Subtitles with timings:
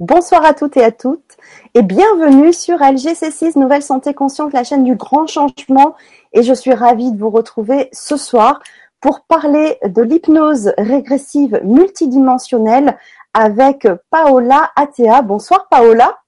[0.00, 1.36] Bonsoir à toutes et à toutes
[1.74, 5.96] et bienvenue sur LGC6 Nouvelle Santé Consciente, la chaîne du grand changement.
[6.32, 8.62] Et je suis ravie de vous retrouver ce soir
[9.00, 12.96] pour parler de l'hypnose régressive multidimensionnelle
[13.34, 15.20] avec Paola Atea.
[15.22, 16.22] Bonsoir Paola.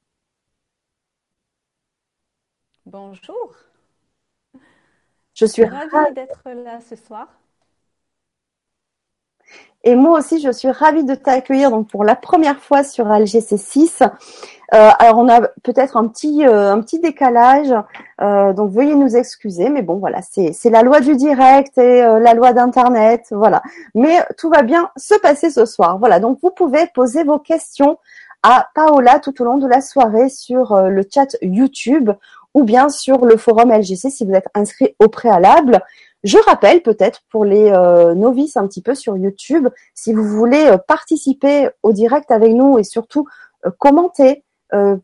[2.87, 3.55] Bonjour.
[5.33, 7.29] Je suis ravie d'être là ce soir.
[9.83, 14.03] Et moi aussi, je suis ravie de t'accueillir donc pour la première fois sur LGC6.
[14.03, 14.09] Euh,
[14.99, 17.75] alors on a peut-être un petit euh, un petit décalage,
[18.21, 22.05] euh, donc veuillez nous excuser, mais bon voilà, c'est c'est la loi du direct et
[22.05, 23.63] euh, la loi d'internet, voilà.
[23.95, 26.21] Mais tout va bien se passer ce soir, voilà.
[26.21, 27.99] Donc vous pouvez poser vos questions
[28.43, 32.11] à Paola tout au long de la soirée sur euh, le chat YouTube
[32.55, 35.81] ou bien sur le forum LGC si vous êtes inscrit au préalable.
[36.23, 40.67] Je rappelle peut-être pour les euh, novices un petit peu sur YouTube, si vous voulez
[40.67, 43.27] euh, participer au direct avec nous et surtout
[43.67, 44.45] euh, commenter,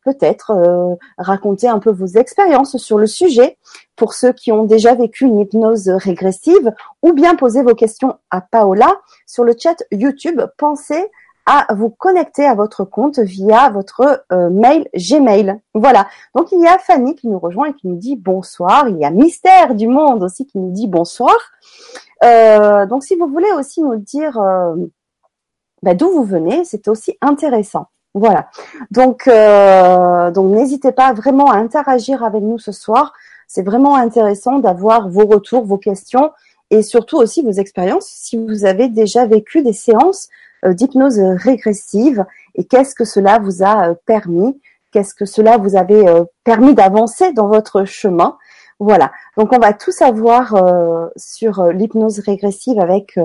[0.04, 3.58] peut-être raconter un peu vos expériences sur le sujet
[3.96, 8.40] pour ceux qui ont déjà vécu une hypnose régressive ou bien poser vos questions à
[8.40, 10.40] Paola sur le chat YouTube.
[10.56, 11.10] Pensez
[11.46, 15.60] à vous connecter à votre compte via votre euh, mail Gmail.
[15.74, 16.08] Voilà.
[16.34, 18.88] Donc il y a Fanny qui nous rejoint et qui nous dit bonsoir.
[18.88, 21.36] Il y a Mystère du Monde aussi qui nous dit bonsoir.
[22.24, 24.74] Euh, donc si vous voulez aussi nous dire euh,
[25.82, 27.86] bah, d'où vous venez, c'est aussi intéressant.
[28.14, 28.48] Voilà.
[28.90, 33.12] Donc donc n'hésitez pas vraiment à interagir avec nous ce soir.
[33.46, 36.32] C'est vraiment intéressant d'avoir vos retours, vos questions
[36.70, 38.06] et surtout aussi vos expériences.
[38.06, 40.30] Si vous avez déjà vécu des séances euh,
[40.64, 44.60] d'hypnose régressive et qu'est-ce que cela vous a euh, permis,
[44.92, 48.36] qu'est-ce que cela vous avait euh, permis d'avancer dans votre chemin?
[48.78, 50.54] Voilà, donc on va tout savoir
[51.16, 53.18] sur l'hypnose régressive avec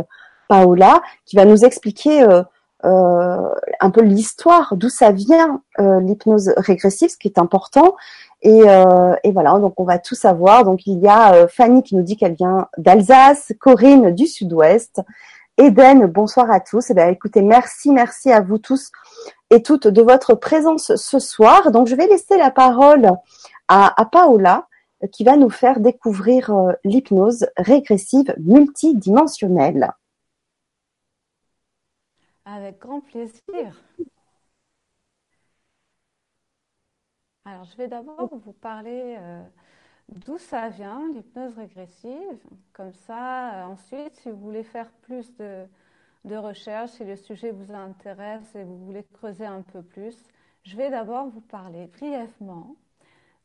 [0.48, 2.26] Paola qui va nous expliquer
[2.84, 7.98] un peu l'histoire, d'où ça vient l'hypnose régressive, ce qui est important.
[8.44, 10.64] Et, et, voilà, donc on va tout savoir.
[10.64, 15.02] Donc il y a Fanny qui nous dit qu'elle vient d'Alsace, Corinne du Sud-Ouest,
[15.58, 16.92] Eden, bonsoir à tous.
[16.92, 18.92] Eh écoutez, merci, merci à vous tous
[19.50, 21.72] et toutes de votre présence ce soir.
[21.72, 23.12] Donc, je vais laisser la parole
[23.67, 24.67] à, Paola
[25.11, 29.92] qui va nous faire découvrir euh, l'hypnose régressive multidimensionnelle.
[32.45, 33.82] Avec grand plaisir.
[37.45, 39.44] Alors, je vais d'abord vous parler euh,
[40.11, 42.39] d'où ça vient, l'hypnose régressive.
[42.73, 45.66] Comme ça, euh, ensuite, si vous voulez faire plus de,
[46.26, 50.17] de recherches, si le sujet vous intéresse et vous voulez creuser un peu plus,
[50.64, 52.76] je vais d'abord vous parler brièvement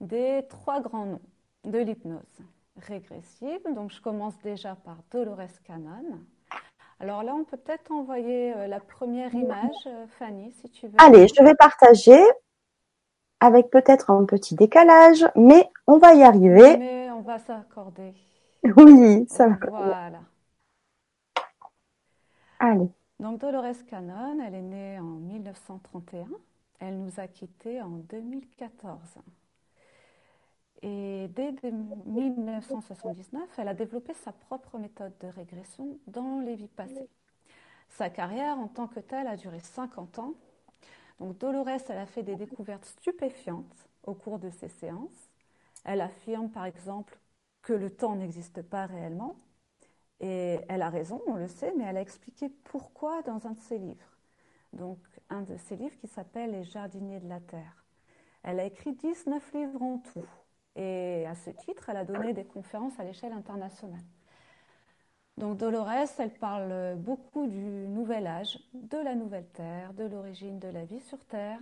[0.01, 1.23] des trois grands noms
[1.65, 2.41] de l'hypnose
[2.77, 3.61] régressive.
[3.75, 6.21] Donc, je commence déjà par Dolores Cannon.
[6.99, 10.95] Alors là, on peut peut-être envoyer euh, la première image, euh, Fanny, si tu veux.
[10.99, 12.19] Allez, je vais partager
[13.41, 16.77] avec peut-être un petit décalage, mais on va y arriver.
[16.77, 18.15] Mais on va s'accorder.
[18.77, 19.57] Oui, ça va.
[19.69, 20.21] Voilà.
[22.59, 22.91] Allez.
[23.21, 26.27] Donc Dolores Cannon, elle est née en 1931.
[26.81, 28.99] Elle nous a quittés en 2014.
[30.83, 31.55] Et dès
[32.07, 37.09] 1979, elle a développé sa propre méthode de régression dans les vies passées.
[37.89, 40.35] Sa carrière en tant que telle a duré 50 ans
[41.19, 45.31] donc Dolores, a fait des découvertes stupéfiantes au cours de ses séances.
[45.85, 47.19] Elle affirme par exemple
[47.63, 49.37] que le temps n'existe pas réellement.
[50.21, 53.61] Et elle a raison, on le sait, mais elle a expliqué pourquoi dans un de
[53.61, 54.17] ses livres.
[54.73, 57.85] Donc un de ses livres qui s'appelle Les jardiniers de la Terre.
[58.43, 60.27] Elle a écrit 19 livres en tout.
[60.77, 64.05] Et à ce titre, elle a donné des conférences à l'échelle internationale.
[65.39, 67.59] Donc Dolores, elle parle beaucoup du
[67.89, 71.61] nouvel âge, de la nouvelle Terre, de l'origine de la vie sur Terre,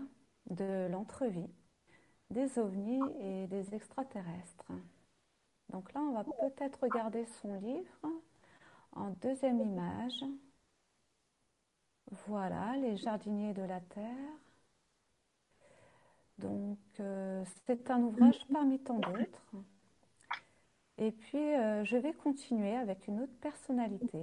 [0.50, 1.50] de l'entrevie,
[2.30, 4.72] des ovnis et des extraterrestres.
[5.70, 8.08] Donc là, on va peut-être regarder son livre
[8.92, 10.24] en deuxième image.
[12.27, 14.38] Voilà, les jardiniers de la Terre.
[16.38, 19.42] Donc, euh, c'est un ouvrage parmi tant d'autres.
[20.98, 24.18] Et puis, euh, je vais continuer avec une autre personnalité.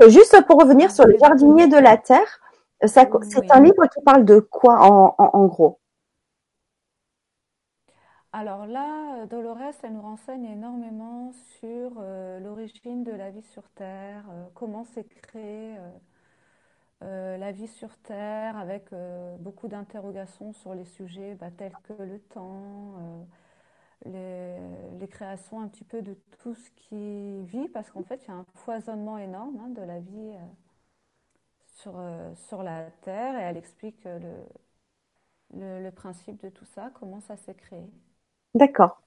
[0.00, 2.40] Euh, juste pour revenir sur le jardinier de la Terre,
[2.84, 5.80] euh, c'est un livre qui parle de quoi en, gros?
[8.32, 12.00] Alors là, Dolores, elle nous renseigne énormément sur
[12.40, 14.24] l'origine de la vie sur Terre,
[14.54, 15.74] comment s'est créée
[17.00, 18.90] la vie sur Terre, avec
[19.40, 22.94] beaucoup d'interrogations sur les sujets bah, tels que le temps
[24.04, 28.30] les, créations un petit peu de tout ce qui vit, parce qu'en fait, il y
[28.30, 30.38] a un foisonnement énorme hein, de la vie euh,
[31.76, 37.20] sur, euh, sur la Terre, et elle explique le, le, principe de tout ça, comment
[37.20, 37.84] ça s'est créé.
[38.54, 39.00] D'accord.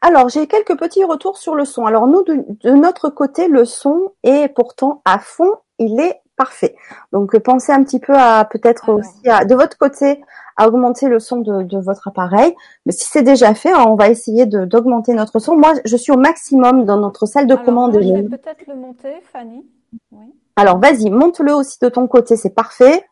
[0.00, 1.86] Alors, j'ai quelques petits retours sur le son.
[1.86, 6.76] Alors, nous, de, notre côté, le son est pourtant à fond, il est parfait.
[7.12, 10.22] Donc, pensez un petit peu à peut-être aussi à, de votre côté
[10.56, 12.54] à augmenter le son de, votre appareil.
[12.84, 15.56] Mais si c'est déjà fait, hein, on va essayer d'augmenter notre son.
[15.56, 17.98] Moi, je suis au maximum dans notre salle de commande.
[18.00, 19.66] je vais peut-être le monter, Fanny.
[20.12, 20.34] Oui.
[20.56, 23.04] Alors, vas-y, monte-le aussi de ton côté, c'est parfait.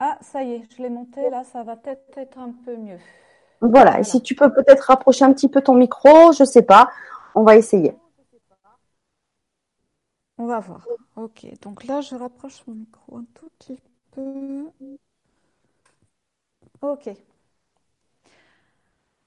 [0.00, 2.98] Ah, ça y est, je l'ai monté, là, ça va peut-être être un peu mieux.
[3.60, 3.98] Voilà.
[3.98, 6.90] Et si tu peux peut-être rapprocher un petit peu ton micro, je sais pas.
[7.34, 7.94] On va essayer.
[10.38, 10.86] On va voir.
[11.16, 11.46] Ok.
[11.62, 13.78] Donc là, je rapproche mon micro un tout petit
[14.12, 14.70] peu.
[16.80, 17.10] Ok.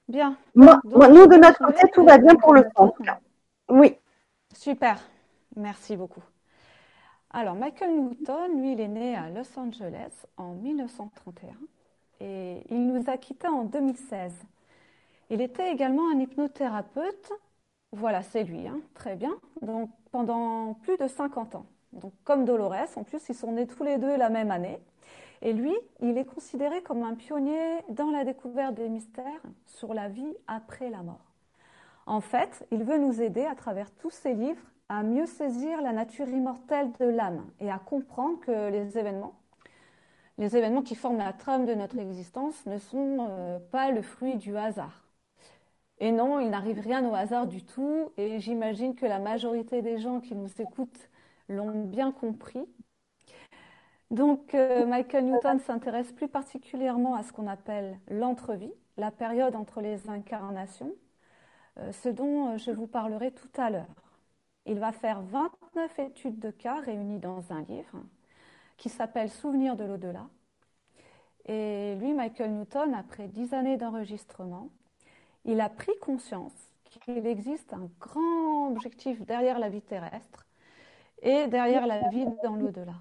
[0.08, 0.36] Bien.
[0.54, 2.92] Moi, nous, de notre côté, tout va bien pour le son.
[3.68, 3.96] Oui.
[4.54, 4.98] Super.
[5.56, 6.22] Merci beaucoup.
[7.30, 11.54] Alors, Michael Newton, lui, il est né à Los Angeles en 1931
[12.20, 14.32] et il nous a quittés en 2016.
[15.30, 17.32] Il était également un hypnothérapeute.
[17.92, 19.34] Voilà, c'est lui, hein, très bien.
[19.62, 21.66] Donc pendant plus de 50 ans.
[21.92, 24.78] Donc comme Dolores, en plus ils sont nés tous les deux la même année.
[25.42, 30.08] Et lui, il est considéré comme un pionnier dans la découverte des mystères sur la
[30.08, 31.32] vie après la mort.
[32.06, 35.92] En fait, il veut nous aider à travers tous ses livres à mieux saisir la
[35.92, 39.34] nature immortelle de l'âme et à comprendre que les événements
[40.38, 44.36] les événements qui forment la trame de notre existence ne sont euh, pas le fruit
[44.36, 45.04] du hasard.
[45.98, 49.98] Et non, il n'arrive rien au hasard du tout, et j'imagine que la majorité des
[49.98, 51.10] gens qui nous écoutent
[51.48, 52.66] l'ont bien compris.
[54.12, 59.80] Donc, euh, Michael Newton s'intéresse plus particulièrement à ce qu'on appelle l'entrevie, la période entre
[59.80, 60.92] les incarnations,
[61.78, 64.12] euh, ce dont je vous parlerai tout à l'heure.
[64.66, 68.02] Il va faire 29 études de cas réunies dans un livre
[68.76, 70.26] qui s'appelle Souvenir de l'au-delà.
[71.46, 74.68] Et lui, Michael Newton, après dix années d'enregistrement,
[75.46, 76.52] il a pris conscience
[76.84, 80.46] qu'il existe un grand objectif derrière la vie terrestre
[81.22, 82.92] et derrière la vie dans l'au-delà.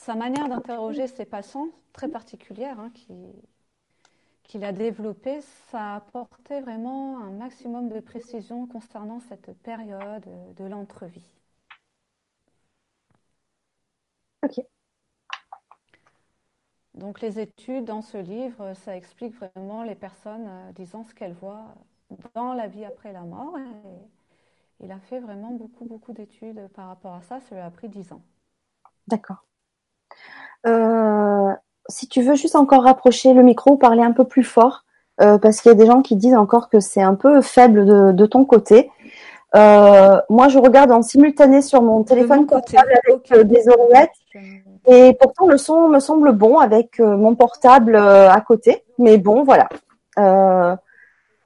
[0.00, 2.90] Sa manière d'interroger ses patients, très particulière, hein,
[4.44, 10.26] qu'il a développée, ça a apporté vraiment un maximum de précision concernant cette période
[10.56, 11.30] de l'entrevie.
[14.42, 14.64] Ok.
[16.94, 21.32] Donc les études dans ce livre, ça explique vraiment les personnes euh, disant ce qu'elles
[21.34, 21.74] voient
[22.34, 23.58] dans la vie après la mort.
[23.58, 27.40] Et il a fait vraiment beaucoup, beaucoup d'études par rapport à ça.
[27.40, 28.22] Ça lui a pris dix ans.
[29.06, 29.49] D'accord.
[30.66, 31.52] Euh,
[31.88, 34.84] si tu veux juste encore rapprocher le micro ou parler un peu plus fort,
[35.20, 38.14] euh, parce qu'il y a des gens qui disent encore que c'est un peu faible
[38.14, 38.90] de, ton côté.
[39.54, 44.10] moi, je regarde en simultané sur mon téléphone portable avec des oreillettes
[44.86, 48.84] et pourtant, le son me semble bon avec euh, mon portable euh, à côté.
[48.98, 49.68] Mais bon, voilà.
[50.18, 50.76] Euh,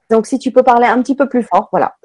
[0.09, 1.95] donc, si tu peux parler un petit peu plus fort, voilà.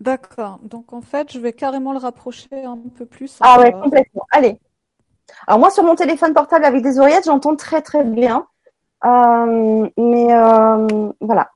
[0.00, 0.58] D'accord.
[0.62, 3.38] Donc, en fait, je vais carrément le rapprocher un peu plus.
[3.40, 4.26] Ah ouais, complètement.
[4.30, 4.58] Allez.
[5.46, 8.46] Alors, moi, sur mon téléphone portable avec des oreillettes, j'entends très, très bien.
[9.04, 10.28] mais
[11.20, 11.50] voilà.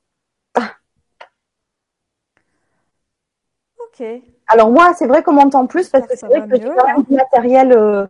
[3.78, 4.06] Ok.
[4.48, 7.14] Alors, moi, c'est vrai qu'on m'entend plus parce que c'est vrai que j'ai quand du
[7.14, 8.08] matériel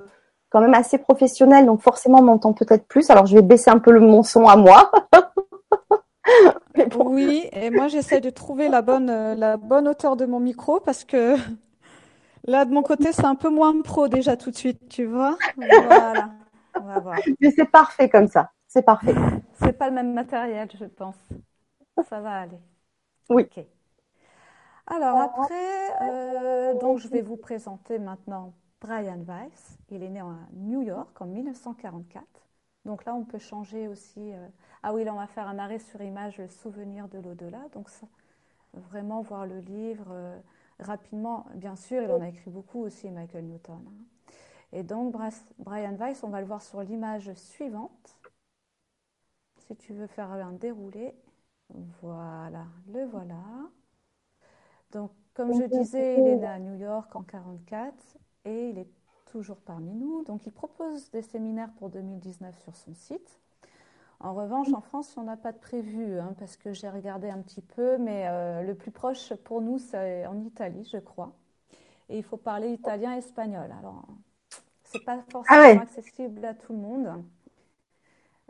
[0.51, 3.11] quand même assez professionnel, donc forcément on m'entend peut-être plus.
[3.11, 4.91] Alors je vais baisser un peu le, mon son à moi.
[6.99, 10.81] Oui, et moi j'essaie de trouver la bonne, euh, la bonne hauteur de mon micro
[10.81, 11.37] parce que
[12.47, 15.37] là de mon côté c'est un peu moins pro déjà tout de suite, tu vois.
[15.57, 16.31] Voilà,
[16.75, 17.19] on va voir.
[17.41, 19.15] Mais c'est parfait comme ça, c'est parfait.
[19.55, 21.17] C'est pas le même matériel, je pense.
[22.09, 22.61] Ça va aller.
[23.31, 23.49] Oui.
[24.87, 29.79] Alors après, euh, donc je vais vous présenter maintenant Brian Weiss.
[29.91, 32.25] Il est né à New York en 1944.
[32.85, 34.33] Donc là, on peut changer aussi.
[34.33, 34.49] Euh,
[34.83, 37.59] ah oui, là, on va faire un arrêt sur image, le souvenir de l'au-delà.
[37.75, 38.07] Donc, ça,
[38.75, 40.39] vraiment voir le livre euh,
[40.79, 41.47] rapidement.
[41.55, 43.85] Bien sûr, il en a écrit beaucoup aussi, Michael Newton.
[44.73, 45.15] Et donc,
[45.59, 48.21] Brian Weiss, on va le voir sur l'image suivante.
[49.59, 51.15] Si tu veux faire un déroulé.
[52.01, 53.43] Voilà, le voilà.
[54.93, 58.89] Donc, comme je disais, il est né à New York en 1944 et il est
[59.27, 60.25] toujours parmi nous.
[60.25, 63.41] Donc il propose des séminaires pour 2019 sur son site.
[64.21, 67.39] En revanche, en France, on n'a pas de prévu, hein, parce que j'ai regardé un
[67.39, 71.33] petit peu, mais euh, le plus proche pour nous, c'est en Italie, je crois.
[72.09, 73.71] Et il faut parler italien et espagnol.
[73.79, 74.05] Alors,
[74.85, 77.25] c'est pas forcément ah accessible à tout le monde.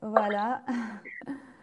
[0.03, 0.63] Voilà.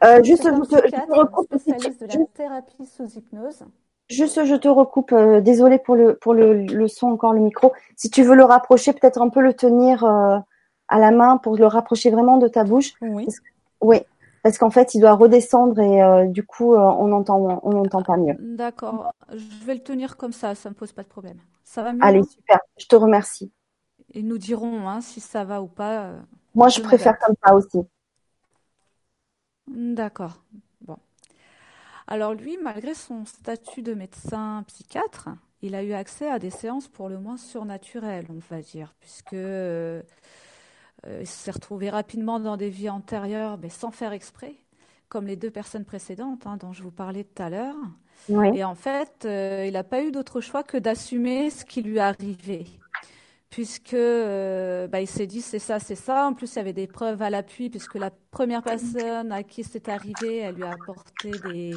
[0.04, 3.64] Euh, juste, je te, spécialiste de la thérapie sous hypnose.
[4.10, 5.14] Juste, je te recoupe.
[5.14, 7.72] Euh, désolé pour le pour le, le, son encore le micro.
[7.96, 11.68] Si tu veux le rapprocher, peut-être un peu le tenir à la main pour le
[11.68, 12.92] rapprocher vraiment de ta bouche.
[13.02, 13.28] Oui.
[13.84, 13.98] Oui,
[14.42, 18.36] parce qu'en fait, il doit redescendre et du coup, on n'entend on n'entend pas mieux.
[18.40, 19.14] D'accord.
[19.32, 21.38] Je vais le tenir comme ça, ça me pose pas de problème.
[21.64, 22.60] Ça va mieux Allez, super.
[22.78, 23.52] Je te remercie.
[24.14, 26.12] Et nous dirons hein, si ça va ou pas.
[26.56, 27.80] Moi, je préfère comme ça aussi.
[29.68, 30.44] D'accord.
[30.82, 30.98] Bon.
[32.08, 35.30] Alors lui, malgré son statut de médecin psychiatre,
[35.62, 39.36] il a eu accès à des séances pour le moins surnaturelles, on va dire, puisque
[41.08, 44.56] euh, il s'est retrouvé rapidement dans des vies antérieures, mais sans faire exprès,
[45.10, 47.76] comme les deux personnes précédentes hein, dont je vous parlais tout à l'heure.
[48.56, 52.00] Et en fait, euh, il n'a pas eu d'autre choix que d'assumer ce qui lui
[52.00, 52.66] arrivait
[53.54, 56.26] puisque euh, bah, il s'est dit c'est ça, c'est ça.
[56.26, 59.64] En plus, il y avait des preuves à l'appui, puisque la première personne à qui
[59.64, 61.76] c'est arrivé, elle lui a apporté des,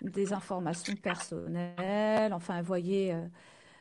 [0.00, 2.32] des informations personnelles.
[2.32, 3.20] Enfin, elle voyait euh,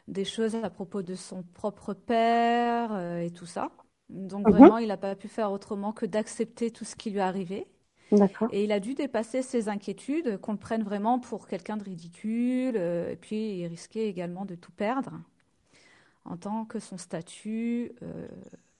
[0.10, 3.70] des choses à propos de son propre père euh, et tout ça.
[4.10, 4.54] Donc mhm.
[4.54, 7.68] vraiment, il n'a pas pu faire autrement que d'accepter tout ce qui lui arrivait.
[8.52, 12.76] Et il a dû dépasser ses inquiétudes, qu'on le prenne vraiment pour quelqu'un de ridicule,
[12.76, 15.12] et puis il risquait également de tout perdre
[16.26, 18.28] en tant que son statut euh,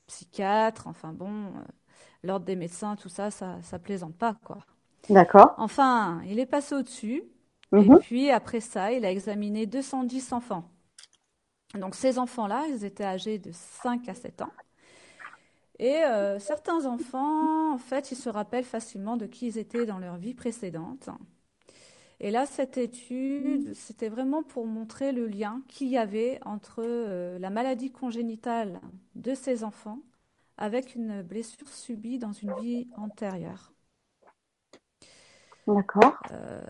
[0.08, 1.62] psychiatre, enfin bon, euh,
[2.24, 4.60] l'ordre des médecins, tout ça, ça, ça plaisante pas, quoi.
[5.10, 5.56] D'accord.
[5.58, 7.24] Enfin, il est passé au-dessus,
[7.74, 8.00] et mhm.
[8.00, 10.70] puis après ça, il a examiné 210 enfants.
[11.76, 14.52] Donc ces enfants-là, ils étaient âgés de 5 à 7 ans.
[15.80, 19.98] Et euh, certains enfants, en fait, ils se rappellent facilement de qui ils étaient dans
[19.98, 21.10] leur vie précédente.
[22.20, 27.40] Et là, cette étude, c'était vraiment pour montrer le lien qu'il y avait entre euh,
[27.40, 28.82] la maladie congénitale
[29.16, 30.00] de ces enfants
[30.58, 33.72] avec une blessure subie dans une vie antérieure.
[35.66, 36.18] D'accord.
[36.32, 36.62] Euh,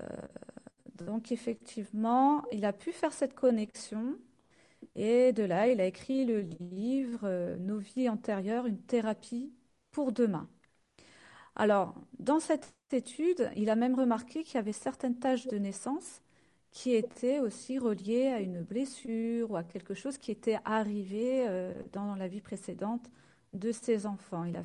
[0.94, 4.18] donc effectivement, il a pu faire cette connexion
[4.96, 9.53] et de là, il a écrit le livre euh, Nos vies antérieures, une thérapie
[9.91, 10.50] pour demain.
[11.55, 16.22] Alors, dans cette étude, il a même remarqué qu'il y avait certaines tâches de naissance
[16.72, 21.74] qui étaient aussi reliées à une blessure ou à quelque chose qui était arrivé euh,
[21.93, 23.10] dans la vie précédente
[23.53, 24.43] de ses enfants.
[24.46, 24.55] Il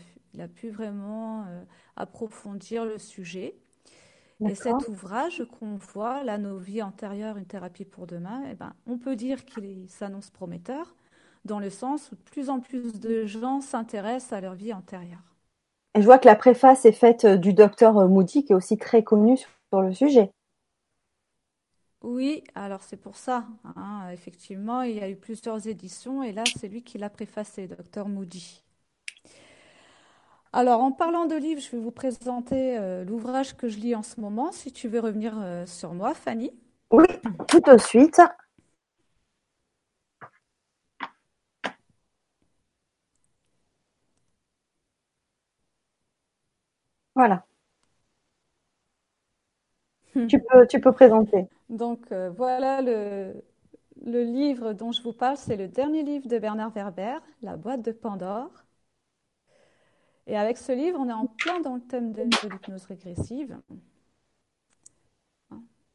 [0.40, 1.64] a, pu vraiment euh,
[1.96, 3.56] approfondir le sujet.
[4.46, 8.74] Et cet ouvrage qu'on voit, là, Nos vies antérieures, une thérapie pour demain, eh ben,
[8.86, 10.94] on peut dire qu'il s'annonce prometteur
[11.44, 15.34] dans le sens où de plus en plus de gens s'intéressent à leur vie antérieure
[15.96, 18.76] je vois que la préface est faite euh, du docteur euh, Moody, qui est aussi
[18.76, 20.30] très connu sur le sujet.
[22.02, 23.46] Oui, alors c'est pour ça.
[23.76, 24.08] Hein.
[24.12, 28.08] Effectivement, il y a eu plusieurs éditions et là, c'est lui qui l'a préfacé, docteur
[28.08, 28.63] Moody.
[30.56, 34.04] Alors, en parlant de livres, je vais vous présenter euh, l'ouvrage que je lis en
[34.04, 34.52] ce moment.
[34.52, 35.34] Si tu veux revenir
[35.66, 36.52] sur moi, Fanny.
[36.92, 37.06] Oui,
[37.48, 38.20] tout de suite.
[47.16, 47.44] Voilà.
[50.28, 51.46] tu, peux, tu peux présenter.
[51.68, 53.34] Donc euh, voilà le,
[54.04, 57.82] le livre dont je vous parle, c'est le dernier livre de Bernard Werber, La boîte
[57.82, 58.63] de Pandore.
[60.26, 63.58] Et avec ce livre, on est en plein dans le thème de, l'hypnose régressive.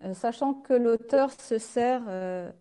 [0.04, 2.52] Euh, sachant que l'auteur se sert euh,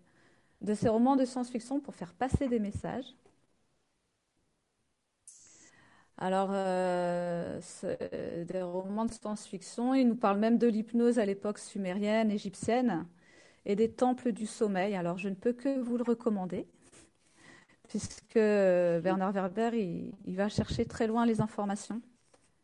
[0.63, 3.15] de ses romans de science-fiction pour faire passer des messages.
[6.17, 7.61] Alors, euh,
[8.45, 13.07] des romans de science-fiction, il nous parle même de l'hypnose à l'époque sumérienne, égyptienne,
[13.67, 14.97] et des temples du sommeil.
[14.97, 16.67] Alors, je ne peux que vous le recommander,
[17.89, 19.71] puisque Bernard Werber,
[20.27, 22.01] il, va chercher très loin les informations.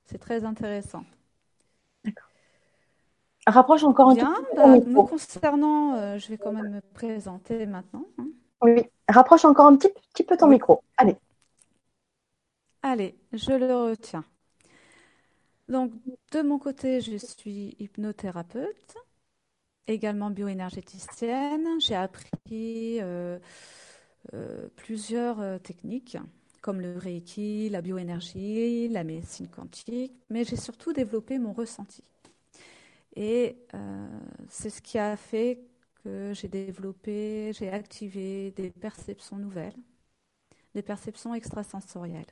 [0.05, 1.05] C'est très intéressant.
[2.05, 2.29] D'accord.
[3.47, 4.23] Rapproche encore un peu.
[4.57, 8.07] Bah, me concernant, euh, je vais quand même me présenter maintenant.
[8.19, 8.29] Hein.
[8.63, 10.83] Oui, rapproche encore un petit, petit peu ton micro.
[10.97, 11.17] Allez.
[12.83, 14.25] Allez, je le retiens.
[15.69, 15.93] Donc,
[16.33, 18.95] de mon côté, je suis hypnothérapeute,
[19.87, 21.81] également bioénergéticienne.
[21.81, 23.39] J'ai appris euh,
[24.33, 26.17] euh, plusieurs euh, techniques,
[26.61, 32.03] comme le Reiki, la bioénergie, la médecine quantique, mais j'ai surtout développé mon ressenti.
[33.17, 33.59] Et
[34.49, 35.61] c'est ce qui a fait
[36.03, 39.77] que j'ai développé, j'ai activé des perceptions nouvelles,
[40.75, 42.25] des perceptions extrasensorielles.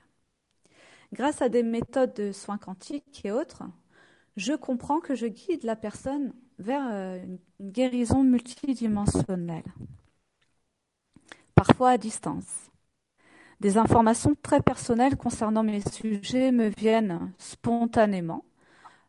[1.13, 3.65] Grâce à des méthodes de soins quantiques et autres,
[4.37, 7.39] je comprends que je guide la personne vers euh, une
[7.71, 9.65] guérison multidimensionnelle,
[11.55, 12.71] parfois à distance.
[13.61, 18.45] Des informations très personnelles concernant mes sujets me viennent spontanément,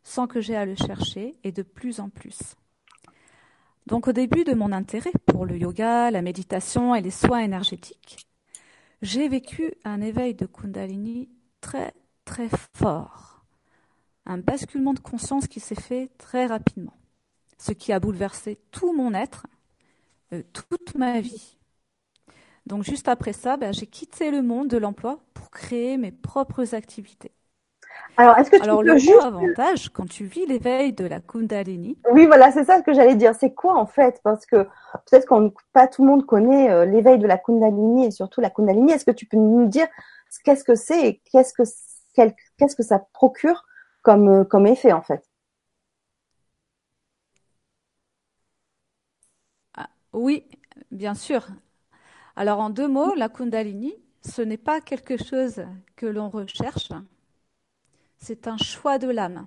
[0.02, 2.54] sans que j'aie à le chercher, et de plus en plus.
[3.86, 8.26] Donc au début de mon intérêt pour le yoga, la méditation et les soins énergétiques,
[9.02, 11.28] j'ai vécu un éveil de Kundalini
[11.60, 11.92] très
[12.24, 13.44] très fort.
[14.26, 16.96] Un basculement de conscience qui s'est fait très rapidement.
[17.58, 19.46] Ce qui a bouleversé tout mon être,
[20.32, 21.58] euh, toute ma vie.
[22.66, 26.74] Donc juste après ça, ben, j'ai quitté le monde de l'emploi pour créer mes propres
[26.74, 27.32] activités.
[28.16, 29.12] Alors, est-ce que tu Alors, peux le juste...
[29.12, 32.92] gros avantage, quand tu vis l'éveil de la Kundalini, Oui, voilà, c'est ça ce que
[32.92, 33.34] j'allais dire.
[33.34, 34.20] C'est quoi en fait?
[34.22, 34.64] Parce que
[35.06, 38.50] peut-être qu'on pas tout le monde connaît euh, l'éveil de la Kundalini et surtout la
[38.50, 38.92] Kundalini.
[38.92, 39.86] Est-ce que tu peux nous dire
[40.44, 41.62] qu'est-ce que c'est et qu'est-ce que
[42.14, 43.64] qu'est-ce que ça procure
[44.02, 45.22] comme euh, comme effet en fait?
[50.12, 50.44] Oui,
[50.90, 51.46] bien sûr.
[52.36, 55.64] Alors, en deux mots, la Kundalini, ce n'est pas quelque chose
[55.96, 56.90] que l'on recherche,
[58.18, 59.46] c'est un choix de l'âme.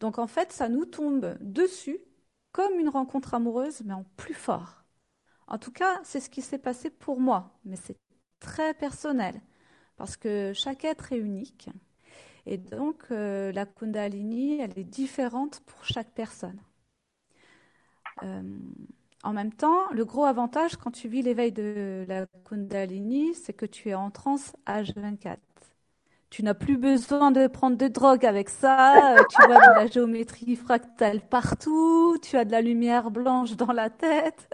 [0.00, 1.98] Donc, en fait, ça nous tombe dessus
[2.52, 4.84] comme une rencontre amoureuse, mais en plus fort.
[5.48, 7.98] En tout cas, c'est ce qui s'est passé pour moi, mais c'est
[8.40, 9.40] très personnel,
[9.96, 11.70] parce que chaque être est unique.
[12.46, 16.60] Et donc, euh, la Kundalini, elle est différente pour chaque personne.
[18.22, 18.42] Euh,
[19.24, 23.66] en même temps, le gros avantage quand tu vis l'éveil de la Kundalini, c'est que
[23.66, 25.40] tu es en transe H24.
[26.30, 29.18] Tu n'as plus besoin de prendre de drogue avec ça.
[29.20, 32.18] euh, Tu vois de la géométrie fractale partout.
[32.22, 34.48] Tu as de la lumière blanche dans la tête.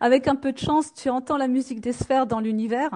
[0.00, 2.90] Avec un peu de chance, tu entends la musique des sphères dans l'univers.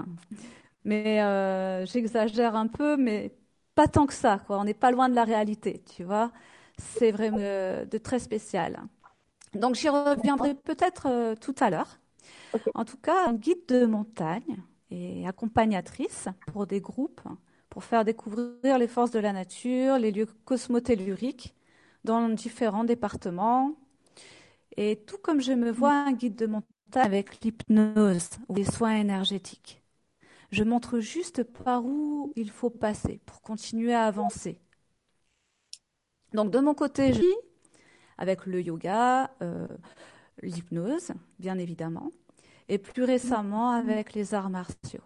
[0.84, 3.32] Mais euh, j'exagère un peu, mais
[3.74, 4.40] pas tant que ça.
[4.48, 6.32] On n'est pas loin de la réalité, tu vois.
[6.78, 8.80] C'est vraiment euh, de très spécial.
[9.54, 11.98] Donc j'y reviendrai peut-être euh, tout à l'heure.
[12.74, 17.20] En tout cas, un guide de montagne et accompagnatrice pour des groupes
[17.68, 21.54] pour faire découvrir les forces de la nature, les lieux cosmotelluriques
[22.04, 23.76] dans différents départements.
[24.76, 28.96] Et tout comme je me vois un guide de montagne avec l'hypnose ou les soins
[28.96, 29.82] énergétiques.
[30.50, 34.60] Je montre juste par où il faut passer pour continuer à avancer.
[36.32, 37.20] Donc de mon côté, je
[38.20, 39.66] avec le yoga, euh,
[40.42, 42.10] l'hypnose, bien évidemment,
[42.68, 45.02] et plus récemment avec les arts martiaux.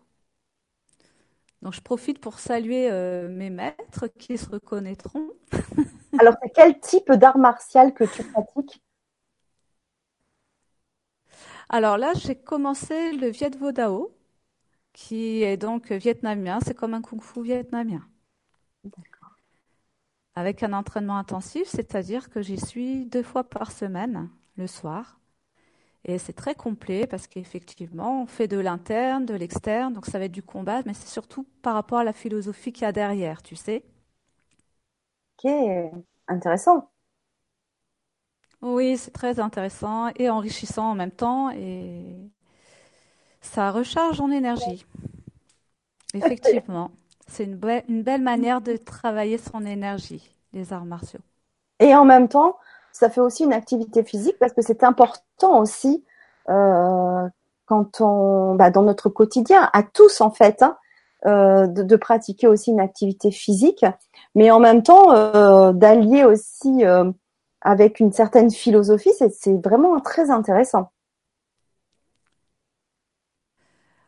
[1.63, 5.31] Donc je profite pour saluer euh, mes maîtres qui se reconnaîtront.
[6.19, 8.83] Alors, c'est quel type d'art martial que tu pratiques?
[11.69, 14.15] Alors là, j'ai commencé le Viet Vo Dao,
[14.95, 18.03] qui est donc vietnamien, c'est comme un kung-fu vietnamien.
[20.37, 25.19] Avec un entraînement intensif, c'est-à-dire que j'y suis deux fois par semaine, le soir.
[26.05, 30.27] Et c'est très complet parce qu'effectivement, on fait de l'interne, de l'externe, donc ça va
[30.27, 33.43] être du combat, mais c'est surtout par rapport à la philosophie qu'il y a derrière,
[33.43, 33.85] tu sais.
[35.39, 35.45] Ok,
[36.27, 36.91] intéressant.
[38.63, 42.17] Oui, c'est très intéressant et enrichissant en même temps et
[43.41, 44.85] ça recharge en énergie.
[46.15, 46.91] Effectivement,
[47.27, 51.21] c'est une, be- une belle manière de travailler son énergie, les arts martiaux.
[51.81, 52.57] Et en même temps,
[52.93, 56.05] ça fait aussi une activité physique parce que c'est important aussi
[56.49, 57.29] euh,
[57.67, 60.77] quand on, bah, dans notre quotidien, à tous en fait, hein,
[61.27, 63.85] euh, de, pratiquer aussi une activité physique,
[64.35, 66.85] mais en même temps euh, d'allier aussi
[67.63, 70.91] avec une certaine philosophie, c'est vraiment très intéressant.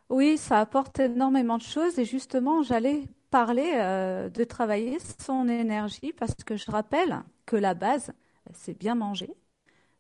[0.09, 6.13] Oui, ça apporte énormément de choses et justement, j'allais parler euh, de travailler son énergie
[6.13, 8.13] parce que je rappelle que la base,
[8.55, 9.35] c'est bien manger,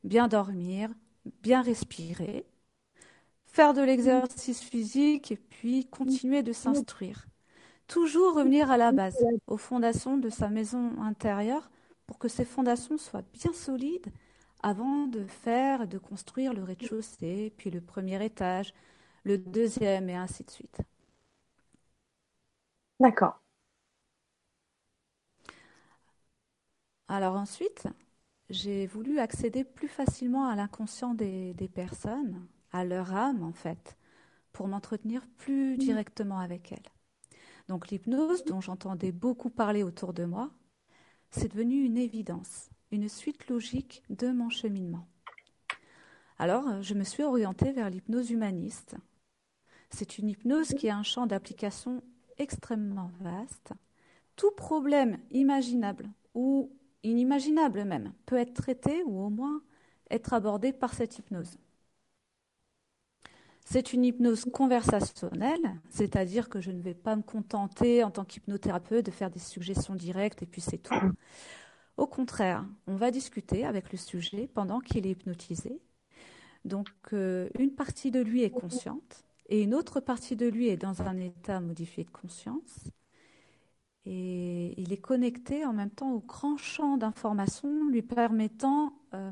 [0.04, 0.90] bien dormir,
[1.42, 2.46] bien respirer,
[3.46, 7.26] faire de l'exercice physique et puis continuer de s'instruire.
[7.88, 9.16] Toujours revenir à la base,
[9.46, 11.70] aux fondations de sa maison intérieure
[12.06, 14.12] pour que ces fondations soient bien solides
[14.62, 18.72] avant de faire de construire le rez-de-chaussée, puis le premier étage,
[19.26, 20.78] le deuxième et ainsi de suite.
[23.00, 23.36] D'accord.
[27.08, 27.88] Alors ensuite,
[28.50, 33.96] j'ai voulu accéder plus facilement à l'inconscient des, des personnes, à leur âme en fait,
[34.52, 36.92] pour m'entretenir plus directement avec elles.
[37.68, 40.50] Donc l'hypnose, dont j'entendais beaucoup parler autour de moi,
[41.30, 45.08] c'est devenu une évidence, une suite logique de mon cheminement.
[46.38, 48.96] Alors, je me suis orientée vers l'hypnose humaniste.
[49.90, 52.02] C'est une hypnose qui a un champ d'application
[52.38, 53.72] extrêmement vaste.
[54.36, 56.70] Tout problème imaginable ou
[57.02, 59.62] inimaginable même peut être traité ou au moins
[60.10, 61.58] être abordé par cette hypnose.
[63.64, 69.06] C'est une hypnose conversationnelle, c'est-à-dire que je ne vais pas me contenter en tant qu'hypnothérapeute
[69.06, 70.94] de faire des suggestions directes et puis c'est tout.
[71.96, 75.80] Au contraire, on va discuter avec le sujet pendant qu'il est hypnotisé.
[76.64, 80.76] Donc euh, une partie de lui est consciente et une autre partie de lui est
[80.76, 82.90] dans un état modifié de conscience.
[84.04, 89.30] Et il est connecté en même temps au grand champ d'information lui permettant euh,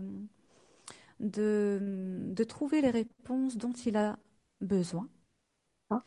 [1.21, 1.79] de,
[2.33, 4.19] de, trouver les réponses dont il a
[4.61, 5.09] besoin.
[5.91, 6.03] Ah.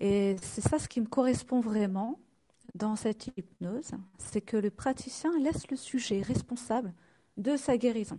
[0.00, 2.20] Et c'est ça ce qui me correspond vraiment
[2.74, 6.92] dans cette hypnose, c'est que le praticien laisse le sujet responsable
[7.36, 8.18] de sa guérison.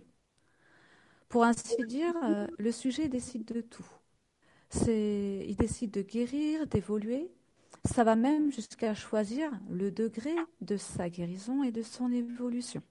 [1.28, 3.86] Pour ainsi dire, euh, le sujet décide de tout.
[4.74, 7.30] Il décide de guérir, d'évoluer.
[7.84, 12.82] Ça va même jusqu'à choisir le degré de sa guérison et de son évolution.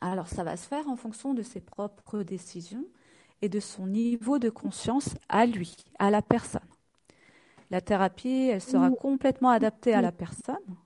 [0.00, 2.86] Alors ça va se faire en fonction de ses propres décisions
[3.42, 6.60] et de son niveau de conscience à lui, à la personne.
[7.70, 10.76] La thérapie, elle sera complètement adaptée à la personne,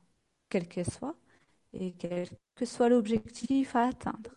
[0.51, 1.16] quelle qu'elle soit,
[1.73, 4.31] et quel que soit l'objectif à atteindre.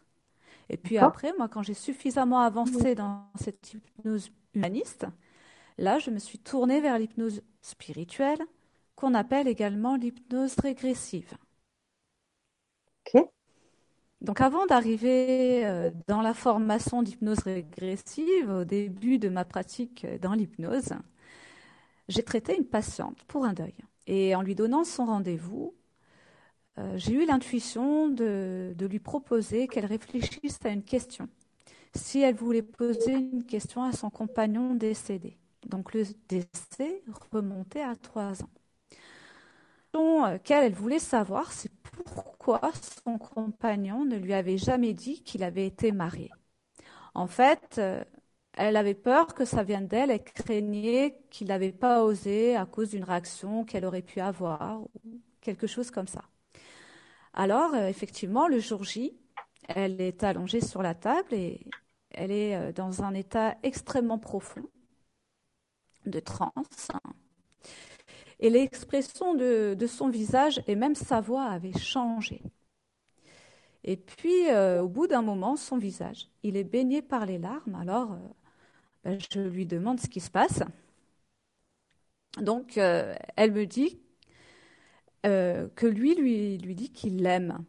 [0.70, 5.06] Et puis après, moi, quand j'ai suffisamment avancé dans cette hypnose humaniste,
[5.78, 8.40] là, je me suis tournée vers l'hypnose spirituelle,
[8.96, 11.38] qu'on appelle également l'hypnose régressive.
[14.22, 20.34] Donc avant d'arriver euh, dans la formation d'hypnose régressive, au début de ma pratique dans
[20.34, 20.94] l'hypnose,
[22.10, 23.76] j'ai traité une patiente pour un deuil.
[24.08, 25.76] Et en lui donnant son rendez-vous,
[26.80, 31.28] euh, j'ai eu l'intuition de, lui proposer qu'elle réfléchisse à une question.
[31.96, 35.38] Si elle voulait poser une question à son compagnon décédé.
[35.68, 38.50] Donc le décès remontait à trois ans.
[39.96, 42.62] Euh, qu'elle elle voulait savoir, c'est pourquoi
[43.06, 46.32] son compagnon ne lui avait jamais dit qu'il avait été marié.
[47.16, 48.04] En fait, euh,
[48.54, 52.92] elle avait peur que ça vienne d'elle, elle craignait qu'il n'avait pas osé à cause
[52.92, 56.24] d'une réaction qu'elle aurait pu avoir, ou quelque chose comme ça.
[57.38, 59.16] Alors, euh, effectivement, le jour J,
[59.68, 61.68] elle est allongée sur la table et
[62.10, 64.64] elle est euh, dans un état extrêmement profond
[66.08, 66.90] de transe.
[68.40, 72.42] Et l'expression de, son visage et même sa voix avaient changé.
[73.84, 77.76] Et puis, euh, au bout d'un moment, son visage, il est baigné par les larmes.
[77.76, 78.18] Alors,
[79.04, 80.64] ben, je lui demande ce qui se passe.
[82.42, 84.00] Donc, elle me dit
[85.28, 87.60] euh, que lui, lui, lui dit qu'il l'aime.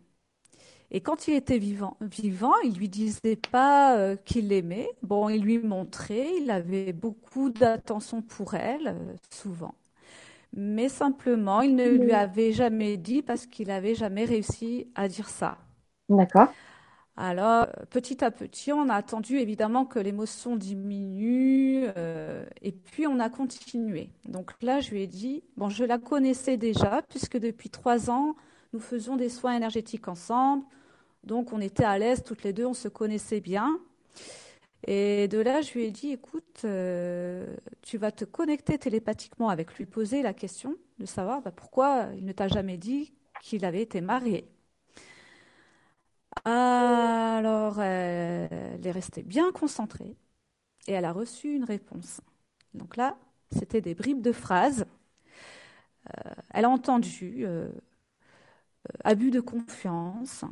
[0.91, 4.89] Et quand il était vivant, vivant il lui disait pas euh, qu'il l'aimait.
[5.03, 9.75] Bon, il lui montrait, il avait beaucoup d'attention pour elle, euh, souvent.
[10.55, 15.29] Mais simplement, il ne lui avait jamais dit parce qu'il n'avait jamais réussi à dire
[15.29, 15.59] ça.
[16.09, 16.55] D'accord.
[17.21, 23.19] Alors, petit à petit, on a attendu évidemment que l'émotion diminue euh, et puis on
[23.19, 24.11] a continué.
[24.29, 28.37] Donc là, je lui ai dit, bon, je la connaissais déjà puisque depuis trois ans,
[28.73, 30.65] nous faisions des soins énergétiques ensemble.
[31.25, 33.81] Donc on était à l'aise toutes les deux, on se connaissait bien.
[34.87, 37.53] Et de là, je lui ai dit, écoute, euh,
[37.83, 42.25] tu vas te connecter télépathiquement avec lui, poser la question de savoir bah, pourquoi il
[42.25, 44.49] ne t'a jamais dit qu'il avait été marié.
[46.45, 50.17] Alors, elle est restée bien concentrée
[50.87, 52.21] et elle a reçu une réponse.
[52.75, 53.17] Donc là,
[53.53, 54.87] c'était des bribes de phrases.
[56.07, 57.73] Euh, elle a entendu euh, euh,
[59.05, 60.45] abus de confiance,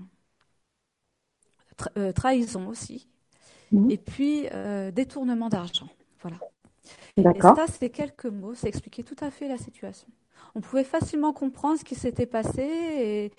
[2.15, 3.07] trahison aussi,
[3.73, 3.91] mmh.
[3.91, 4.49] et puis
[4.93, 5.89] détournement d'argent.
[6.21, 6.39] Voilà.
[7.17, 10.09] Et ça, c'est quelques mots, ça expliquait tout à fait la situation.
[10.55, 13.33] On pouvait facilement comprendre ce qui s'était passé et,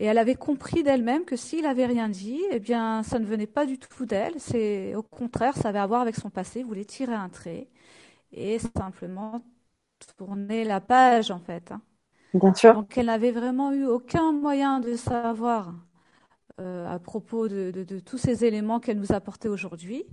[0.00, 3.48] et elle avait compris d'elle-même que s'il avait rien dit, eh bien, ça ne venait
[3.48, 4.34] pas du tout d'elle.
[4.38, 6.60] C'est au contraire, ça avait à voir avec son passé.
[6.60, 7.66] Il voulait tirer un trait
[8.30, 9.42] et simplement
[10.16, 11.72] tourner la page, en fait.
[11.72, 11.82] Hein.
[12.32, 12.74] Bien sûr.
[12.74, 15.74] Donc, elle n'avait vraiment eu aucun moyen de savoir
[16.60, 20.04] euh, à propos de, tous ces éléments qu'elle nous apportait aujourd'hui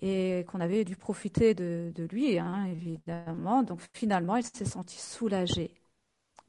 [0.00, 3.64] et qu'on avait dû profiter de, lui, hein, évidemment.
[3.64, 5.74] Donc, finalement, elle s'est sentie soulagée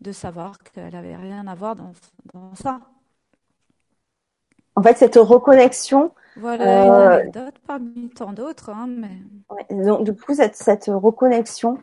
[0.01, 1.93] de savoir qu'elle n'avait rien à voir dans,
[2.55, 2.79] ça.
[4.75, 6.11] En fait, cette reconnexion.
[6.37, 8.69] Voilà, une euh, anecdote parmi tant d'autres.
[8.69, 9.83] Hein, mais...
[9.83, 11.77] donc, du coup, cette, cette reconnexion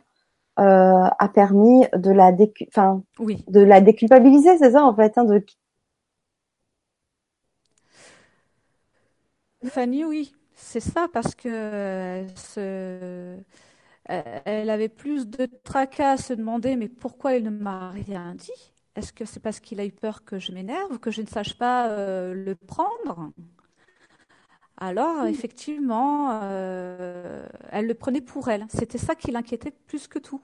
[0.59, 2.31] euh, a permis de la,
[2.67, 3.45] enfin, oui.
[3.47, 5.17] de la déculpabiliser, c'est ça, en fait.
[5.17, 5.45] Hein, de...
[9.65, 13.37] Fanny, oui, c'est ça, parce que ce euh,
[14.09, 18.73] elle avait plus de tracas à se demander mais pourquoi il ne m'a rien dit?
[18.95, 21.57] Est-ce que c'est parce qu'il a eu peur que je m'énerve, que je ne sache
[21.57, 23.31] pas euh, le prendre?
[24.77, 28.65] Alors, effectivement, euh, elle le prenait pour elle.
[28.69, 30.41] C'était ça qui l'inquiétait plus que tout.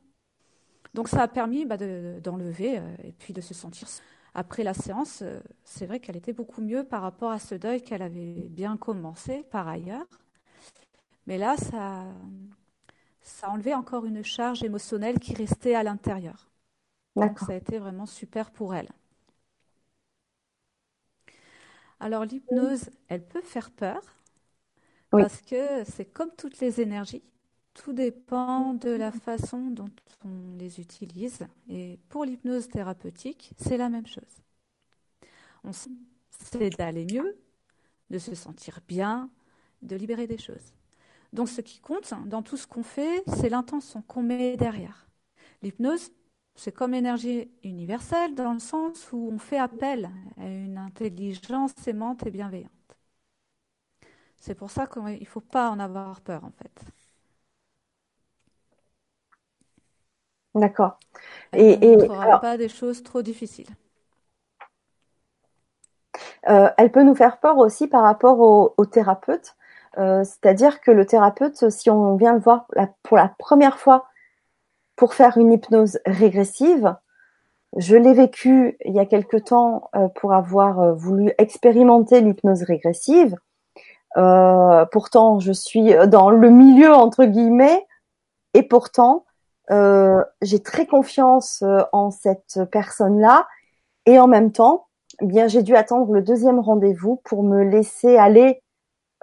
[0.93, 3.88] Donc, ça a permis bah, d'enlever et puis de se sentir.
[4.34, 5.23] Après la séance,
[5.63, 9.43] c'est vrai qu'elle était beaucoup mieux par rapport à ce deuil qu'elle avait bien commencé
[9.51, 10.08] par ailleurs.
[11.28, 12.06] Mais là, ça,
[13.25, 16.47] ça enlevait encore une charge émotionnelle qui restait à l'intérieur.
[17.15, 18.89] Donc ça a été vraiment super pour elle.
[21.99, 24.01] Alors l'hypnose, elle peut faire peur
[25.09, 27.23] parce que c'est comme toutes les énergies.
[27.73, 29.89] Tout dépend de la façon dont
[30.23, 31.47] on les utilise.
[31.67, 34.23] Et pour l'hypnose thérapeutique, c'est la même chose.
[35.63, 37.39] On sait d'aller mieux,
[38.11, 39.31] de se sentir bien,
[39.81, 40.73] de libérer des choses.
[41.35, 45.05] Donc ce qui compte dans tout ce qu'on fait, c'est l'intention qu'on met derrière.
[45.61, 46.11] L'hypnose,
[46.55, 52.25] c'est comme l'énergie universelle dans le sens où on fait appel à une intelligence aimante
[52.25, 52.71] et bienveillante.
[54.37, 56.85] C'est pour ça qu'il ne faut pas en avoir peur en fait.
[60.55, 60.97] D'accord.
[61.51, 63.75] Et, ne alors, pas des choses trop difficiles.
[66.47, 68.39] Euh, elle peut nous faire peur aussi par rapport
[68.77, 69.57] au, thérapeute.
[69.97, 72.67] Euh, c'est-à-dire que le thérapeute, si on vient le voir
[73.03, 74.05] pour la première fois
[74.95, 76.95] pour faire une hypnose régressive.
[77.75, 82.63] Je l'ai vécu il y a quelque temps euh, pour avoir euh, voulu expérimenter l'hypnose
[82.63, 83.36] régressive.
[84.91, 87.86] Pourtant, je suis dans le milieu entre guillemets,
[88.53, 89.25] et pourtant,
[89.69, 93.45] j'ai très confiance en cette personne-là.
[94.05, 94.88] Et en même temps,
[95.19, 98.63] eh bien, j'ai dû attendre le deuxième rendez-vous pour me laisser aller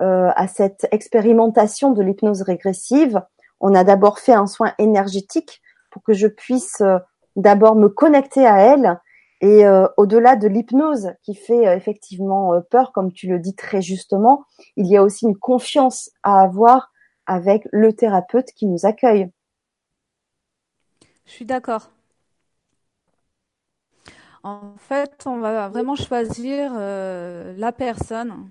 [0.03, 3.23] à cette expérimentation de l'hypnose régressive.
[3.61, 5.63] On a d'abord fait un soin énergétique
[5.93, 6.99] pour que je puisse euh,
[7.37, 8.99] d'abord me connecter à elle
[9.41, 13.83] et euh, au-delà de l'hypnose qui fait euh, effectivement peur, comme tu le dis très
[13.83, 14.45] justement,
[14.77, 16.91] il y a aussi une confiance à avoir
[17.27, 19.31] avec le thérapeute qui nous accueille.
[21.27, 21.91] Je suis d'accord.
[24.43, 28.51] En fait, on va vraiment choisir la personne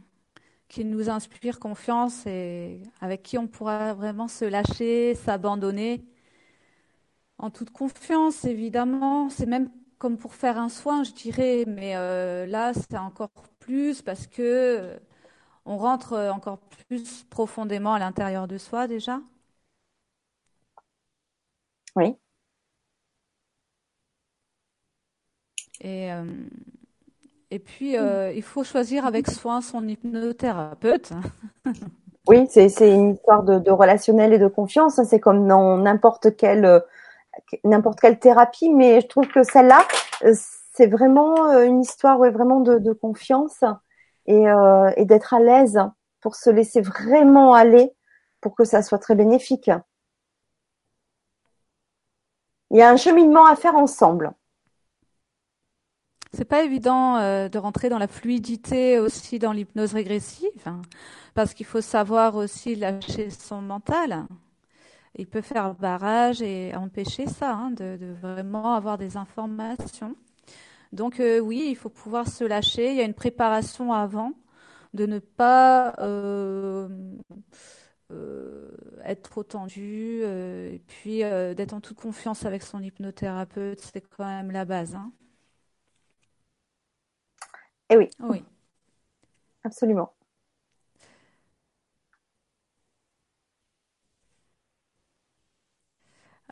[0.71, 6.05] qui nous inspire confiance et avec qui on pourra vraiment se lâcher, s'abandonner
[7.37, 9.29] en toute confiance, évidemment.
[9.29, 14.01] C'est même comme pour faire un soin, je dirais, mais euh, là, c'est encore plus
[14.01, 14.99] parce que euh,
[15.65, 19.21] on rentre encore plus profondément à l'intérieur de soi déjà.
[21.95, 22.17] Oui.
[25.81, 26.25] Et, euh,
[27.51, 31.11] et puis, il faut choisir avec soin son hypnothérapeute.
[32.27, 34.99] oui, c'est une histoire de, de, relationnel et de confiance.
[35.03, 36.81] C'est comme dans n'importe quel
[37.63, 39.81] n'importe quelle thérapie, mais je trouve que celle-là,
[40.23, 40.33] euh,
[40.73, 43.63] c'est vraiment euh, une histoire vraiment de, confiance
[44.29, 45.79] euh, et d'être à l'aise
[46.21, 47.91] pour se laisser vraiment aller
[48.41, 49.69] pour que ça soit très bénéfique.
[52.69, 54.31] Il y a un cheminement à faire ensemble.
[56.33, 60.81] C'est pas évident de rentrer dans la fluidité aussi dans l'hypnose régressive, hein,
[61.33, 64.27] parce qu'il faut savoir aussi lâcher son mental
[65.15, 70.15] il peut faire barrage et empêcher ça, hein, de, vraiment avoir des informations.
[70.93, 72.91] Donc euh, oui, il faut pouvoir se lâcher.
[72.91, 74.33] Il y a une préparation avant,
[74.93, 76.89] de ne pas euh,
[78.11, 78.71] euh,
[79.05, 84.51] être trop tendu, et puis d'être en toute confiance avec son hypnothérapeute, c'est quand même
[84.51, 84.95] la base.
[84.95, 85.11] Hein.
[87.91, 88.09] Eh oui.
[88.21, 88.43] Oui.
[89.63, 90.13] Absolument.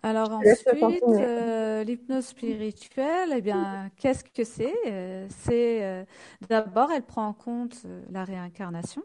[0.02, 6.06] Alors ensuite, euh, l'hypnose spirituelle, eh bien, qu'est-ce que c'est euh, C'est euh,
[6.49, 9.04] d'abord, elle prend en compte la réincarnation,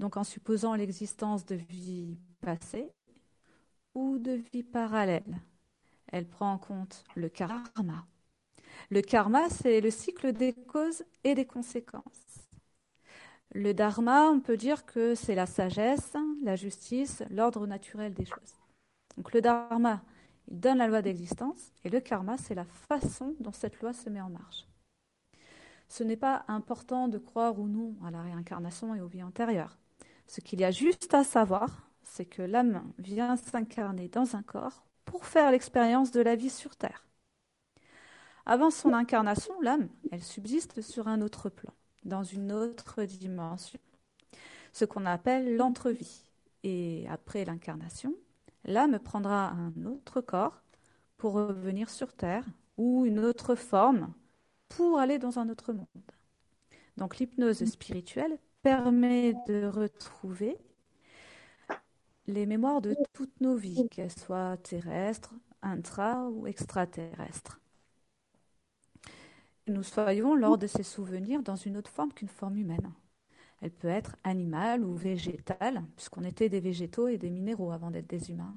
[0.00, 2.90] donc en supposant l'existence de vies passées
[3.94, 5.40] ou de vies parallèles.
[6.12, 8.06] Elle prend en compte le karma.
[8.90, 12.04] Le karma, c'est le cycle des causes et des conséquences.
[13.52, 16.12] Le dharma, on peut dire que c'est la sagesse,
[16.42, 18.54] la justice, l'ordre naturel des choses.
[19.16, 20.02] Donc le dharma,
[20.48, 24.10] il donne la loi d'existence, et le karma, c'est la façon dont cette loi se
[24.10, 24.66] met en marche.
[25.88, 29.78] Ce n'est pas important de croire ou non à la réincarnation et aux vies antérieures.
[30.26, 34.84] Ce qu'il y a juste à savoir, c'est que l'âme vient s'incarner dans un corps
[35.04, 37.05] pour faire l'expérience de la vie sur Terre.
[38.48, 41.72] Avant son incarnation, l'âme, elle subsiste sur un autre plan,
[42.04, 43.80] dans une autre dimension,
[44.72, 46.30] ce qu'on appelle l'entrevie.
[46.62, 48.14] Et après l'incarnation,
[48.64, 50.62] l'âme prendra un autre corps
[51.16, 52.44] pour revenir sur Terre
[52.76, 54.12] ou une autre forme
[54.68, 55.88] pour aller dans un autre monde.
[56.96, 60.56] Donc l'hypnose spirituelle permet de retrouver
[62.28, 67.60] les mémoires de toutes nos vies, qu'elles soient terrestres, intra ou extraterrestres.
[69.68, 72.92] Nous soyons lors de ces souvenirs dans une autre forme qu'une forme humaine.
[73.60, 78.08] Elle peut être animale ou végétale, puisqu'on était des végétaux et des minéraux avant d'être
[78.08, 78.54] des humains.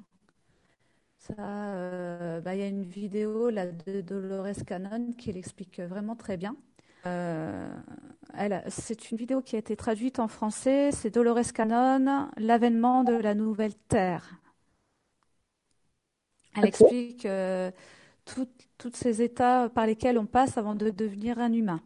[1.18, 6.16] Ça, euh, bah, il y a une vidéo là, de Dolores Cannon qui l'explique vraiment
[6.16, 6.56] très bien.
[7.06, 7.74] Euh,
[8.68, 10.92] c'est une vidéo qui a été traduite en français.
[10.92, 14.40] C'est Dolores Cannon, l'avènement de la nouvelle Terre.
[16.56, 17.70] Elle explique euh,
[18.80, 21.82] tous ces états par lesquels on passe avant de devenir un humain.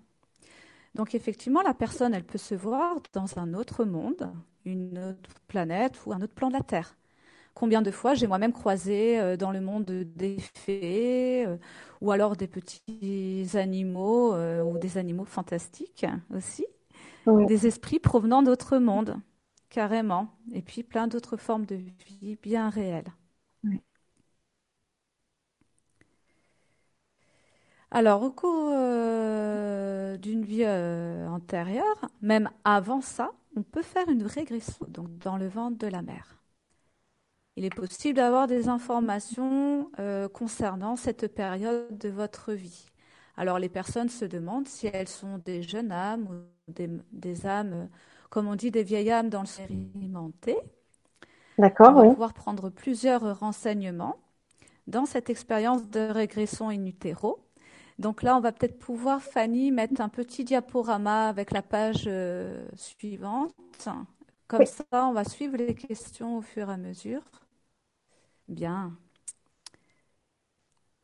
[0.95, 4.33] Donc effectivement, la personne, elle peut se voir dans un autre monde,
[4.65, 6.97] une autre planète ou un autre plan de la Terre.
[7.55, 11.57] Combien de fois j'ai moi-même croisé euh, dans le monde des fées euh,
[12.01, 16.67] ou alors des petits animaux euh, ou des animaux fantastiques aussi,
[17.49, 19.17] des esprits provenant d'autres mondes,
[19.71, 23.13] carrément, et puis plein d'autres formes de vie bien réelles.
[27.95, 28.71] Alors, au cours
[30.19, 35.79] d'une vie antérieure, même avant ça, on peut faire une régression donc dans le ventre
[35.79, 36.35] de la mère
[37.57, 42.87] il est possible d'avoir des informations euh, concernant cette période de votre vie.
[43.37, 46.73] Alors les personnes se demandent si elles sont des jeunes âmes ou
[47.13, 47.89] des, âmes,
[48.31, 50.57] comme on dit, des vieilles âmes dans le expérimenté.
[51.59, 54.17] D'accord, on va pouvoir prendre plusieurs renseignements
[54.87, 57.44] dans cette expérience de régression in utero.
[57.99, 62.67] Donc là, on va peut-être pouvoir, Fanny, mettre un petit diaporama avec la page euh,
[62.77, 63.55] suivante.
[64.49, 67.23] Comme ça, on va suivre les questions au fur et à mesure.
[68.49, 68.99] Bien.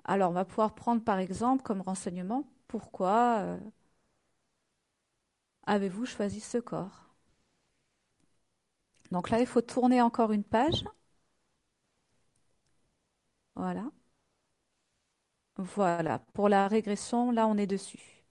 [0.04, 3.56] Alors, on va pouvoir prendre par exemple comme renseignement pourquoi euh,
[5.66, 7.08] avez-vous choisi ce corps?
[9.12, 10.84] Donc là, il faut tourner encore une page.
[13.54, 13.90] Voilà.
[15.60, 16.20] Voilà.
[16.32, 18.24] Pour la régression, là, on est dessus.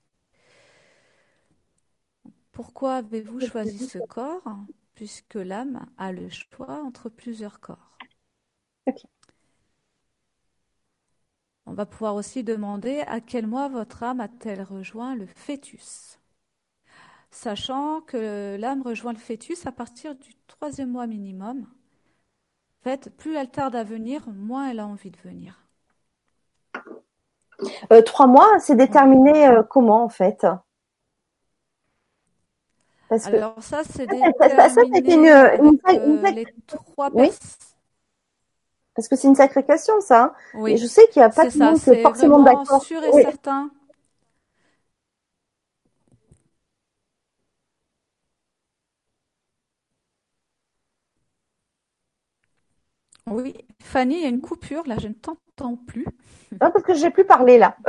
[2.52, 4.44] Pourquoi avez-vous choisi ce corps
[4.96, 8.02] Puisque l'âme a le choix entre plusieurs corps?
[11.65, 16.20] On va pouvoir aussi demander à quel mois votre âme a-t-elle rejoint le fœtus?
[17.32, 21.65] Sachant que l'âme rejoint le fœtus à partir du troisième mois minimum.
[22.82, 25.69] En fait, plus elle tarde à venir, moins elle a envie de venir.
[27.91, 30.45] Euh, trois mois, c'est déterminé euh, comment en fait?
[33.26, 34.06] Alors ça, c'est
[34.93, 37.10] déterminé ça, les trois
[39.00, 40.34] parce que c'est une sacrée question, ça.
[40.54, 40.74] Oui.
[40.74, 42.84] Et je sais qu'il n'y a pas le monde qui est forcément d'accord.
[42.84, 43.69] sûr et certain.
[53.30, 56.06] Oui, Fanny, il y a une coupure, là, je ne t'entends plus.
[56.54, 57.78] Non, parce que je n'ai plus parlé, là.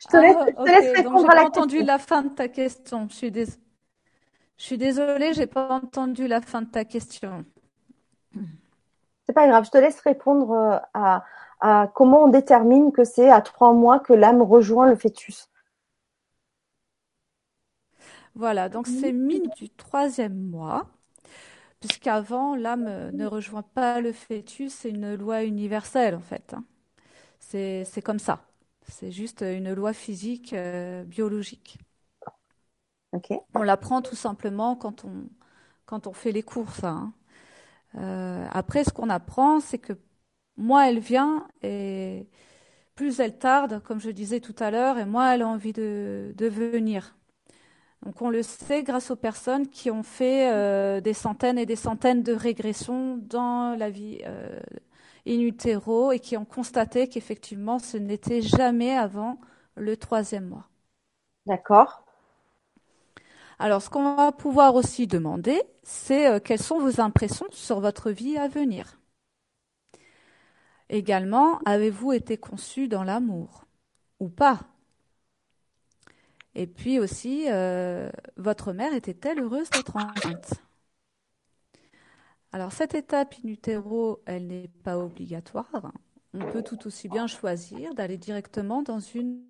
[0.00, 3.08] je te laisse, ah, laisse répondre à la entendu la fin de ta question.
[3.08, 3.46] Je suis, dés...
[4.56, 7.44] je suis désolée, je n'ai pas entendu la fin de ta question.
[9.26, 11.24] C'est pas grave, je te laisse répondre euh, à,
[11.60, 15.48] à comment on détermine que c'est à trois mois que l'âme rejoint le fœtus.
[18.34, 20.86] Voilà, donc c'est mine du troisième mois,
[21.86, 26.54] puisqu'avant, l'âme ne rejoint pas le fœtus, c'est une loi universelle en fait.
[26.54, 26.64] Hein.
[27.40, 28.42] C'est comme ça.
[28.88, 31.78] C'est juste une loi physique, euh, biologique.
[33.54, 35.28] On l'apprend tout simplement quand on,
[35.86, 36.88] quand on fait les cours, ça.
[36.88, 37.12] Hein.
[37.96, 39.92] Euh, après, ce qu'on apprend, c'est que
[40.56, 42.26] moins elle vient et
[42.94, 46.34] plus elle tarde, comme je disais tout à l'heure, et moins elle a envie de,
[46.38, 47.14] venir.
[48.04, 51.76] Donc on le sait grâce aux personnes qui ont fait euh, des centaines et des
[51.76, 54.60] centaines de régressions dans la vie euh,
[55.26, 59.38] in utero et qui ont constaté qu'effectivement ce n'était jamais avant
[59.76, 60.68] le troisième mois.
[61.46, 62.04] D'accord.
[63.58, 68.10] Alors, ce qu'on va pouvoir aussi demander, c'est euh, quelles sont vos impressions sur votre
[68.10, 68.98] vie à venir?
[70.88, 73.66] Également, avez-vous été conçu dans l'amour?
[74.20, 74.60] Ou pas?
[76.54, 80.54] Et puis aussi, euh, votre mère était-elle heureuse d'être enceinte?
[82.52, 85.92] Alors, cette étape in utero, elle n'est pas obligatoire.
[86.34, 89.42] On peut tout aussi bien choisir d'aller directement dans une.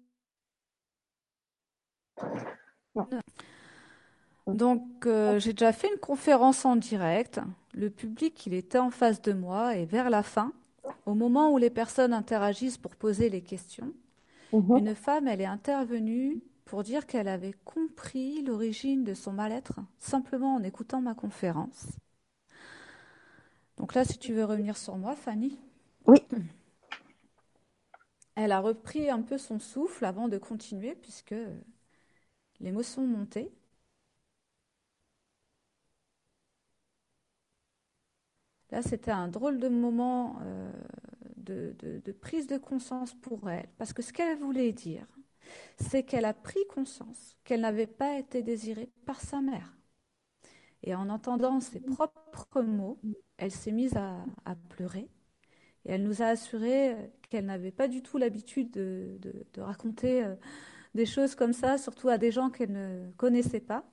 [4.46, 7.40] Donc, euh, j'ai déjà fait une conférence en direct.
[7.74, 10.52] Le public, il était en face de moi et vers la fin,
[11.05, 13.92] au moment où les personnes interagissent pour poser les questions,
[14.52, 14.78] mhm.
[14.78, 20.54] une femme, elle est intervenue pour dire qu'elle avait compris l'origine de son mal-être simplement
[20.54, 21.86] en écoutant ma conférence.
[23.76, 25.58] Donc là, si tu veux revenir sur moi, Fanny.
[26.06, 26.18] Oui.
[28.36, 31.34] Elle a repris un peu son souffle avant de continuer puisque
[32.60, 33.52] l'émotion montait.
[38.70, 40.72] Là, c'était un drôle de moment euh,
[41.36, 43.68] de, de prise de conscience pour elle.
[43.78, 45.06] Parce que ce qu'elle voulait dire,
[45.78, 49.76] c'est qu'elle a pris conscience qu'elle n'avait pas été désirée par sa mère.
[50.82, 52.98] Et en entendant ses propres mots,
[53.38, 55.09] elle s'est mise à, pleurer.
[55.84, 56.96] Et elle nous a assuré
[57.30, 59.18] qu'elle n'avait pas du tout l'habitude de,
[59.59, 60.34] raconter euh,
[60.94, 63.84] des choses comme ça, surtout à des gens qu'elle ne connaissait pas.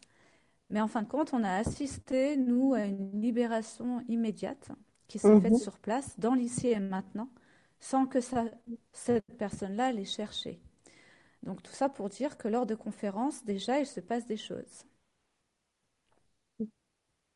[0.69, 4.69] Mais en fin de compte, on a assisté, nous, à une libération immédiate
[5.07, 5.59] qui s'est faite mhm.
[5.59, 7.29] sur place, dans l'ici et maintenant,
[7.79, 10.61] sans que cette personne-là l'ait cherché.
[11.43, 14.85] Donc tout ça pour dire que lors de conférences, déjà, il se passe des choses.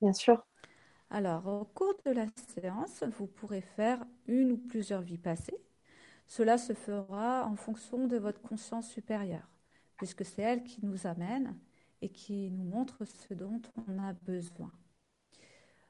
[0.02, 0.46] Bien sûr.
[1.12, 5.58] Alors, au cours de la séance, vous pourrez faire une ou plusieurs vies passées.
[6.28, 9.50] Cela se fera en fonction de votre conscience supérieure,
[9.98, 11.58] puisque c'est elle qui nous amène
[12.02, 14.72] et qui nous montre ce dont on a besoin.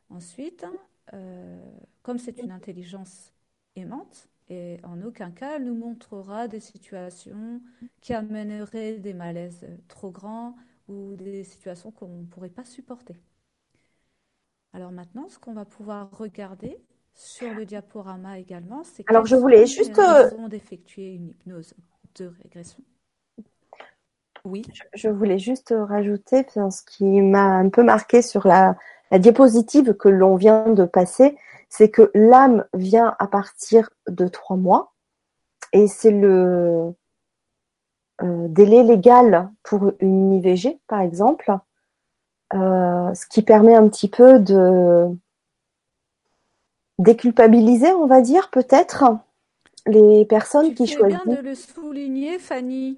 [0.10, 0.66] Ensuite,
[1.14, 1.60] euh,
[2.04, 3.34] comme c'est une intelligence
[3.76, 7.62] aimante, et en aucun cas elle nous montrera des situations
[8.02, 10.56] qui amèneraient des malaises trop grands
[10.88, 13.16] ou des situations qu'on ne pourrait pas supporter.
[14.74, 16.78] Alors maintenant, ce qu'on va pouvoir regarder
[17.14, 21.74] sur le diaporama également, c'est alors je voulais juste euh, d'effectuer une hypnose
[22.16, 22.84] de régression.
[24.44, 24.64] Oui.
[24.94, 28.76] Je voulais juste rajouter ce qui m'a un peu marqué sur la,
[29.12, 31.38] la diapositive que l'on vient de passer,
[31.78, 34.94] c'est que l'âme vient à partir de trois mois
[35.74, 36.94] et c'est le
[38.22, 41.52] euh, délai légal pour une IVG, par exemple,
[42.54, 45.08] euh, ce qui permet un petit peu de
[46.98, 49.04] déculpabiliser, on va dire, peut-être,
[49.86, 51.26] les personnes qui choisissent.
[51.26, 52.98] bien de le souligner, Fanny.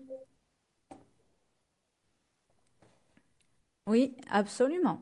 [3.88, 5.02] Oui, absolument.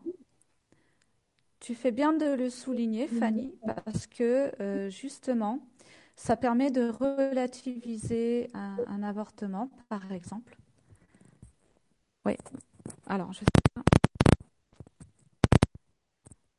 [1.66, 5.62] Tu fais bien de le souligner, Fanny, parce que euh, justement,
[6.16, 10.56] ça permet de relativiser un, avortement, par exemple.
[12.24, 12.38] Oui.
[13.08, 13.82] Alors, je sais pas.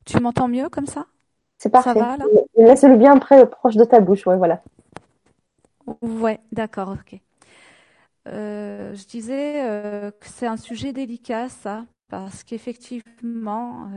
[0.03, 1.05] Tu m'entends mieux comme ça?
[1.57, 1.93] C'est parfait.
[1.93, 2.17] Ça va,
[2.57, 4.61] Laisse-le bien près, proche de ta bouche, ouais, voilà.
[6.01, 7.17] Ouais, d'accord, ok.
[8.27, 13.89] Euh, je disais euh, que c'est un sujet délicat, ça, parce qu'effectivement,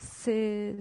[0.00, 0.76] c'est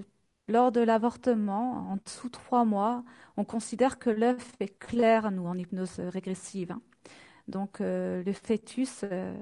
[0.50, 3.04] lors de l'avortement, en dessous de trois mois,
[3.38, 6.72] on considère que l'œuf est clair, nous, en hypnose régressive.
[6.72, 6.82] Hein.
[7.48, 9.34] Donc, euh, le fœtus, euh,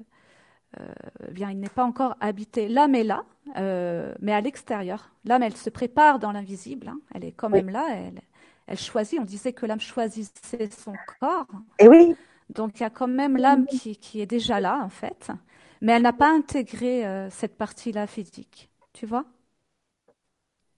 [0.79, 0.85] euh,
[1.31, 2.67] bien, il n'est pas encore habité.
[2.67, 3.23] L'âme est là,
[3.55, 5.11] mais à l'extérieur.
[5.23, 6.89] L'âme, elle se prépare dans l'invisible.
[6.89, 6.99] Hein.
[7.13, 7.87] Elle est quand même là.
[7.91, 8.21] Elle,
[8.67, 9.19] elle choisit.
[9.19, 11.47] On disait que l'âme choisissait son corps.
[11.79, 12.15] Et oui.
[12.49, 15.31] Donc, il y a quand même l'âme qui, qui, est déjà là, en fait.
[15.81, 18.69] Mais elle n'a pas intégré cette partie-là physique.
[18.93, 19.25] Tu vois?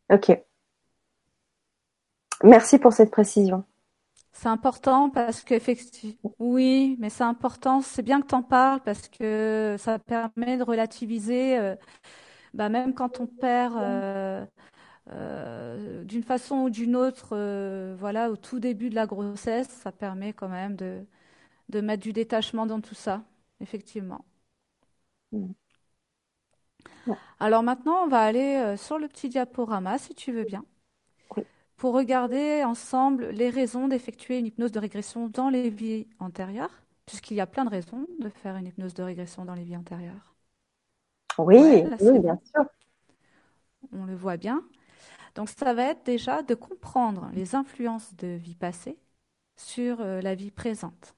[0.09, 0.29] Ok.
[2.43, 3.63] Merci pour cette précision.
[4.31, 9.09] C'est important parce qu'effectivement, oui, mais c'est important, c'est bien que tu en parles parce
[9.09, 11.75] que ça permet de relativiser, euh,
[12.53, 14.45] bah, même quand on perd euh,
[15.11, 17.35] euh, d'une façon ou d'une autre,
[17.99, 21.05] voilà, au tout début de la grossesse, ça permet quand même de,
[21.69, 23.23] de mettre du détachement dans tout ça,
[23.61, 24.25] effectivement.
[27.39, 30.65] Alors maintenant, on va aller euh, sur le petit diaporama, si tu veux bien,
[31.77, 37.35] pour regarder ensemble les raisons d'effectuer une hypnose de régression dans les vies antérieures, puisqu'il
[37.37, 40.35] y a plein de raisons de faire une hypnose de régression dans les vies antérieures.
[41.37, 41.83] Oui,
[42.19, 42.65] bien sûr.
[43.93, 44.63] On le voit bien.
[45.35, 48.97] Donc ça va être déjà de comprendre les influences de vie passée
[49.55, 51.15] sur euh, la vie présente.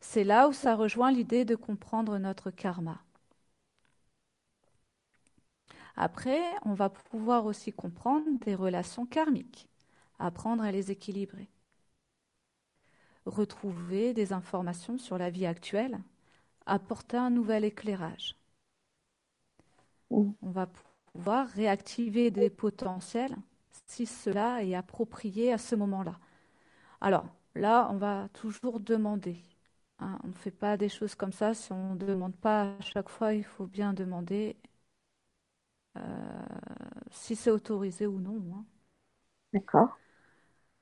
[0.00, 3.05] C'est là où ça rejoint l'idée de comprendre notre karma.
[5.96, 9.68] Après, on va pouvoir aussi comprendre des relations karmiques,
[10.18, 11.48] apprendre à les équilibrer,
[13.26, 15.98] retrouver des informations sur la vie actuelle,
[16.66, 18.36] apporter un nouvel éclairage.
[20.10, 20.68] On va
[21.14, 23.36] pouvoir réactiver des potentiels
[23.86, 26.18] si cela est approprié à ce moment-là.
[27.00, 29.36] Alors là, on va toujours demander.
[30.00, 30.18] Hein.
[30.24, 33.08] on ne fait pas des choses comme ça si on ne demande pas à chaque
[33.08, 34.56] fois, il faut bien demander
[37.10, 38.42] si c'est autorisé ou non.
[38.54, 38.64] Hein.
[39.52, 39.98] D'accord.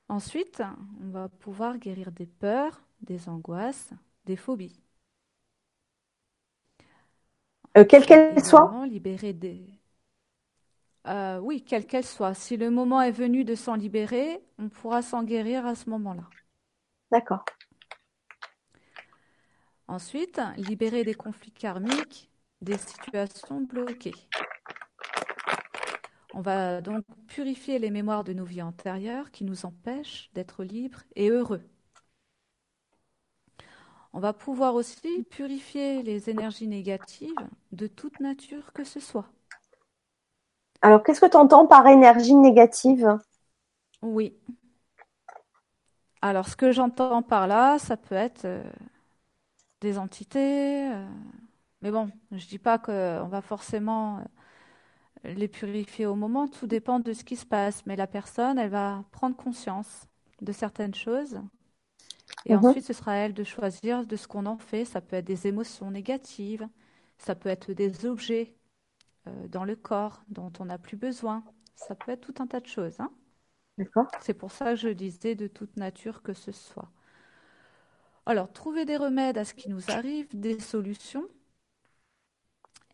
[0.08, 0.62] Ensuite,
[1.02, 3.90] on va pouvoir guérir des peurs, des angoisses,
[4.26, 4.80] des phobies.
[7.76, 9.64] Euh, quelle qu'elle soit libérer des...
[11.06, 12.34] Euh, oui, quelle qu'elle soit.
[12.34, 16.24] Si le moment est venu de s'en libérer, on pourra s'en guérir à ce moment-là.
[17.10, 17.44] D'accord.
[19.86, 22.30] Ensuite, libérer des conflits karmiques,
[22.62, 24.14] des situations bloquées.
[26.36, 31.04] On va donc purifier les mémoires de nos vies antérieures qui nous empêchent d'être libres
[31.14, 31.62] et heureux.
[34.12, 37.34] On va pouvoir aussi purifier les énergies négatives
[37.70, 39.28] de toute nature que ce soit.
[40.82, 43.16] Alors, qu'est-ce que tu entends par énergie négative?
[44.02, 44.36] Oui.
[46.20, 48.64] Alors, ce que j'entends par là, ça peut être euh,
[49.80, 50.92] des entités.
[50.92, 51.06] Euh,
[51.80, 54.22] mais bon, je ne dis pas qu'on va forcément euh,
[55.24, 56.48] les purifier au moment.
[56.48, 57.84] Tout dépend de ce qui se passe.
[57.86, 60.06] Mais la personne, elle va prendre conscience
[60.42, 61.40] de certaines choses
[62.46, 62.64] et mhm.
[62.64, 64.84] ensuite, ce sera à elle de choisir de ce qu'on en fait.
[64.84, 66.68] Ça peut être des émotions négatives,
[67.18, 68.54] ça peut être des objets
[69.26, 71.44] euh, dans le corps dont on n'a plus besoin.
[71.76, 72.98] Ça peut être tout un tas de choses.
[73.00, 73.10] Hein.
[73.78, 74.06] D'accord.
[74.20, 76.90] C'est pour ça que je disais de toute nature que ce soit.
[78.26, 81.28] Alors, trouver des remèdes à ce qui nous arrive, des solutions.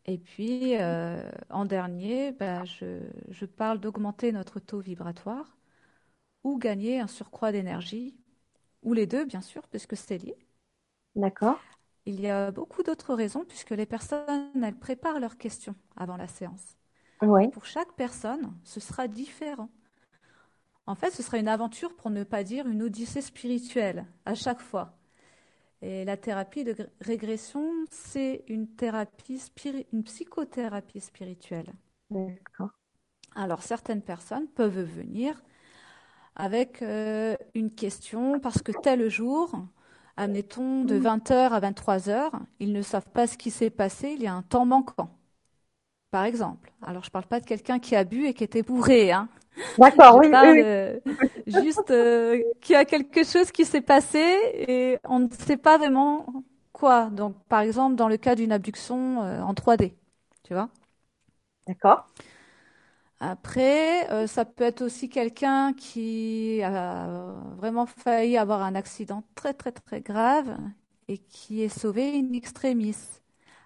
[0.07, 5.57] Et puis, euh, en dernier, ben, je, je parle d'augmenter notre taux vibratoire
[6.45, 8.17] ou gagner un surcroît d'énergie
[8.83, 10.37] ou les deux, bien sûr, puisque c'est lié.
[11.15, 11.61] D'accord.
[12.05, 16.29] Il y a beaucoup d'autres raisons, puisque les personnes, elles préparent leurs questions avant la
[16.29, 16.77] séance.
[17.23, 17.53] Oui.
[17.53, 19.71] Pour chaque personne, ce sera différent.
[20.87, 24.61] En fait, ce sera une aventure, pour ne pas dire une odyssée spirituelle, à chaque
[24.61, 25.00] fois.
[25.83, 29.41] Et la thérapie de régression, c'est une thérapie,
[29.93, 31.73] une psychothérapie spirituelle.
[32.11, 32.71] D'accord.
[33.35, 35.43] Alors, certaines personnes peuvent venir
[36.37, 39.53] avec euh, une question parce que tel jour,
[40.17, 44.27] admettons de 20h à 23h, ils ne savent pas ce qui s'est passé, il y
[44.27, 45.17] a un temps manquant.
[46.11, 46.73] Par exemple.
[46.83, 49.13] Alors, je ne parle pas de quelqu'un qui a bu et qui était bourré.
[49.13, 49.29] Hein.
[49.79, 50.29] D'accord, oui.
[50.31, 51.01] Parle, euh,
[51.47, 54.19] juste euh, qu'il y a quelque chose qui s'est passé
[54.55, 56.27] et on ne sait pas vraiment
[56.73, 57.11] quoi.
[57.11, 59.95] Donc, par exemple, dans le cas d'une abduction en 3D.
[60.45, 60.69] Tu vois
[61.67, 62.05] D'accord.
[63.21, 69.53] Après, euh, ça peut être aussi quelqu'un qui a vraiment failli avoir un accident très
[69.53, 70.57] très très grave
[71.09, 72.97] et qui est sauvé in extremis.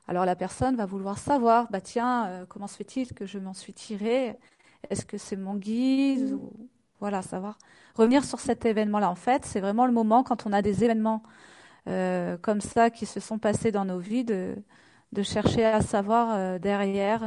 [0.09, 3.55] Alors la personne va vouloir savoir, bah tiens, euh, comment se fait-il que je m'en
[3.55, 4.37] suis tiré
[4.91, 6.53] Est-ce que c'est mon guise ou
[7.01, 7.59] voilà, savoir
[7.95, 9.11] revenir sur cet événement-là.
[9.11, 11.23] En fait, c'est vraiment le moment quand on a des événements
[11.89, 14.57] euh, comme ça qui se sont passés dans nos vies de,
[15.13, 17.23] de chercher à savoir derrière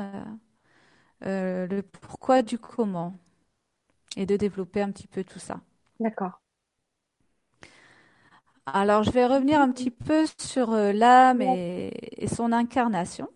[1.26, 3.16] euh, le pourquoi du comment
[4.16, 5.60] et de développer un petit peu tout ça.
[6.00, 6.42] D'accord.
[8.68, 11.92] Alors, je vais revenir un petit peu sur euh, l'âme et,
[12.24, 13.30] et, son incarnation.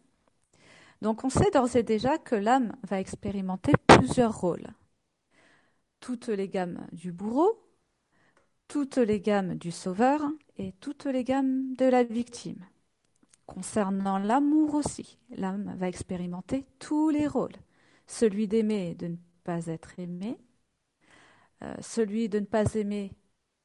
[1.01, 4.67] Donc, on sait d'ores et déjà que l'âme va expérimenter plusieurs rôles.
[5.99, 7.63] Toutes les gammes du bourreau,
[8.67, 10.21] toutes les gammes du sauveur
[10.57, 12.65] et toutes les gammes de la victime.
[13.45, 17.57] Concernant l'amour aussi, l'âme va expérimenter tous les rôles
[18.07, 20.37] celui d'aimer et de ne pas être aimé,
[21.63, 23.13] euh, celui de ne pas aimer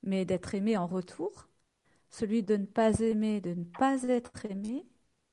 [0.02, 1.48] mais d'être aimé en retour,
[2.10, 4.86] celui de ne pas aimer de ne pas être aimé,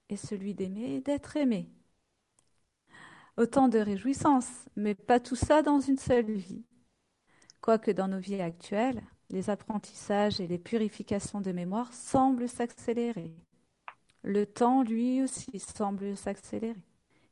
[0.10, 1.72] et celui d'aimer d'être aimé.
[3.38, 6.64] Autant de réjouissances, mais pas tout ça dans une seule vie.
[7.62, 13.34] Quoique dans nos vies actuelles, les apprentissages et les purifications de mémoire semblent s'accélérer.
[14.22, 16.76] Le temps, lui aussi, semble s'accélérer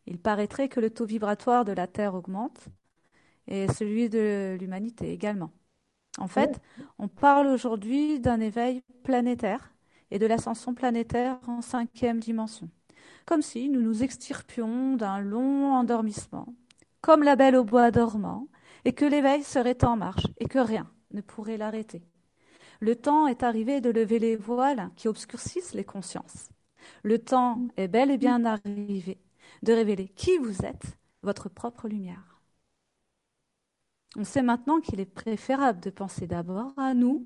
[0.07, 2.65] il paraîtrait que le taux vibratoire de la Terre augmente
[3.47, 5.51] et celui de l'humanité également.
[6.17, 6.59] En fait,
[6.99, 9.73] on parle aujourd'hui d'un éveil planétaire
[10.09, 12.69] et de l'ascension planétaire en cinquième dimension,
[13.25, 16.53] comme si nous nous extirpions d'un long endormissement,
[17.01, 18.47] comme la belle au bois dormant,
[18.85, 22.03] et que l'éveil serait en marche et que rien ne pourrait l'arrêter.
[22.79, 26.49] Le temps est arrivé de lever les voiles qui obscurcissent les consciences.
[27.03, 29.19] Le temps est bel et bien arrivé
[29.61, 32.41] de révéler qui vous êtes, votre propre lumière.
[34.17, 37.25] On sait maintenant qu'il est préférable de penser d'abord à nous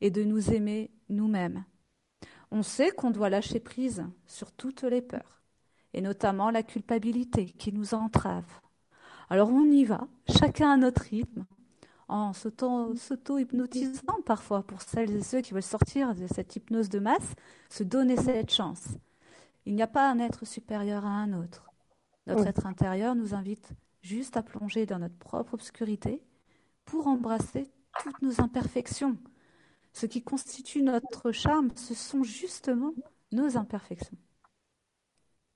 [0.00, 1.64] et de nous aimer nous-mêmes.
[2.54, 5.40] On sait qu'on doit lâcher prise sur toutes les peurs,
[5.94, 8.44] et notamment la culpabilité qui nous entrave.
[9.30, 11.46] Alors on y va, chacun à notre rythme,
[12.08, 17.32] en s'auto-hypnotisant parfois pour celles et ceux qui veulent sortir de cette hypnose de masse,
[17.70, 18.86] se donner cette chance.
[19.64, 21.70] Il n'y a pas un être supérieur à un autre.
[22.26, 23.70] Notre être intérieur nous invite
[24.02, 26.22] juste à plonger dans notre propre obscurité
[26.84, 27.70] pour embrasser
[28.02, 29.16] toutes nos imperfections.
[29.92, 32.94] Ce qui constitue notre charme, ce sont justement
[33.30, 34.16] nos imperfections.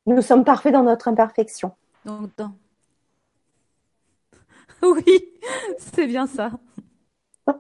[0.07, 1.75] Nous sommes parfaits dans notre imperfection.
[2.05, 2.55] Donc, dans...
[4.83, 5.21] oui,
[5.79, 6.53] c'est bien ça.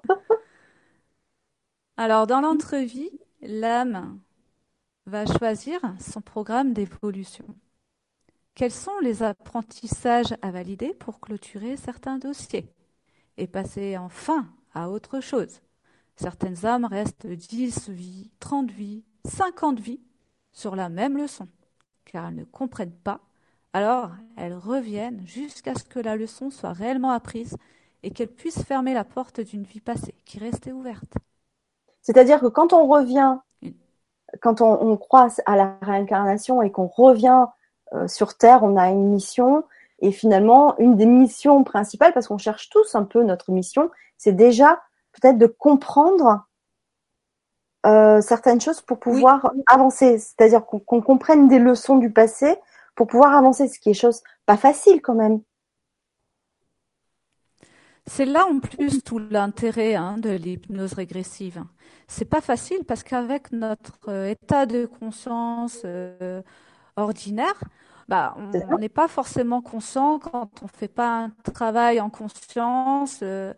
[1.96, 3.10] Alors, dans l'entrevie,
[3.40, 4.20] l'âme
[5.06, 7.46] va choisir son programme d'évolution.
[8.54, 12.72] quels sont les apprentissages à valider pour clôturer certains dossiers
[13.36, 15.60] et passer enfin à autre chose?
[16.16, 20.00] Certaines âmes restent 10 vies, 30 vies, 50 vies
[20.52, 21.46] sur la même leçon,
[22.06, 23.20] car elles ne comprennent pas.
[23.74, 27.56] Alors, elles reviennent jusqu'à ce que la leçon soit réellement apprise
[28.02, 31.12] et qu'elles puissent fermer la porte d'une vie passée qui restait ouverte.
[32.00, 33.36] C'est-à-dire que quand on revient,
[34.40, 37.46] quand on, croit à la réincarnation et qu'on revient
[37.92, 39.64] euh, sur Terre, on a une mission.
[39.98, 44.32] Et finalement, une des missions principales, parce qu'on cherche tous un peu notre mission, c'est
[44.32, 44.80] déjà
[45.20, 46.46] peut-être de comprendre
[47.86, 50.18] euh, certaines choses pour pouvoir avancer.
[50.18, 52.56] C'est-à-dire qu'on comprenne des leçons du passé
[52.94, 55.40] pour pouvoir avancer, ce qui est chose pas facile quand même.
[58.08, 61.64] C'est là en plus tout l'intérêt hein, de l'hypnose régressive.
[62.06, 66.40] C'est pas facile parce qu'avec notre euh, état de conscience euh,
[66.94, 67.60] ordinaire,
[68.08, 68.36] bah,
[68.70, 73.52] on n'est pas forcément conscient quand on ne fait pas un travail en conscience euh,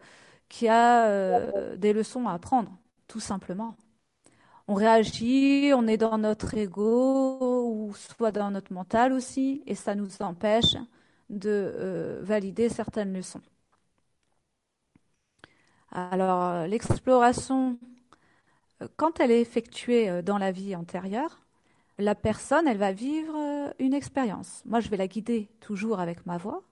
[0.49, 2.77] qui a des leçons à apprendre,
[3.07, 3.77] tout simplement.
[4.69, 9.95] On réagit, on est dans notre ego ou soit dans notre mental aussi, et ça
[9.95, 10.77] nous empêche
[11.31, 13.43] de valider certaines leçons.
[15.91, 17.79] Alors, l'exploration,
[18.83, 21.41] euh, quand elle est effectuée euh, dans la vie antérieure,
[21.99, 24.63] la personne, elle va vivre euh, une expérience.
[24.67, 26.63] Moi, je vais la guider toujours avec ma voix,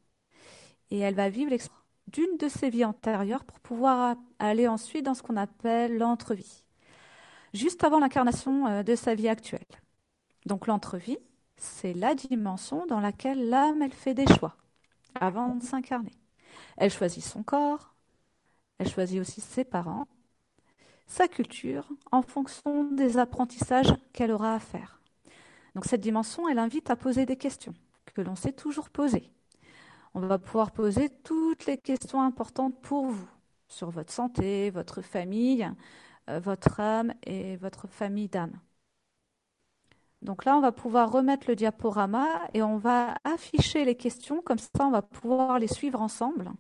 [0.91, 5.15] et elle va vivre l'expérience d'une de ses vies antérieures pour pouvoir aller ensuite dans
[5.15, 6.63] ce qu'on appelle l'entrevie,
[7.53, 9.67] juste avant l'incarnation de sa vie actuelle.
[10.45, 11.19] Donc l'entrevie,
[11.57, 14.57] c'est la dimension dans laquelle l'âme, elle fait des choix
[15.19, 16.13] avant de s'incarner.
[16.77, 17.95] Elle choisit son corps,
[18.79, 20.07] elle choisit aussi ses parents,
[21.07, 25.01] sa culture, en fonction des apprentissages qu'elle aura à faire.
[25.75, 27.75] Donc cette dimension, elle invite à poser des questions
[28.15, 29.31] que l'on sait toujours poser.
[30.17, 33.29] On va pouvoir poser toutes les questions importantes pour vous
[33.69, 35.71] sur votre santé, votre famille,
[36.31, 38.59] euh, votre âme et votre famille d'âme.
[40.23, 44.57] Donc là, on va pouvoir remettre le diaporama et on va afficher les questions, comme
[44.57, 46.51] ça on va pouvoir les suivre ensemble.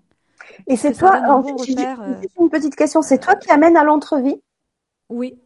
[0.66, 2.20] Et c'est toi, en euh.
[2.38, 4.42] une petite question, c'est toi qui amène à l'entrevie
[5.09, 5.40] Oui.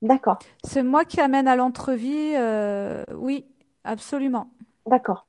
[0.00, 0.38] D'accord.
[0.62, 3.46] C'est moi qui amène à l'entrevie, euh, oui,
[3.82, 4.48] absolument.
[4.86, 5.25] D'accord.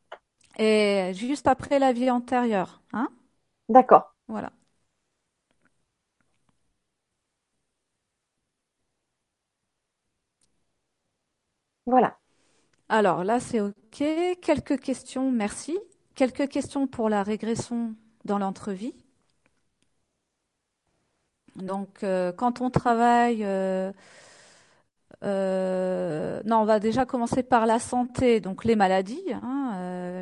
[0.57, 3.09] Et juste après la vie antérieure, hein?
[3.69, 4.03] D'accord.
[4.27, 4.51] Voilà.
[11.85, 12.17] Voilà.
[12.89, 14.03] Alors là, c'est OK.
[14.41, 15.77] Quelques questions, merci.
[16.15, 17.95] Quelques questions pour la régression
[18.25, 18.95] dans l'entrevie.
[21.55, 23.91] Donc, euh, quand on travaille, euh,
[25.23, 29.66] euh, non, on va déjà commencer par la santé, donc les maladies, hein,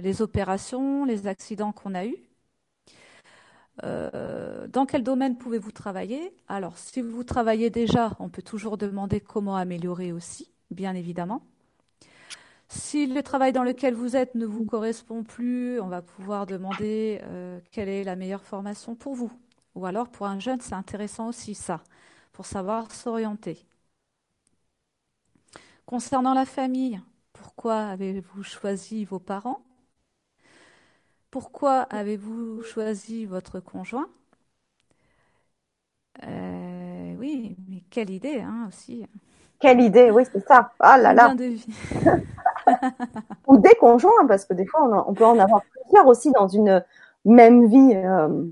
[0.06, 2.18] les opérations, les accidents qu'on a eus.
[3.82, 6.34] dans quel domaine pouvez-vous travailler?
[6.48, 11.42] Alors, si vous travaillez déjà, on peut toujours demander comment améliorer aussi, bien évidemment.
[12.70, 17.20] Si le travail dans lequel vous êtes ne vous correspond plus, on va pouvoir demander
[17.24, 19.32] euh, quelle est la meilleure formation pour vous.
[19.76, 21.84] Ou alors pour un jeune, c'est intéressant aussi ça,
[22.32, 23.66] pour savoir s'orienter.
[25.86, 27.02] Concernant la famille,
[27.34, 29.65] pourquoi avez-vous choisi vos parents?
[31.36, 34.08] Pourquoi avez-vous choisi votre conjoint?
[36.24, 39.06] Euh, Oui, mais quelle idée hein, aussi.
[39.60, 40.72] Quelle idée, oui, c'est ça.
[40.80, 41.36] Ah là là.
[43.48, 46.82] Ou des conjoints, parce que des fois, on, peut en avoir plusieurs aussi dans une
[47.26, 48.46] même vie euh,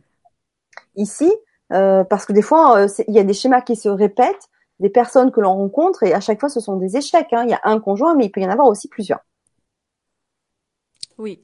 [0.98, 1.32] ici,
[1.72, 4.50] euh, parce que des fois, il y a des schémas qui se répètent,
[4.82, 7.32] des personnes que l'on rencontre, et à chaque fois, ce sont des échecs.
[7.32, 7.46] Hein.
[7.46, 9.22] Il y a un conjoint, mais il peut y en avoir aussi plusieurs.
[11.18, 11.40] Oui.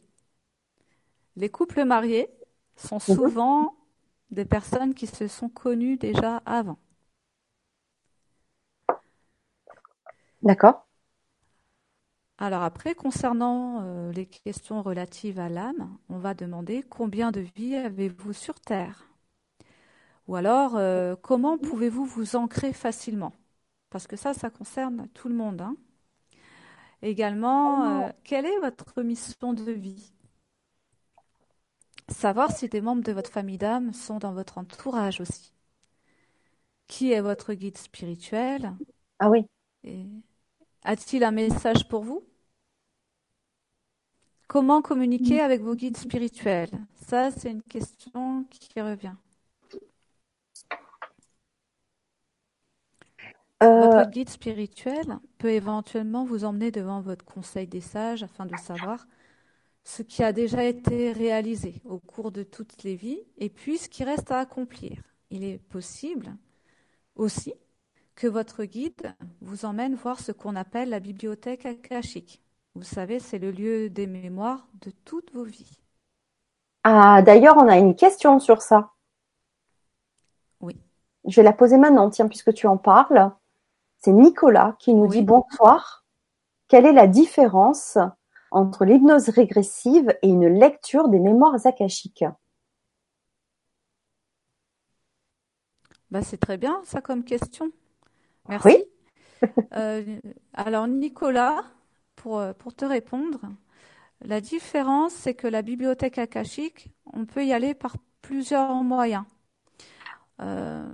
[1.40, 2.30] Les couples mariés
[2.76, 3.16] sont mhm.
[3.16, 3.76] souvent
[4.30, 6.78] des personnes qui se sont connues déjà avant.
[10.44, 10.86] D'accord.
[12.40, 17.76] Alors après, concernant euh, les questions relatives à l'âme, on va demander combien de vies
[17.76, 19.08] avez-vous sur Terre?
[20.28, 23.32] Ou alors, euh, comment pouvez-vous vous ancrer facilement?
[23.90, 25.62] Parce que ça, ça concerne tout le monde.
[25.62, 25.78] Hein.
[27.02, 30.12] Également, euh, quelle est votre mission de vie?
[32.10, 35.54] Savoir si des membres de votre famille d'âme sont dans votre entourage aussi.
[36.88, 38.74] Qui est votre guide spirituel?
[39.20, 39.46] Ah oui.
[40.84, 42.24] A-t-il un message pour vous?
[44.48, 46.72] Comment communiquer avec vos guides spirituels?
[46.96, 49.14] Ça, c'est une question qui revient.
[53.62, 58.58] Euh, votre guide spirituel peut éventuellement vous emmener devant votre conseil des sages afin de
[58.58, 59.06] savoir
[59.90, 63.90] ce qui a déjà été réalisé au cours de toutes les vies et puis ce
[63.90, 65.02] qui reste à accomplir.
[65.32, 66.28] Il est possible
[67.16, 67.56] aussi
[68.14, 72.44] que votre guide vous emmène voir ce qu'on appelle la bibliothèque akashique.
[72.76, 75.80] Vous savez, c'est le lieu des mémoires de toutes vos vies.
[76.84, 78.92] Ah, d'ailleurs, on a une question sur ça.
[80.62, 80.78] Oui.
[81.26, 83.32] Je vais la poser maintenant, tiens, puisque tu en parles.
[83.98, 86.06] C'est Nicolas qui nous dit bonsoir.
[86.68, 87.98] Quelle est la différence
[88.52, 92.26] entre l'hypnose régressive et une lecture des mémoires akashiques
[96.12, 97.72] bah, C'est très bien ça comme question.
[98.48, 98.68] Merci.
[98.68, 98.84] Oui.
[99.78, 100.20] Euh,
[100.54, 101.64] alors Nicolas,
[102.18, 103.40] pour, pour te répondre,
[104.20, 109.24] la différence c'est que la bibliothèque akashique, on peut y aller par plusieurs moyens.
[110.42, 110.86] Euh,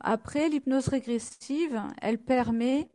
[0.00, 2.88] après, l'hypnose régressive, elle permet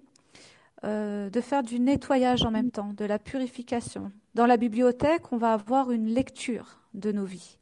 [0.83, 4.11] euh, de faire du nettoyage en même temps, de la purification.
[4.35, 7.57] Dans la bibliothèque, on va avoir une lecture de nos vies.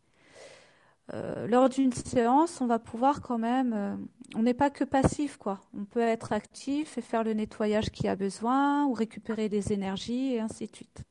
[1.13, 3.95] Euh, lors d'une séance, on va pouvoir quand même, euh,
[4.35, 5.61] on n'est pas que passif, quoi.
[5.77, 10.33] On peut être actif et faire le nettoyage qui a besoin, ou récupérer des énergies,
[10.33, 11.03] et ainsi de suite.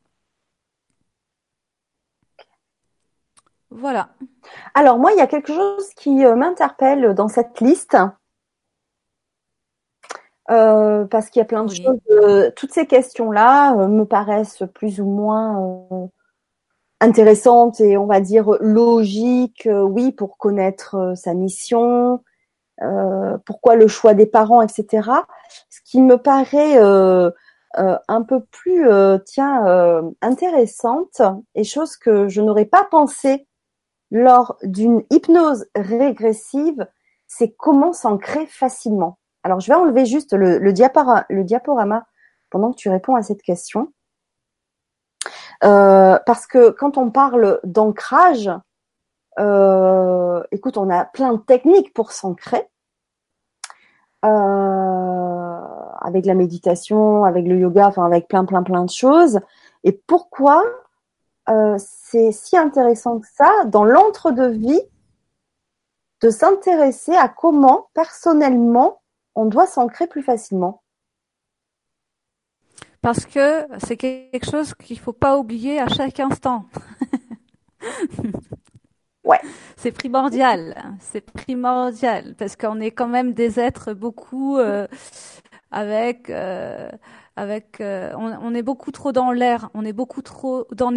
[3.70, 4.10] Voilà.
[4.74, 7.96] Alors moi, il y a quelque chose qui m'interpelle dans cette liste.
[10.50, 11.98] Euh, parce qu'il y a plein de choses.
[12.10, 16.10] Euh, toutes ces questions-là euh, me paraissent plus ou moins
[17.00, 19.68] intéressantes et on va dire logiques.
[19.70, 22.22] oui, pour connaître sa mission,
[23.46, 25.08] pourquoi le choix des parents, etc.
[25.70, 26.78] Ce qui me paraît
[27.76, 28.86] un peu plus,
[29.24, 31.22] tiens, intéressante
[31.54, 33.46] et chose que je n'aurais pas pensé
[34.10, 36.86] lors d'une hypnose régressive,
[37.26, 39.18] c'est comment s'ancrer facilement.
[39.44, 42.06] Alors, je vais enlever juste le, diaporama,
[42.50, 43.92] pendant que tu réponds à cette question.
[45.62, 48.50] Euh, parce que quand on parle d'ancrage,
[49.38, 52.66] euh, écoute, on a plein de techniques pour s'ancrer.
[54.24, 55.60] Euh,
[56.00, 59.40] avec la méditation, avec le yoga, enfin avec plein, plein, plein de choses.
[59.84, 60.64] Et pourquoi
[61.76, 64.80] c'est si intéressant que ça, dans l'entre-deux-vie,
[66.22, 69.02] de s'intéresser à comment personnellement
[69.34, 70.82] on doit s'ancrer plus facilement
[73.02, 76.66] Parce que c'est quelque chose qu'il faut pas oublier à chaque instant.
[79.24, 79.40] ouais.
[79.76, 84.86] C'est primordial, c'est primordial parce qu'on est quand même des êtres beaucoup euh,
[85.70, 86.90] avec euh,
[87.36, 90.92] avec euh, on, est beaucoup trop dans l'air, on est beaucoup trop dans,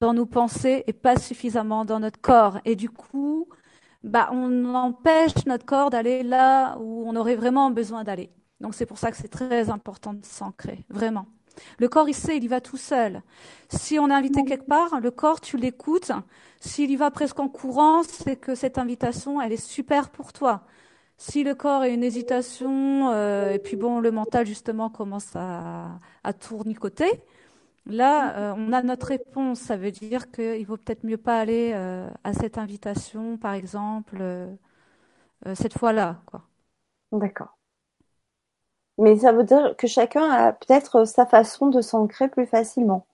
[0.00, 3.48] dans nos pensées et pas suffisamment dans notre corps et du coup
[4.06, 8.30] bah, on empêche notre corps d'aller là où on aurait vraiment besoin d'aller.
[8.60, 11.26] Donc c'est pour ça que c'est très important de s'ancrer, vraiment.
[11.78, 13.22] Le corps, il sait, il y va tout seul.
[13.68, 16.12] Si on est invité quelque part, le corps, tu l'écoutes.
[16.60, 20.62] S'il y va presque en courant, c'est que cette invitation, elle est super pour toi.
[21.18, 25.98] Si le corps a une hésitation, euh, et puis bon, le mental justement commence à,
[26.22, 27.22] à tournicoter,
[27.86, 29.60] Là, euh, on a notre réponse.
[29.60, 34.18] Ça veut dire qu'il vaut peut-être mieux pas aller euh, à cette invitation, par exemple,
[34.20, 34.54] euh,
[35.54, 36.22] cette fois-là.
[37.12, 37.56] D'accord.
[38.98, 43.06] Mais ça veut dire que chacun a peut-être sa façon de s'ancrer plus facilement.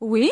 [0.00, 0.30] Oui.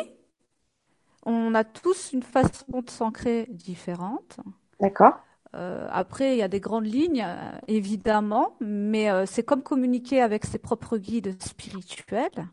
[1.27, 4.39] On a tous une façon de s'ancrer différente.
[4.81, 5.15] D'accord.
[5.55, 10.21] Euh, après, il y a des grandes lignes, euh, évidemment, mais euh, c'est comme communiquer
[10.21, 12.49] avec ses propres guides spirituels.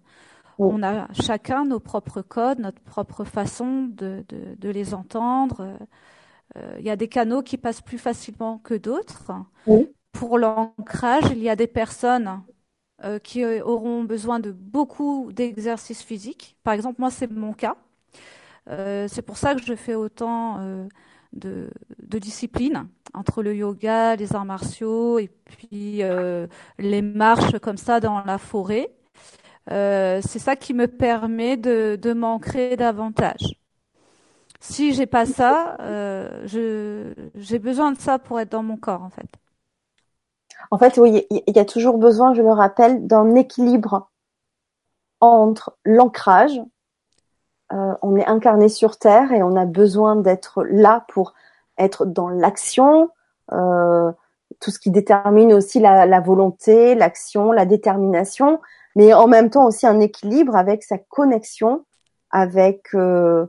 [0.60, 5.76] On a chacun nos propres codes, notre propre façon de, de, les entendre.
[6.78, 9.32] Il y a des canaux qui passent plus facilement que d'autres.
[10.12, 12.43] Pour l'ancrage, il y a des personnes
[13.24, 16.56] qui auront besoin de beaucoup d'exercices physiques.
[16.64, 17.76] Par exemple, moi, c'est mon cas.
[18.68, 20.60] c'est pour ça que je fais autant
[21.34, 21.69] de,
[22.03, 26.47] de disciplines entre le yoga, les arts martiaux et puis euh,
[26.79, 28.91] les marches comme ça dans la forêt.
[29.71, 33.55] Euh, c'est ça qui me permet de, de m'ancrer davantage.
[34.59, 39.01] Si j'ai pas ça, euh, je, j'ai besoin de ça pour être dans mon corps
[39.01, 39.27] en fait.
[40.71, 44.09] En fait, oui, il y a toujours besoin, je le rappelle, d'un équilibre
[45.19, 46.59] entre l'ancrage,
[47.74, 51.34] euh, on est incarné sur Terre et on a besoin d'être là pour
[51.78, 53.09] être dans l'action,
[53.51, 54.11] euh,
[54.59, 58.59] tout ce qui détermine aussi la, volonté, l'action, la détermination,
[58.95, 61.86] mais en même temps aussi un équilibre avec sa connexion
[62.30, 63.45] avec euh,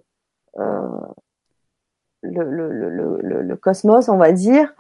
[2.22, 4.72] le, cosmos, on va dire.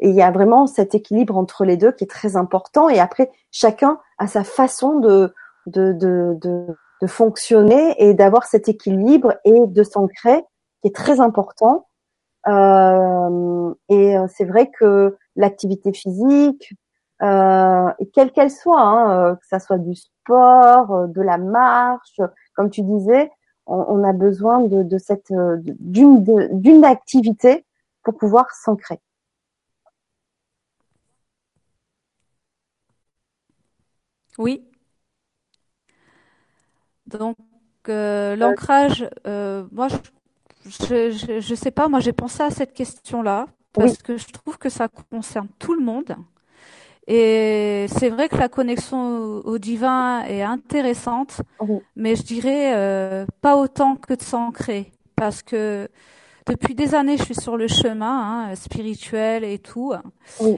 [0.00, 2.88] Et il y a vraiment cet équilibre entre les deux qui est très important.
[2.88, 5.32] Et après, chacun a sa façon de
[5.68, 6.66] de, de, de,
[7.02, 10.42] de fonctionner et d'avoir cet équilibre et de s'ancrer
[10.82, 11.88] qui est très important.
[12.46, 16.72] Euh, et c'est vrai que l'activité physique,
[17.22, 22.20] euh, quelle qu'elle soit, hein, que ça soit du sport, de la marche,
[22.54, 23.30] comme tu disais,
[23.66, 25.32] on, on a besoin de, de cette
[25.62, 27.66] d'une d'une activité
[28.02, 29.00] pour pouvoir s'ancrer.
[34.38, 34.67] Oui.
[37.08, 37.36] Donc,
[37.88, 43.46] euh, l'ancrage, euh, moi, je, je, je, sais pas, moi, j'ai pensé à cette question-là
[43.72, 46.16] parce que je trouve que ça concerne tout le monde.
[47.06, 51.40] Et c'est vrai que la connexion au, divin est intéressante,
[51.96, 55.88] mais je dirais euh, pas autant que de s'ancrer, parce que
[56.46, 59.94] depuis des années, je suis sur le chemin hein, spirituel et tout.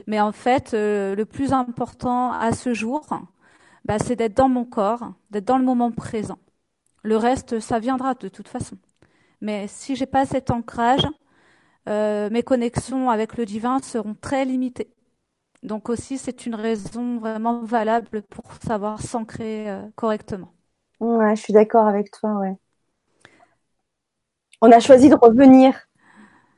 [0.07, 3.07] Mais en fait, le plus important à ce jour,
[3.85, 6.39] bah, c'est d'être dans mon corps, d'être dans le moment présent.
[7.03, 8.77] Le reste, ça viendra de toute façon.
[9.41, 11.07] Mais si j'ai pas cet ancrage,
[11.89, 14.93] euh, mes connexions avec le divin seront très limitées.
[15.63, 20.53] Donc aussi, c'est une raison vraiment valable pour savoir s'ancrer euh, correctement.
[20.99, 22.55] Ouais, je suis d'accord avec toi, ouais.
[24.61, 25.75] On a choisi de revenir,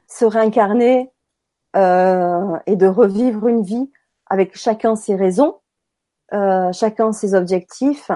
[0.07, 1.09] se réincarner
[1.75, 3.89] euh, et de revivre une vie
[4.27, 5.59] avec chacun ses raisons.
[6.33, 8.09] Euh, chacun ses objectifs.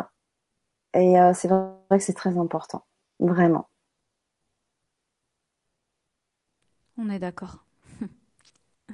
[0.93, 2.83] Et euh, c'est vrai que c'est très important,
[3.19, 3.69] vraiment.
[6.97, 7.63] On est d'accord.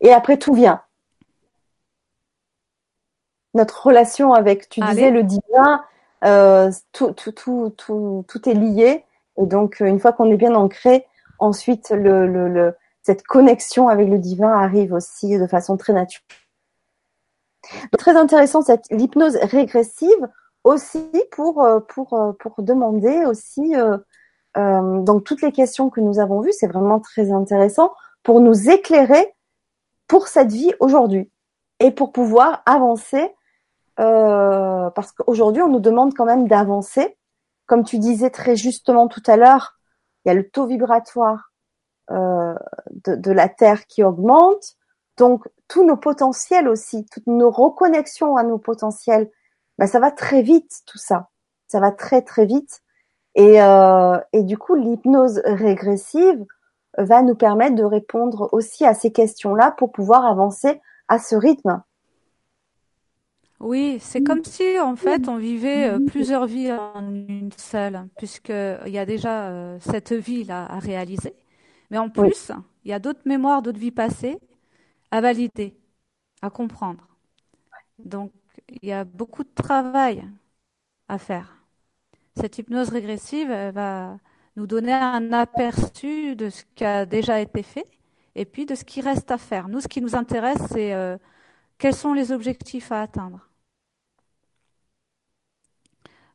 [0.00, 0.82] Et après, tout vient.
[3.52, 5.84] Notre relation avec, tu disais, le divin,
[6.24, 9.04] euh, tout, tout, tout, tout, tout est lié.
[9.36, 11.06] Et donc, une fois qu'on est bien ancré,
[11.38, 16.38] ensuite, le, le, le, cette connexion avec le divin arrive aussi de façon très naturelle.
[17.98, 20.28] Très intéressant cette l'hypnose régressive
[20.64, 23.98] aussi pour euh, pour euh, pour demander aussi euh,
[24.56, 27.92] euh, donc toutes les questions que nous avons vues, c'est vraiment très intéressant
[28.22, 29.34] pour nous éclairer
[30.06, 31.30] pour cette vie aujourd'hui
[31.80, 33.34] et pour pouvoir avancer
[34.00, 37.16] euh, parce qu'aujourd'hui on nous demande quand même d'avancer.
[37.66, 39.78] Comme tu disais très justement tout à l'heure,
[40.24, 41.52] il y a le taux vibratoire
[42.10, 42.54] euh,
[43.04, 44.76] de, de, la Terre qui augmente,
[45.18, 49.30] donc tous nos potentiels aussi, toutes nos reconnexions à nos potentiels,
[49.76, 51.28] ben, ça va très vite tout ça.
[51.66, 52.80] Ça va très très vite.
[53.34, 56.44] Et, euh, et du coup, l'hypnose régressive
[56.96, 61.82] va nous permettre de répondre aussi à ces questions-là pour pouvoir avancer à ce rythme.
[63.60, 68.92] Oui, c'est comme si en fait on vivait euh, plusieurs vies en une seule, puisqu'il
[68.92, 71.34] y a déjà euh, cette vie là à réaliser.
[71.90, 72.52] Mais en plus,
[72.84, 74.38] il y a d'autres mémoires, d'autres vies passées
[75.10, 75.76] à valider,
[76.42, 77.06] à comprendre.
[77.98, 78.32] Donc,
[78.68, 80.24] il y a beaucoup de travail
[81.08, 81.56] à faire.
[82.36, 84.18] Cette hypnose régressive va
[84.56, 87.86] nous donner un aperçu de ce qui a déjà été fait
[88.34, 89.68] et puis de ce qui reste à faire.
[89.68, 91.18] Nous, ce qui nous intéresse, c'est euh,
[91.78, 93.48] quels sont les objectifs à atteindre.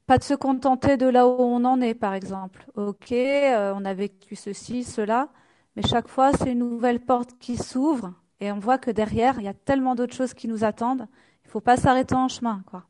[0.06, 2.66] Pas de se contenter de là où on en est, par exemple.
[2.76, 5.30] Ok, euh, on a vécu ceci, cela,
[5.76, 8.14] mais chaque fois, c'est une nouvelle porte qui s'ouvre
[8.44, 11.08] et on voit que derrière, il y a tellement d'autres choses qui nous attendent.
[11.44, 12.84] Il ne faut pas s'arrêter en chemin, quoi.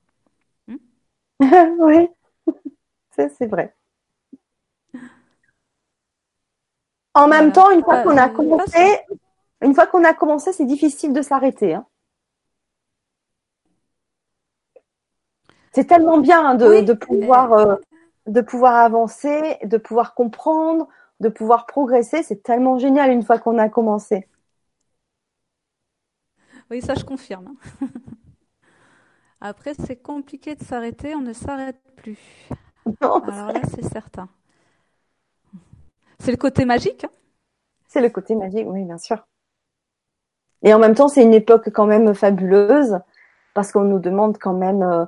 [0.67, 0.77] Hmm
[1.79, 2.09] oui,
[3.11, 3.75] c'est vrai.
[7.13, 8.99] En même temps, une fois qu'on a commencé,
[9.61, 11.75] une fois qu'on a commencé, c'est difficile de s'arrêter.
[11.75, 11.85] Hein.
[15.71, 17.75] C'est tellement bien de, pouvoir, euh,
[18.25, 20.87] de pouvoir avancer, de pouvoir comprendre,
[21.19, 22.23] de pouvoir progresser.
[22.23, 24.27] C'est tellement génial une fois qu'on a commencé.
[26.71, 27.55] Oui, ça je confirme.
[29.41, 32.19] Après, c'est compliqué de s'arrêter, on ne s'arrête plus.
[33.01, 34.29] Alors là, c'est certain.
[36.19, 37.03] C'est le côté magique.
[37.03, 37.09] Hein?
[37.93, 39.27] c'est le côté magique, oui, bien sûr.
[40.63, 42.99] Et en même temps, c'est une époque quand même fabuleuse
[43.53, 45.05] parce qu'on nous demande quand même, euh,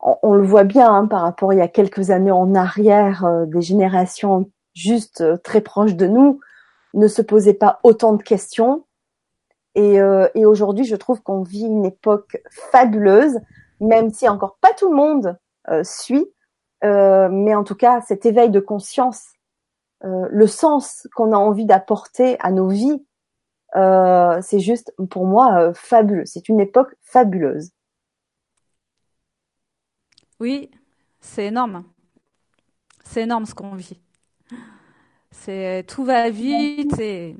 [0.00, 3.44] on, le voit bien hein, par rapport il y a quelques années en arrière, euh,
[3.44, 6.40] des générations juste euh, très proches de nous
[6.94, 8.86] ne se posaient pas autant de questions
[9.78, 13.38] et, euh, et aujourd'hui, je trouve qu'on vit une époque fabuleuse,
[13.78, 16.26] même si encore pas tout le monde euh, suit.
[16.82, 19.24] Euh, mais en tout cas, cet éveil de conscience,
[20.02, 23.04] le sens qu'on a envie d'apporter à nos vies,
[23.74, 26.24] c'est juste pour moi fabuleux.
[26.24, 27.70] C'est une époque fabuleuse.
[30.38, 30.70] Oui,
[31.20, 31.84] c'est énorme.
[33.04, 34.00] C'est énorme ce qu'on vit.
[35.32, 37.36] C'est tout va vite et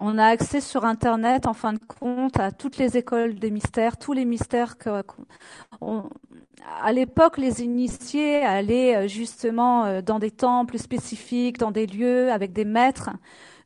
[0.00, 3.96] on a accès sur Internet, en fin de compte, à toutes les écoles des mystères,
[3.96, 5.02] tous les mystères que.
[6.82, 12.30] à l'époque, les initiés allaient euh, justement euh, dans des temples spécifiques, dans des lieux
[12.30, 13.10] avec des maîtres.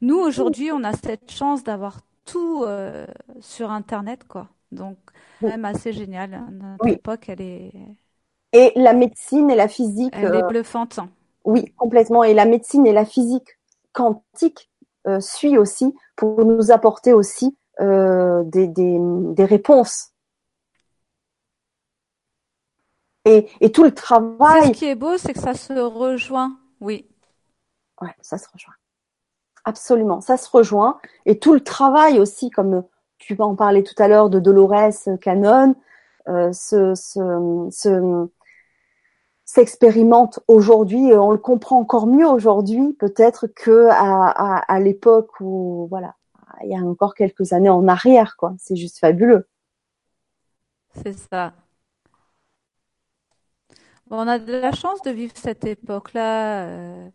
[0.01, 3.07] Nous, aujourd'hui, on a cette chance d'avoir tout euh,
[3.41, 4.49] sur Internet, quoi.
[4.73, 4.99] Donc,
[5.43, 6.43] même assez génial.
[6.51, 7.73] Notre époque, elle est.
[8.53, 10.15] Et la médecine et la physique.
[10.17, 11.01] Elle est bluffante.
[11.45, 12.25] Oui, complètement.
[12.25, 13.59] Et la médecine et la physique
[13.93, 14.71] quantique
[15.07, 20.11] euh, suit aussi pour nous apporter aussi euh, des, des, des, réponses.
[23.25, 24.67] Et, et tout le travail.
[24.67, 26.59] Ce qui est beau, c'est que ça se rejoint.
[26.83, 27.09] Oui.
[28.03, 28.75] Ouais, ça se rejoint.
[29.65, 31.01] Absolument, ça se rejoint.
[31.25, 32.85] Et tout le travail aussi, comme
[33.17, 34.93] tu vas en parler tout à l'heure de Dolores
[35.23, 35.75] Cannon,
[36.29, 38.29] euh, ce, ce, ce
[39.53, 46.15] s'expérimente aujourd'hui et on le comprend encore mieux aujourd'hui peut-être que à, l'époque où voilà
[46.63, 48.55] il y a encore quelques années en arrière quoi.
[48.59, 49.49] C'est juste fabuleux.
[51.03, 51.53] C'est ça.
[54.07, 57.11] Bon, on a de la chance de vivre cette époque là euh,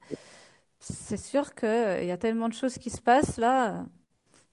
[0.80, 3.86] c'est sûr que euh, il y a tellement de choses qui se passent là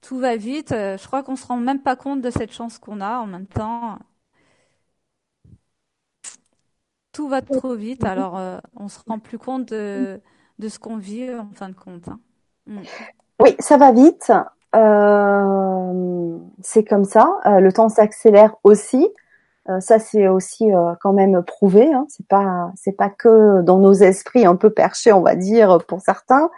[0.03, 3.01] tout va vite je crois qu'on se rend même pas compte de cette chance qu'on
[3.01, 3.99] a en même temps
[7.13, 10.21] tout va trop vite, alors euh, on se rend plus compte de,
[10.59, 12.09] de ce qu'on vit en fin de compte.
[12.09, 12.21] Hein.
[12.67, 12.81] Mm.
[13.41, 14.33] Oui, ça va vite.
[14.75, 17.41] Euh, c'est comme ça.
[17.47, 19.09] Euh, le temps s'accélère aussi.
[19.69, 21.93] Euh, ça, c'est aussi quand même prouvé.
[21.93, 22.07] Hein.
[22.09, 26.01] C'est pas, c'est pas que dans nos esprits un peu perchés, on va dire pour
[26.01, 26.51] certains.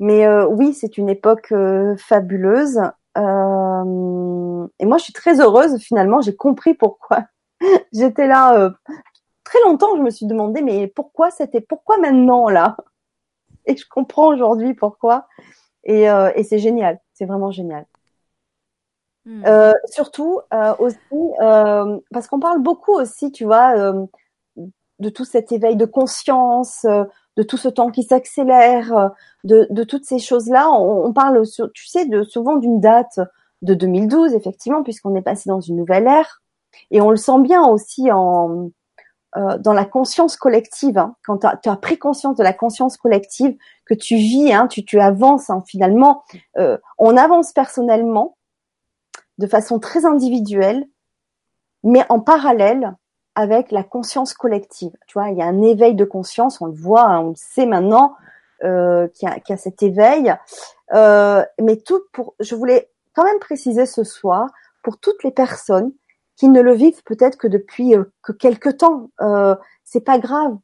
[0.00, 1.52] mais oui, c'est une époque
[1.98, 2.80] fabuleuse.
[3.16, 3.20] et
[4.86, 5.78] moi, je suis très heureuse.
[5.78, 7.24] Finalement, j'ai compris pourquoi
[7.92, 8.70] J'étais là euh,
[9.44, 9.96] très longtemps.
[9.96, 12.76] Je me suis demandé, mais pourquoi c'était, pourquoi maintenant là?
[13.66, 15.26] Et je comprends aujourd'hui pourquoi.
[15.84, 17.00] Et, euh, et c'est génial.
[17.14, 17.86] C'est vraiment génial.
[19.28, 19.42] Hmm.
[19.46, 20.96] Euh, surtout euh, aussi
[21.42, 23.92] euh, parce qu'on parle beaucoup aussi, tu vois,
[24.56, 26.86] de tout cet éveil de conscience,
[27.36, 29.10] de tout ce temps qui s'accélère,
[29.44, 30.70] de, de, toutes ces choses-là.
[30.70, 31.42] On, on, parle,
[31.74, 33.20] tu sais, de, souvent d'une date
[33.60, 36.40] de 2012, effectivement, puisqu'on est passé dans une nouvelle ère.
[36.90, 38.70] Et on le sent bien aussi en,
[39.36, 40.98] euh, dans la conscience collective.
[40.98, 45.00] Hein, quand tu as, pris conscience de la conscience collective, que tu vis, hein, tu,
[45.00, 46.24] avances hein, finalement.
[46.56, 48.36] Euh, on avance personnellement
[49.38, 50.86] de façon très individuelle,
[51.84, 52.96] mais en parallèle
[53.34, 54.96] avec la conscience collective.
[55.06, 57.36] Tu vois, il y a un éveil de conscience, on le voit, hein, on le
[57.36, 58.16] sait maintenant
[58.64, 60.34] euh, qu'il y, y, a cet éveil.
[60.92, 64.48] Euh, mais tout pour, je voulais quand même préciser ce soir
[64.82, 65.92] pour toutes les personnes
[66.38, 69.10] qui ne le vivent peut-être que depuis euh, que quelques temps.
[69.20, 70.56] Euh, c'est pas grave.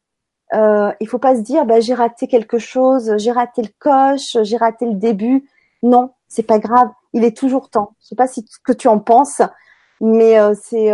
[0.55, 4.37] Euh, il faut pas se dire bah, j'ai raté quelque chose, j'ai raté le coche,
[4.43, 5.49] j'ai raté le début.
[5.83, 6.89] Non, c'est pas grave.
[7.13, 7.95] Il est toujours temps.
[8.03, 9.43] Je sais pas si que tu en penses,
[10.01, 10.93] mais euh, c'est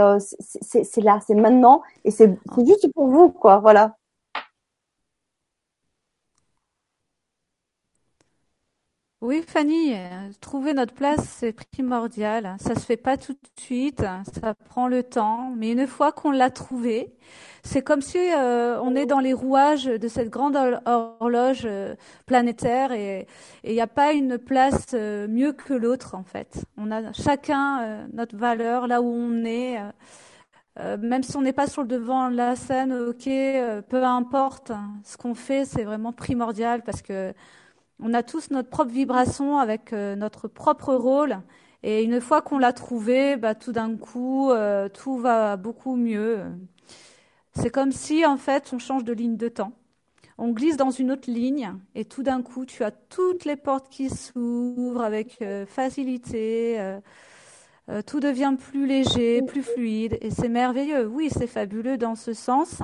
[0.82, 3.58] c'est là, c'est maintenant et c'est juste pour vous quoi.
[3.58, 3.96] Voilà.
[9.22, 12.56] Oui, Fanny, euh, trouver notre place, c'est primordial.
[12.58, 16.30] Ça se fait pas tout de suite, ça prend le temps, mais une fois qu'on
[16.30, 17.12] l'a trouvé,
[17.62, 20.56] c'est comme si euh, on est dans les rouages de cette grande
[20.86, 23.26] horloge euh, planétaire et
[23.62, 26.64] il n'y a pas une place mieux que l'autre en fait.
[26.78, 29.78] On a chacun notre valeur là où on est.
[30.78, 33.28] même si on n'est pas sur le devant de la scène, ok,
[33.88, 34.72] peu importe.
[35.04, 37.34] Ce qu'on fait, c'est vraiment primordial parce que
[38.02, 41.40] on a tous notre propre vibration avec euh, notre propre rôle.
[41.82, 46.40] Et une fois qu'on l'a trouvé, bah, tout d'un coup, euh, tout va beaucoup mieux.
[47.54, 49.72] C'est comme si, en fait, on change de ligne de temps.
[50.38, 53.90] On glisse dans une autre ligne et tout d'un coup, tu as toutes les portes
[53.90, 56.78] qui s'ouvrent avec euh, facilité.
[58.06, 61.06] tout devient plus léger, plus fluide et c'est merveilleux.
[61.06, 62.82] Oui, c'est fabuleux dans ce sens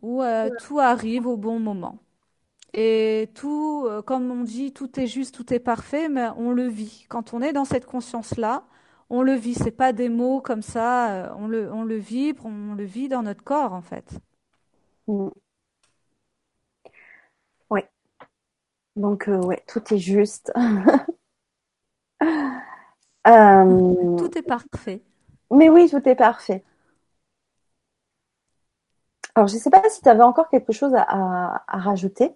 [0.00, 0.22] où
[0.60, 2.01] tout arrive au bon moment.
[2.74, 6.68] Et tout, euh, comme on dit, tout est juste, tout est parfait, mais on le
[6.68, 7.04] vit.
[7.08, 8.64] Quand on est dans cette conscience-là,
[9.10, 9.54] on le vit.
[9.54, 11.10] C'est pas des mots comme ça.
[11.12, 14.10] Euh, on le, on le vibre, on le vit dans notre corps, en fait.
[15.08, 15.28] Mm.
[17.70, 17.82] Oui.
[18.96, 20.52] Donc, euh, ouais, tout est juste.
[23.24, 25.02] Tout est parfait.
[25.50, 26.64] Mais oui, tout est parfait.
[29.34, 32.34] Alors, je ne sais pas si tu avais encore quelque chose à rajouter.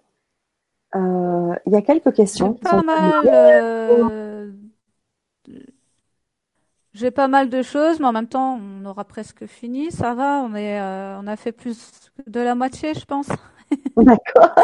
[0.97, 2.57] Euh, il y a quelques questions.
[2.57, 3.21] J'ai pas mal.
[3.25, 4.51] Euh,
[6.93, 9.91] j'ai pas mal de choses, mais en même temps, on aura presque fini.
[9.91, 13.27] Ça va, on est, euh, on a fait plus de la moitié, je pense.
[13.97, 14.55] D'accord.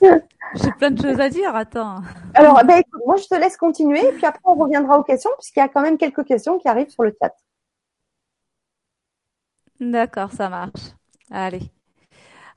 [0.00, 2.00] J'ai plein de choses à dire, attends.
[2.34, 5.60] Alors, ben, écoute, moi, je te laisse continuer, puis après, on reviendra aux questions, puisqu'il
[5.60, 7.34] y a quand même quelques questions qui arrivent sur le chat.
[9.80, 10.94] D'accord, ça marche.
[11.30, 11.70] Allez.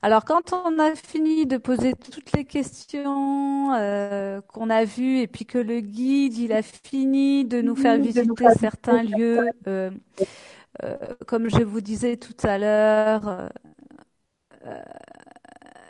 [0.02, 5.26] Alors, quand on a fini de poser toutes les questions euh, qu'on a vues et
[5.26, 9.90] puis que le guide il a fini de nous faire visiter certains lieux, euh,
[10.82, 10.96] euh,
[11.26, 13.50] comme je vous disais tout à l'heure,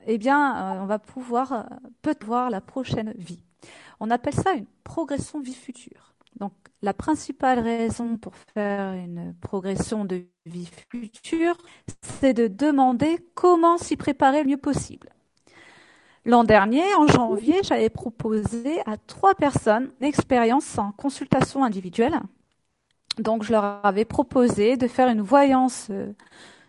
[0.07, 1.69] eh bien, on va pouvoir
[2.03, 3.45] peut voir la prochaine vie.
[4.01, 6.10] On appelle ça une progression vie future.
[6.41, 11.57] Donc, la principale raison pour faire une progression de vie future,
[12.01, 15.11] c'est de demander comment s'y préparer le mieux possible.
[16.25, 22.19] L'an dernier, en janvier, j'avais proposé à trois personnes une expérience en consultation individuelle.
[23.19, 25.91] Donc, je leur avais proposé de faire une voyance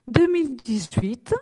[0.08, 1.34] 2018.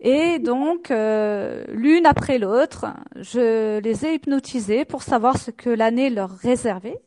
[0.00, 2.86] Et donc, euh, l'une après l'autre,
[3.16, 7.00] je les ai hypnotisées pour savoir ce que l'année leur réservait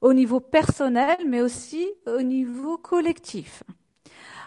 [0.00, 3.62] au niveau personnel, mais aussi au niveau collectif.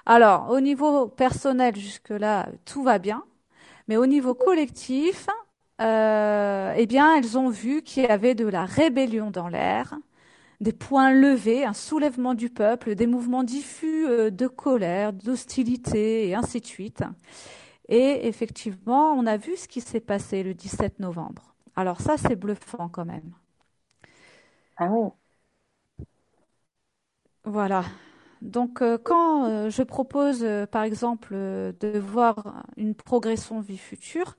[0.05, 3.23] Alors, au niveau personnel, jusque-là, tout va bien,
[3.87, 5.27] mais au niveau collectif,
[5.81, 9.95] euh, eh bien, elles ont vu qu'il y avait de la rébellion dans l'air,
[10.61, 16.35] des points levés, un soulèvement du peuple, des mouvements diffus euh, de colère, d'hostilité, et
[16.35, 17.03] ainsi de suite.
[17.89, 21.55] Et effectivement, on a vu ce qui s'est passé le 17 novembre.
[21.75, 23.33] Alors ça, c'est bluffant quand même.
[24.77, 25.11] Ah oui.
[27.45, 27.83] Voilà.
[28.41, 34.37] Donc, euh, quand euh, je propose, euh, par exemple, de voir une progression vie future,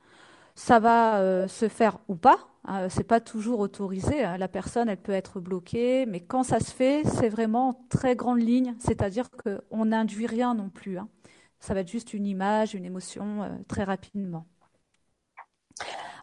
[0.56, 2.38] ça va se faire ou pas.
[2.66, 4.24] Hein, c'est pas toujours autorisé.
[4.24, 4.38] Hein.
[4.38, 8.16] La personne, elle peut être bloquée, mais quand ça se fait, c'est vraiment en très
[8.16, 8.74] grande ligne.
[8.80, 10.98] C'est-à-dire qu'on n'induit rien non plus.
[10.98, 11.08] Hein.
[11.60, 14.46] Ça va être juste une image, une émotion, très rapidement.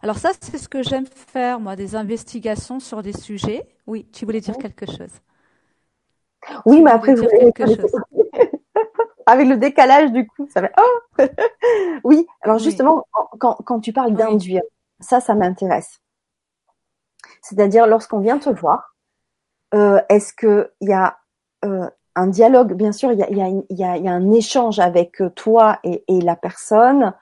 [0.02, 3.66] Alors ça, c'est ce que j'aime faire, moi, des investigations sur des sujets.
[3.86, 5.12] Oui, tu voulais dire quelque chose.
[6.64, 7.24] Oui, mais après, vous
[9.26, 10.70] avec le décalage du coup, ça va.
[10.80, 11.00] Oh
[12.04, 12.26] oui.
[12.40, 13.06] Alors justement,
[13.38, 14.62] quand, tu parles d'induire,
[15.00, 16.00] ça, ça m'intéresse.
[17.42, 18.96] C'est-à-dire lorsqu'on vient te voir,
[19.74, 21.18] euh, est-ce que il y a
[21.64, 22.74] euh, un dialogue.
[22.74, 27.14] Bien sûr, il y a, un échange avec toi et, la personne,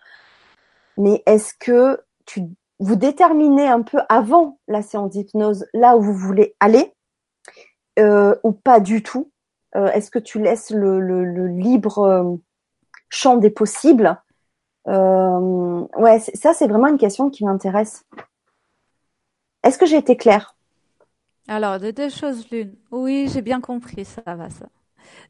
[0.97, 2.43] mais est-ce que tu
[2.79, 6.93] vous déterminez un peu avant la séance d'hypnose là où vous voulez aller
[7.99, 9.31] euh, ou pas du tout?
[9.77, 12.37] Euh, Est-ce que tu laisses le, libre euh,
[13.09, 14.21] champ des possibles?
[14.87, 18.05] Ouais, ça c'est vraiment une question qui m'intéresse.
[19.63, 20.56] Est-ce que j'ai été claire?
[21.49, 22.77] Alors, de deux choses l'une.
[22.91, 24.69] Oui, j'ai bien compris, ça va ça.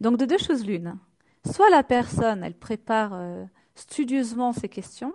[0.00, 0.98] Donc, de deux choses l'une.
[1.52, 3.14] Soit la personne, elle prépare
[3.74, 5.12] studieusement ses questions,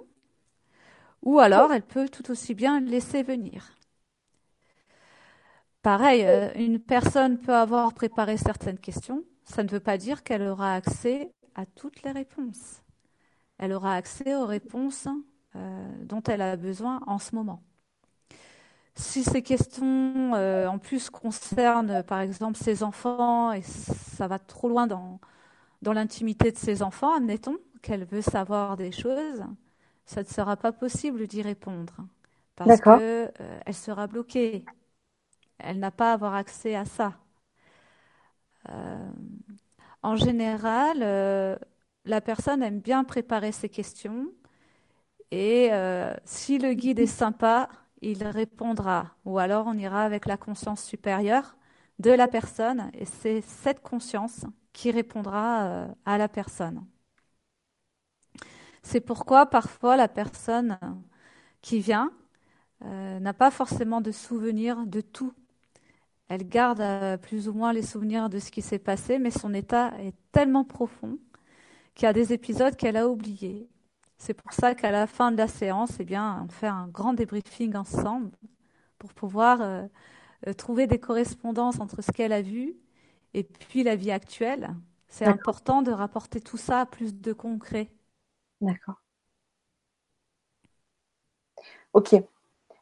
[1.24, 3.72] ou alors elle peut tout aussi bien laisser venir.
[5.82, 9.24] Pareil, euh, une personne peut avoir préparé certaines questions.
[9.43, 12.84] Ça ne veut pas dire qu'elle aura accès à toutes les réponses.
[13.58, 15.08] Elle aura accès aux réponses
[15.56, 17.64] euh, dont elle a besoin en ce moment.
[18.95, 24.69] Si ces questions, euh, en plus, concernent, par exemple, ses enfants et ça va trop
[24.69, 25.19] loin dans,
[25.81, 29.43] dans l'intimité de ses enfants, admettons qu'elle veut savoir des choses,
[30.05, 31.95] ça ne sera pas possible d'y répondre.
[32.55, 34.65] Parce qu'elle sera bloquée.
[35.59, 37.13] Elle n'a pas à avoir accès à ça.
[38.69, 39.11] Euh,
[40.03, 41.55] en général, euh,
[42.05, 44.27] la personne aime bien préparer ses questions.
[45.31, 47.69] Et euh, si le guide est sympa,
[48.02, 49.15] il répondra.
[49.26, 51.56] Ou alors on ira avec la conscience supérieure
[51.99, 56.86] de la personne et c'est cette conscience qui répondra à la personne.
[58.84, 60.80] C'est pourquoi parfois la personne
[61.61, 62.11] qui vient
[62.82, 65.34] n'a pas forcément de souvenir de tout
[66.32, 69.53] elle garde euh, plus ou moins les souvenirs de ce qui s'est passé, mais son
[69.53, 71.19] état est tellement profond
[71.95, 73.69] qu'il y a des épisodes qu'elle a oubliés.
[74.22, 77.14] C'est pour ça qu'à la fin de la séance, eh bien, on fait un grand
[77.14, 78.30] débriefing ensemble
[78.99, 79.81] pour pouvoir euh,
[80.48, 82.76] euh, trouver des correspondances entre ce qu'elle a vu
[83.34, 84.76] et puis la vie actuelle.
[85.07, 87.89] C'est important de rapporter tout ça à plus de concret.
[88.61, 89.02] D'accord.
[91.93, 92.15] Ok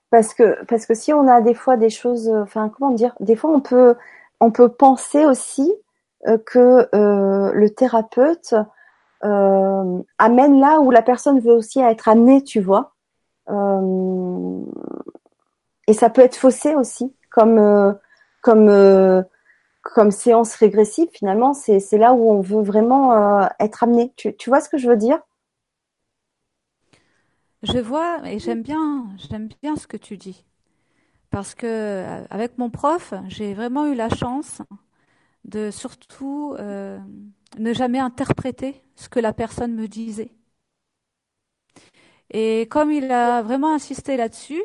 [0.10, 3.16] parce que parce que si on a des fois des choses, euh, enfin comment dire,
[3.20, 3.96] des fois on peut
[4.40, 5.72] on peut penser aussi
[6.28, 8.56] euh, que euh, le thérapeute
[9.22, 12.94] amène là où la personne veut aussi être amenée, tu vois.
[15.88, 17.98] et ça peut être faussé aussi, comme
[18.42, 18.70] comme
[19.84, 21.10] comme séance régressive.
[21.14, 24.14] Finalement, c'est c'est là où on veut vraiment être amené.
[24.18, 25.20] Tu tu vois ce que je veux dire?
[27.64, 30.46] Je vois et j'aime bien, j'aime bien ce que tu dis.
[31.30, 34.62] Parce que euh, avec mon prof, j'ai vraiment eu la chance
[35.46, 37.00] de surtout euh,
[37.58, 40.32] ne jamais interpréter ce que la personne me disait.
[42.32, 44.62] Et comme il a vraiment insisté là-dessus,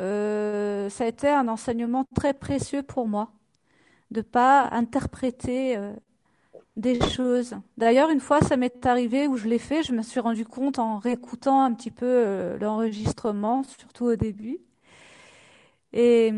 [0.00, 3.32] euh, ça a été un enseignement très précieux pour moi
[4.10, 5.92] de pas interpréter euh,
[6.76, 7.56] des choses.
[7.78, 10.78] D'ailleurs, une fois, ça m'est arrivé où je l'ai fait, je me suis rendu compte
[10.80, 14.58] en réécoutant un petit peu euh, l'enregistrement, surtout au début.
[15.92, 16.32] Et,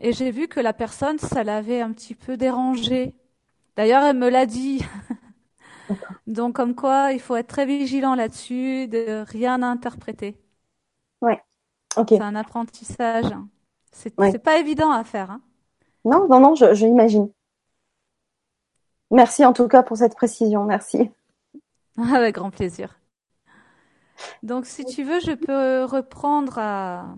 [0.00, 3.14] et j'ai vu que la personne, ça l'avait un petit peu dérangé.
[3.76, 4.82] D'ailleurs, elle me l'a dit.
[6.26, 10.36] Donc, comme quoi, il faut être très vigilant là-dessus, de rien interpréter.
[11.20, 11.42] Ouais.
[11.96, 12.14] Ok.
[12.16, 13.26] C'est un apprentissage.
[13.92, 14.38] C'est Ouais.
[14.38, 15.30] pas évident à faire.
[15.30, 15.42] Hein.
[16.04, 17.28] Non, non, non, je, je l'imagine.
[19.12, 20.64] Merci en tout cas pour cette précision.
[20.64, 21.08] Merci.
[22.14, 22.98] Avec grand plaisir.
[24.42, 27.14] Donc, si tu veux, je peux reprendre à,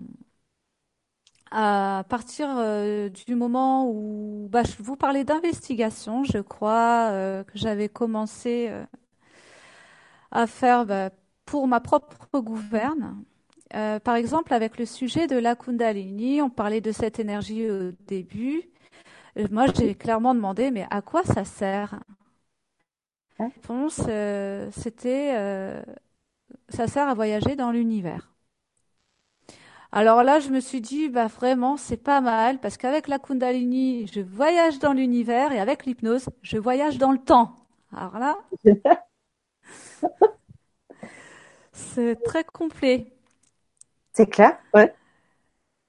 [1.57, 7.57] à partir euh, du moment où bah, je vous parlais d'investigation, je crois, euh, que
[7.57, 8.83] j'avais commencé euh,
[10.31, 11.11] à faire bah,
[11.45, 13.23] pour ma propre gouverne.
[14.03, 18.63] Par exemple, avec le sujet de la Kundalini, on parlait de cette énergie au début.
[19.51, 21.93] Moi, j'ai clairement demandé, mais à quoi ça sert?
[21.93, 22.01] Hein?
[23.39, 24.01] La réponse,
[24.71, 25.83] c'était,
[26.69, 28.34] ça sert à voyager dans l'univers.
[29.95, 34.07] Alors là, je me suis dit, bah vraiment, c'est pas mal, parce qu'avec la Kundalini,
[34.13, 37.55] je voyage dans l'univers, et avec l'hypnose, je voyage dans le temps.
[37.95, 38.37] Alors là,
[41.71, 43.07] c'est très complet.
[44.11, 44.57] C'est clair?
[44.73, 44.93] Ouais.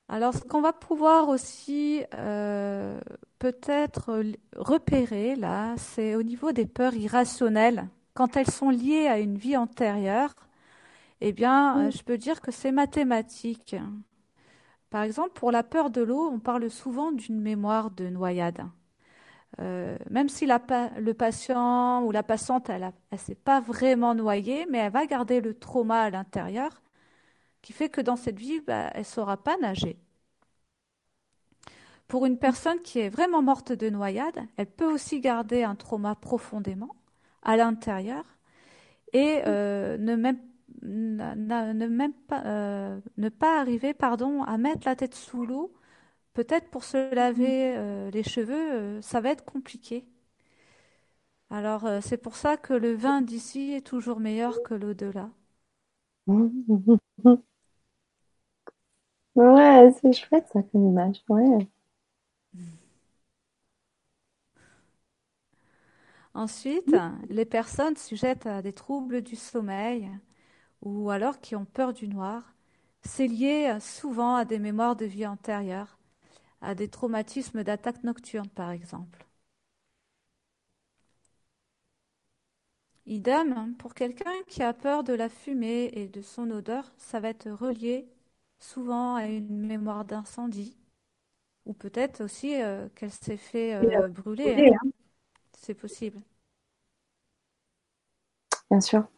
[0.08, 3.00] Alors, ce qu'on va pouvoir aussi euh,
[3.40, 4.22] peut-être
[4.54, 7.88] repérer là, c'est au niveau des peurs irrationnelles.
[8.14, 10.36] Quand elles sont liées à une vie antérieure,
[11.20, 13.76] eh bien, euh, je peux dire que c'est mathématique.
[14.90, 18.64] Par exemple, pour la peur de l'eau, on parle souvent d'une mémoire de noyade.
[19.60, 20.60] Euh, même si la
[20.98, 25.40] le patient ou la patiente, elle, elle s'est pas vraiment noyée, mais elle va garder
[25.40, 26.82] le trauma à l'intérieur,
[27.62, 29.98] qui fait que dans cette vie, bah, elle saura pas nager.
[32.08, 36.14] Pour une personne qui est vraiment morte de noyade, elle peut aussi garder un trauma
[36.14, 36.94] profondément
[37.42, 38.24] à l'intérieur
[39.12, 40.40] et euh, ne même, na-
[40.82, 45.72] ne même pas, euh, ne pas arriver pardon, à mettre la tête sous l'eau.
[46.34, 50.06] Peut-être pour se laver euh, les cheveux, euh, ça va être compliqué.
[51.50, 55.30] Alors c'est pour ça que le vin d'ici est toujours meilleur que l'au-delà.
[59.36, 61.22] Ouais, c'est chouette ça comme image.
[61.28, 61.68] Ouais.
[66.34, 66.94] Ensuite,
[67.30, 70.08] les personnes sujettes à des troubles du sommeil
[70.86, 72.54] ou alors qui ont peur du noir,
[73.02, 75.98] c'est lié euh, souvent à des mémoires de vie antérieures,
[76.62, 79.26] à des traumatismes d'attaque nocturne par exemple.
[83.06, 87.20] Idem, hein, pour quelqu'un qui a peur de la fumée et de son odeur, ça
[87.20, 88.06] va être relié
[88.58, 90.76] souvent à une mémoire d'incendie
[91.66, 94.56] ou peut-être aussi euh, qu'elle s'est fait euh, brûler.
[94.58, 94.68] hein.
[94.84, 94.90] hein.
[95.58, 96.20] C'est possible.
[98.70, 99.08] Bien sûr.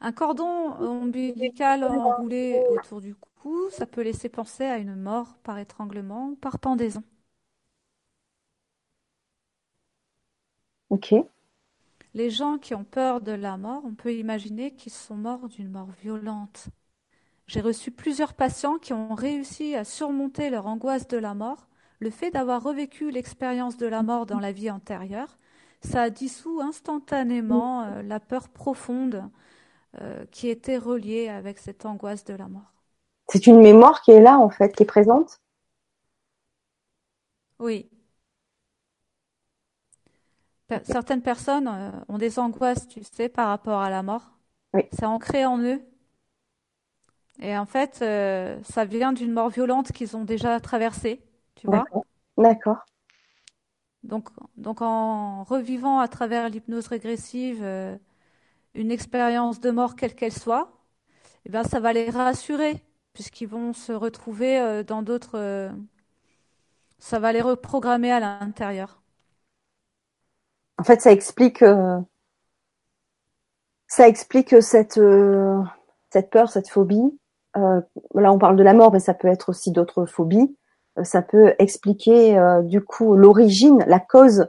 [0.00, 5.58] Un cordon ombilical enroulé autour du cou, ça peut laisser penser à une mort par
[5.58, 7.02] étranglement ou par pendaison.
[10.90, 11.14] Ok.
[12.14, 15.70] Les gens qui ont peur de la mort, on peut imaginer qu'ils sont morts d'une
[15.70, 16.68] mort violente.
[17.46, 21.68] J'ai reçu plusieurs patients qui ont réussi à surmonter leur angoisse de la mort.
[22.00, 25.38] Le fait d'avoir revécu l'expérience de la mort dans la vie antérieure,
[25.80, 29.30] ça a dissous instantanément euh, la peur profonde
[30.00, 32.72] euh, qui était reliée avec cette angoisse de la mort.
[33.30, 35.40] C'est une mémoire qui est là en fait, qui est présente?
[37.58, 37.88] Oui.
[40.68, 44.30] Per- certaines personnes euh, ont des angoisses, tu sais, par rapport à la mort.
[44.72, 44.88] Oui.
[44.92, 45.82] C'est ancré en eux.
[47.40, 51.22] Et en fait, euh, ça vient d'une mort violente qu'ils ont déjà traversée,
[51.54, 51.84] tu vois.
[52.36, 52.78] D'accord.
[54.02, 57.96] Donc, donc en revivant à travers l'hypnose régressive euh,
[58.74, 60.70] une expérience de mort quelle qu'elle soit,
[61.44, 62.82] eh ben, ça va les rassurer,
[63.12, 65.38] puisqu'ils vont se retrouver euh, dans d'autres...
[65.38, 65.70] euh,
[66.98, 69.00] ça va les reprogrammer à l'intérieur.
[70.78, 71.98] En fait, ça explique, euh,
[73.86, 75.00] ça explique cette,
[76.10, 77.18] cette peur, cette phobie.
[77.54, 80.56] Là, on parle de la mort, mais ça peut être aussi d'autres phobies.
[81.02, 84.48] Ça peut expliquer du coup l'origine, la cause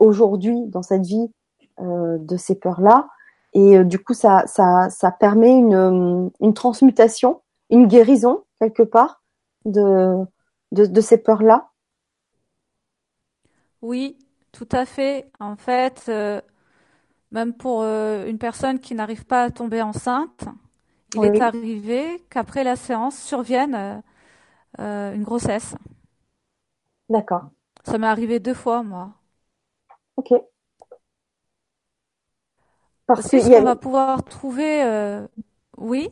[0.00, 1.30] aujourd'hui dans cette vie
[1.78, 3.08] de ces peurs-là.
[3.58, 9.22] Et du coup ça ça ça permet une une transmutation, une guérison quelque part
[9.64, 10.24] de
[10.72, 11.70] de, de ces peurs là.
[13.82, 14.18] Oui,
[14.52, 15.30] tout à fait.
[15.40, 16.40] En fait, euh,
[17.32, 20.46] même pour euh, une personne qui n'arrive pas à tomber enceinte,
[21.14, 24.02] il est arrivé qu'après la séance survienne
[24.80, 25.74] euh, une grossesse.
[27.10, 27.50] D'accord.
[27.84, 29.14] Ça m'est arrivé deux fois, moi.
[30.16, 30.30] Ok.
[33.08, 35.18] Parce ce qu'on va pouvoir trouver,
[35.76, 36.10] oui,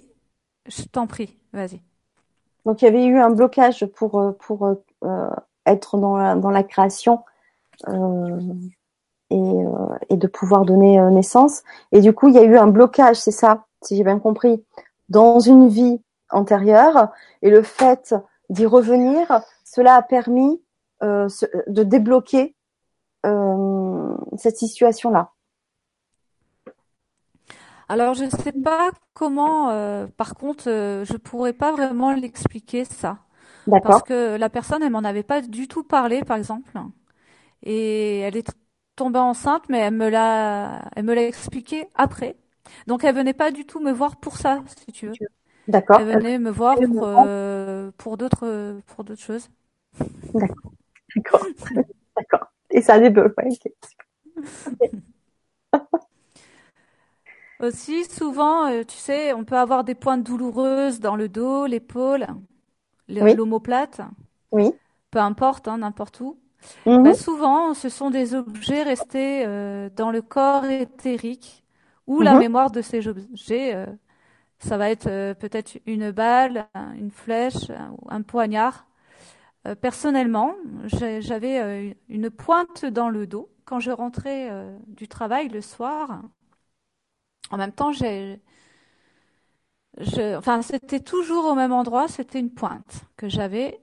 [0.67, 1.81] je t'en prie, vas-y.
[2.65, 4.77] Donc il y avait eu un blocage pour pour
[5.67, 7.23] être dans la, dans la création
[7.89, 8.41] euh,
[9.31, 11.63] et, euh, et, de pouvoir donner euh, naissance.
[11.93, 14.65] Et du coup, il y a eu un blocage, c'est ça, si j'ai bien compris,
[15.09, 16.01] dans une vie
[16.31, 17.09] antérieure.
[17.43, 18.15] Et le fait
[18.49, 20.63] d'y revenir, cela a permis
[21.03, 21.29] euh,
[21.67, 22.55] de débloquer
[23.27, 25.33] euh, cette situation-là.
[27.89, 33.19] Alors, je ne sais pas comment, euh, par contre, je pourrais pas vraiment l'expliquer ça.
[33.83, 36.71] Parce que la personne, elle m'en avait pas du tout parlé, par exemple
[37.63, 38.49] et elle est
[38.97, 42.37] tombée enceinte, mais elle me l'a, elle me l'a expliqué après.
[42.87, 45.15] Donc elle venait pas du tout me voir pour ça, si tu veux.
[45.69, 46.01] D'accord.
[46.01, 49.49] Elle venait me voir pour, euh, pour d'autres pour d'autres choses.
[50.35, 50.73] D'accord.
[51.17, 51.47] D'accord.
[52.17, 52.53] D'accord.
[52.71, 53.49] Et ça débloqué.
[57.61, 62.27] Aussi, souvent, euh, tu sais, on peut avoir des pointes douloureuses dans le dos, l'épaule,
[63.09, 64.01] l'omoplate.
[64.53, 64.73] Oui.
[65.11, 66.39] Peu importe, hein, n'importe où.
[66.85, 67.03] Mhm.
[67.03, 71.65] Bah, souvent, ce sont des objets restés euh, dans le corps éthérique
[72.07, 72.41] ou la mhm.
[72.41, 73.75] mémoire de ces objets.
[73.75, 73.87] Euh,
[74.59, 78.87] ça va être peut-être une balle, une flèche ou un poignard.
[79.83, 80.55] personnellement,
[80.87, 84.51] j'avais une pointe dans le dos quand je rentrais
[84.87, 86.23] du travail le soir.
[87.51, 88.41] En même temps, j'ai,
[89.99, 92.09] je, enfin, c'était toujours au même endroit.
[92.09, 93.81] C'était une pointe que j'avais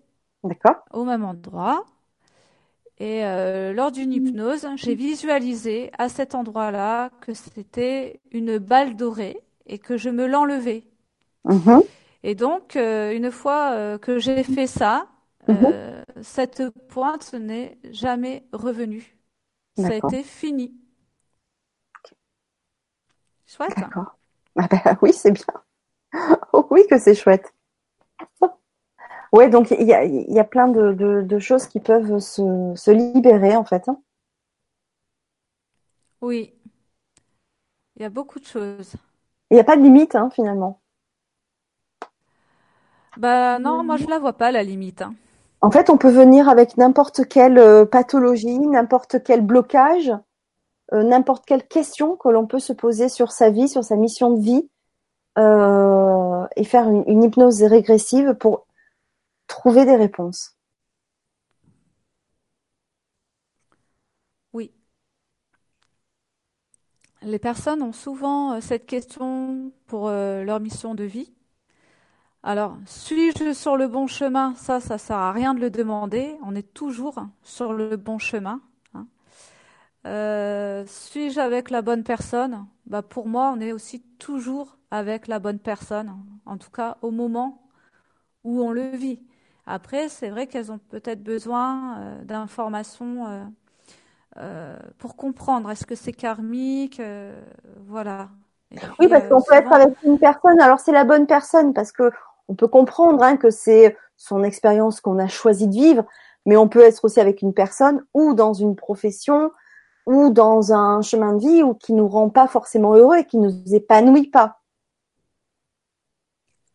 [0.92, 1.86] au même endroit.
[3.00, 9.42] Et euh, lors d'une hypnose, j'ai visualisé à cet endroit-là que c'était une balle dorée
[9.66, 10.84] et que je me l'enlevais.
[11.46, 11.84] Mm-hmm.
[12.24, 15.08] Et donc, euh, une fois euh, que j'ai fait ça,
[15.48, 16.04] mm-hmm.
[16.22, 19.18] cette pointe n'est jamais revenue.
[19.76, 20.74] Ça a été fini.
[23.56, 23.78] Chouette.
[23.78, 24.18] D'accord.
[24.58, 25.46] Ah ben, oui, c'est bien.
[26.54, 27.54] Oh oui que c'est chouette.
[29.32, 32.74] Ouais, donc il y a, y a plein de, de, de, choses qui peuvent se,
[32.76, 33.90] se libérer en fait.
[33.90, 34.00] Hein.
[36.22, 36.54] Oui,
[37.96, 38.94] il y a beaucoup de choses.
[39.50, 40.82] Il n'y a pas de limite hein, finalement.
[43.18, 45.02] Bah non, moi je la vois pas la limite.
[45.02, 45.16] Hein.
[45.62, 50.12] En fait, on peut venir avec n'importe quelle euh, pathologie, n'importe quel blocage,
[50.92, 54.42] n'importe quelle question que l'on peut se poser sur sa vie, sur sa mission de
[54.42, 54.70] vie,
[55.38, 58.68] euh, et faire une, hypnose régressive pour
[59.48, 60.58] trouver des réponses.
[64.54, 64.72] Oui.
[67.24, 71.34] Les personnes ont souvent euh, cette question pour euh, leur mission de vie.
[72.44, 74.54] Alors, suis-je sur le bon chemin?
[74.56, 76.38] Ça, ça sert à rien de le demander.
[76.44, 78.62] On est toujours sur le bon chemin.
[80.06, 82.66] Euh, suis-je avec la bonne personne?
[82.88, 86.14] Bah, Pour moi, on est aussi toujours avec la bonne personne,
[86.46, 87.62] en tout cas au moment
[88.44, 89.22] où on le vit.
[89.66, 93.44] Après, c'est vrai qu'elles ont peut-être besoin euh, d'informations euh,
[94.38, 95.72] euh, pour comprendre.
[95.72, 97.02] Est-ce que c'est karmique?
[97.88, 98.30] Voilà.
[99.00, 100.60] oui, parce qu'on peut être avec une personne.
[100.60, 102.12] Alors c'est la bonne personne parce que
[102.50, 106.06] on peut comprendre hein, que c'est son expérience qu'on a choisi de vivre,
[106.46, 109.52] mais on peut être aussi avec une personne ou dans une profession
[110.06, 113.38] ou dans un chemin de vie ou qui nous rend pas forcément heureux et qui
[113.38, 114.60] nous épanouit pas.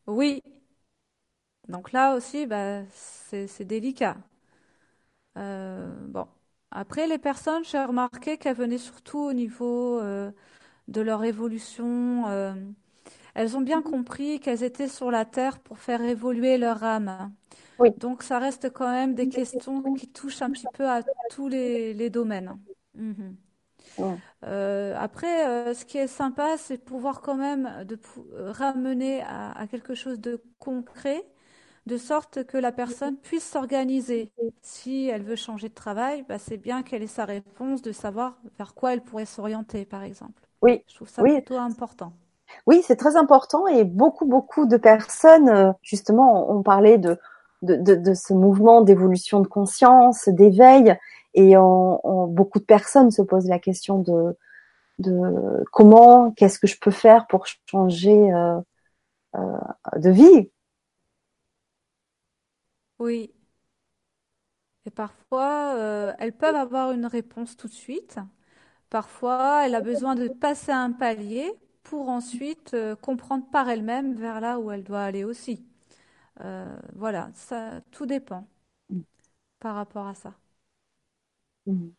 [0.06, 0.42] Oui,
[1.68, 4.16] donc là aussi, bah, c'est délicat.
[5.36, 6.26] Euh, bon.
[6.70, 10.30] Après, les personnes, j'ai remarqué qu'elles venaient surtout au niveau euh,
[10.88, 12.26] de leur évolution.
[12.28, 12.54] Euh,
[13.34, 17.32] elles ont bien compris qu'elles étaient sur la Terre pour faire évoluer leur âme.
[17.78, 17.90] Oui.
[17.98, 22.10] Donc ça reste quand même des questions qui touchent un petit peu à tous les,
[22.10, 22.58] domaines.
[22.98, 23.36] Mhm.
[24.96, 27.98] après, ce qui est sympa, c'est pouvoir quand même de
[28.50, 31.24] ramener à, quelque chose de concret
[31.86, 34.30] de sorte que la personne puisse s'organiser.
[34.60, 38.38] Si elle veut changer de travail, bah, c'est bien qu'elle ait sa réponse, de savoir
[38.58, 40.42] vers quoi elle pourrait s'orienter, par exemple.
[40.60, 40.82] Oui.
[40.86, 42.12] Je trouve ça plutôt important.
[42.66, 47.18] Oui, c'est très important et beaucoup, beaucoup de personnes, euh, justement, ont parlé de,
[47.62, 50.96] de, de, ce mouvement d'évolution de conscience, d'éveil,
[51.38, 54.36] et beaucoup de personnes se posent la question de
[55.72, 58.60] comment, qu'est-ce que je peux faire pour changer euh,
[59.36, 59.58] euh,
[59.96, 60.50] de vie.
[62.98, 63.32] Oui.
[64.86, 68.18] Et parfois, euh, elles peuvent avoir une réponse tout de suite.
[68.90, 71.52] Parfois, elle a besoin de passer un palier
[71.82, 75.64] pour ensuite comprendre par elle-même vers là où elle doit aller aussi.
[76.94, 78.46] voilà, ça, tout dépend
[79.60, 80.34] par rapport à ça.
[81.68, 81.90] Mm.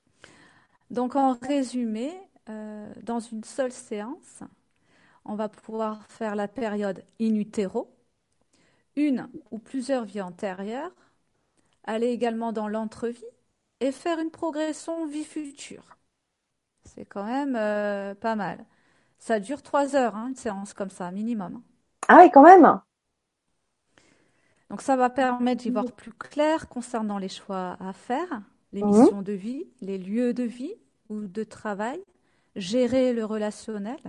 [0.91, 2.11] Donc, en résumé,
[2.49, 4.43] euh, dans une seule séance,
[5.25, 7.93] on va pouvoir faire la période in utero,
[8.95, 10.91] une ou plusieurs vies antérieures,
[11.83, 13.23] aller également dans l'entrevie
[13.79, 15.97] et faire une progression vie future.
[16.83, 18.65] C'est quand même euh, pas mal.
[19.19, 21.61] Ça dure trois heures, hein, une séance comme ça, minimum.
[22.07, 22.81] Ah oui, quand même.
[24.69, 28.41] Donc ça va permettre d'y voir plus clair concernant les choix à faire,
[28.73, 28.89] les mhm.
[28.89, 30.75] missions de vie, les lieux de vie
[31.09, 32.01] ou de travail,
[32.55, 33.99] gérer le relationnel.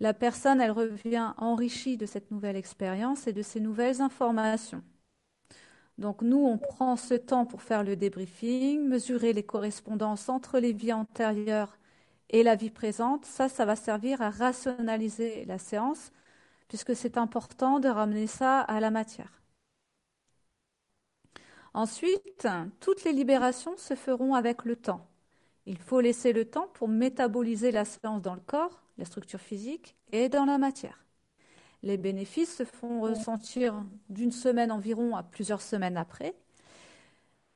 [0.00, 4.82] La personne, elle revient enrichie de cette nouvelle expérience et de ces nouvelles informations.
[5.98, 10.72] Donc nous, on prend ce temps pour faire le débriefing, mesurer les correspondances entre les
[10.72, 11.78] vies antérieures
[12.30, 13.24] et la vie présente.
[13.24, 16.10] Ça, ça va servir à rationaliser la séance,
[16.66, 19.43] puisque c'est important de ramener ça à la matière.
[21.74, 22.48] Ensuite,
[22.80, 25.06] toutes les libérations se feront avec le temps.
[25.66, 29.96] Il faut laisser le temps pour métaboliser la séance dans le corps, la structure physique
[30.12, 31.04] et dans la matière.
[31.82, 36.34] Les bénéfices se font ressentir d'une semaine environ à plusieurs semaines après.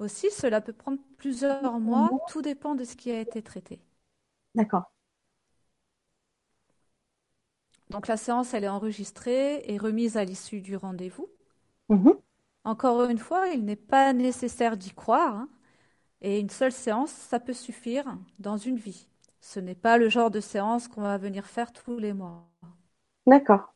[0.00, 3.80] Aussi, cela peut prendre plusieurs mois, tout dépend de ce qui a été traité.
[4.54, 4.84] D'accord.
[7.90, 11.28] Donc la séance, elle est enregistrée et remise à l'issue du rendez-vous.
[11.88, 12.18] Mhm.
[12.68, 15.34] Encore une fois, il n'est pas nécessaire d'y croire.
[15.34, 15.48] Hein.
[16.20, 18.04] Et une seule séance, ça peut suffire
[18.38, 19.08] dans une vie.
[19.40, 22.46] Ce n'est pas le genre de séance qu'on va venir faire tous les mois.
[23.26, 23.72] D'accord.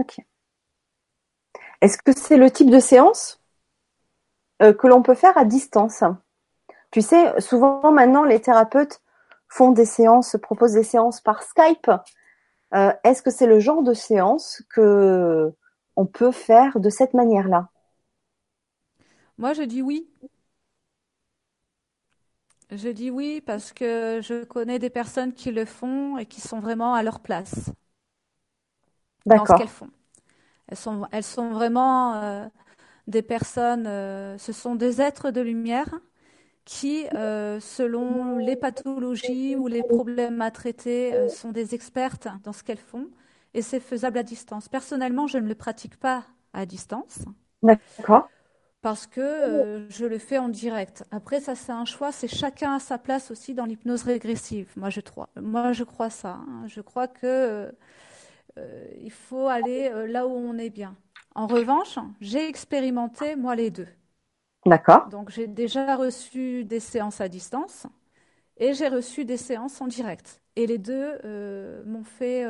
[0.00, 0.16] Ok.
[1.82, 3.44] Est-ce que c'est le type de séance
[4.62, 6.02] euh, que l'on peut faire à distance?
[6.90, 9.02] Tu sais, souvent maintenant, les thérapeutes
[9.50, 11.90] font des séances, proposent des séances par Skype.
[12.72, 15.52] Euh, est-ce que c'est le genre de séance que
[15.96, 17.68] on peut faire de cette manière-là
[19.38, 20.08] Moi, je dis oui.
[22.70, 26.60] Je dis oui parce que je connais des personnes qui le font et qui sont
[26.60, 27.70] vraiment à leur place
[29.26, 29.90] dans ce qu'elles font.
[30.68, 32.46] Elles sont, elles sont vraiment euh,
[33.08, 36.00] des personnes, euh, ce sont des êtres de lumière
[36.64, 42.62] qui, euh, selon les pathologies ou les problèmes à traiter, sont des expertes dans ce
[42.62, 43.08] qu'elles font
[43.54, 44.68] et c'est faisable à distance.
[44.68, 47.24] Personnellement, je ne le pratique pas à distance.
[47.62, 48.28] D'accord
[48.82, 51.04] parce que euh, je le fais en direct.
[51.12, 54.70] Après, ça, c'est un choix, c'est chacun à sa place aussi dans l'hypnose régressive.
[54.76, 55.00] Moi, je,
[55.40, 56.40] moi, je crois ça.
[56.40, 56.64] Hein.
[56.66, 57.72] Je crois que
[58.58, 60.96] euh, il faut aller euh, là où on est bien.
[61.36, 63.88] En revanche, j'ai expérimenté, moi, les deux.
[64.66, 65.08] D'accord.
[65.08, 67.86] Donc, j'ai déjà reçu des séances à distance
[68.56, 70.42] et j'ai reçu des séances en direct.
[70.56, 71.18] Et les deux
[71.86, 72.44] m'ont fait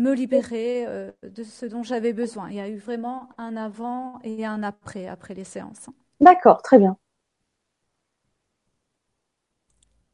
[0.00, 2.48] me libérer euh, de ce dont j'avais besoin.
[2.48, 5.86] Il y a eu vraiment un avant et un après, après les séances.
[6.20, 6.96] D'accord, très bien.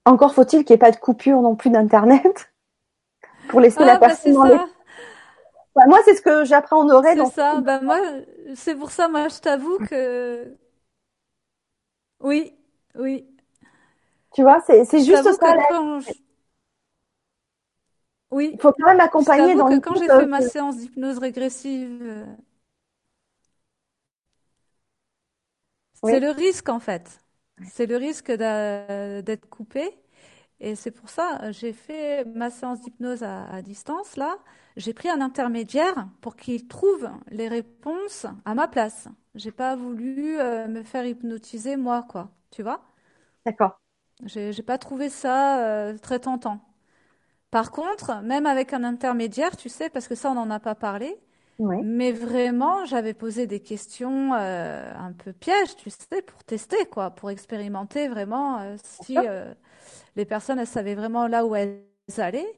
[0.05, 2.53] Encore faut-il qu'il n'y ait pas de coupure non plus d'Internet
[3.49, 4.57] pour laisser la ah, bah, personne dans les...
[5.75, 7.17] Bah, moi, c'est ce que j'apprendrai.
[7.17, 7.61] C'est ça.
[7.61, 7.99] Bah, moi,
[8.55, 10.57] c'est pour ça, moi, je t'avoue que
[12.21, 12.55] oui,
[12.95, 13.27] oui.
[14.33, 15.55] Tu vois, c'est juste ça.
[18.31, 18.51] Oui.
[18.55, 22.25] Il faut quand même accompagner dans que quand j'ai fait ma séance d'hypnose régressive, euh,
[26.03, 27.21] c'est le risque en fait.
[27.71, 29.99] C'est le risque d'être coupé.
[30.59, 34.39] Et c'est pour ça, j'ai fait ma séance d'hypnose à, distance, là.
[34.77, 39.09] J'ai pris un intermédiaire pour qu'il trouve les réponses à ma place.
[39.35, 42.31] J'ai pas voulu euh, me faire hypnotiser moi, quoi.
[42.51, 42.81] Tu vois?
[43.45, 43.81] D'accord.
[44.25, 46.66] J'ai pas trouvé ça euh, très tentant.
[47.51, 50.75] Par contre, même avec un intermédiaire, tu sais, parce que ça, on n'en a pas
[50.75, 51.19] parlé,
[51.81, 57.11] mais vraiment, j'avais posé des questions euh, un peu pièges, tu sais, pour tester, quoi,
[57.13, 59.55] pour expérimenter vraiment euh, si euh,
[60.17, 61.83] les personnes, elles savaient vraiment là où elles
[62.19, 62.53] allaient.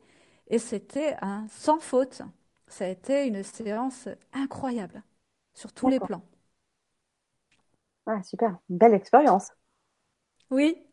[0.48, 2.22] Et c'était un sans faute.
[2.68, 5.02] Ça a été une séance incroyable
[5.54, 6.22] sur tous les plans.
[8.06, 9.52] Ah, super, belle expérience.
[10.50, 10.86] Oui,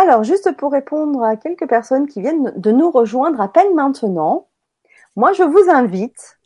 [0.00, 4.46] Alors, juste pour répondre à quelques personnes qui viennent de nous rejoindre à peine maintenant,
[5.16, 6.38] moi je vous invite,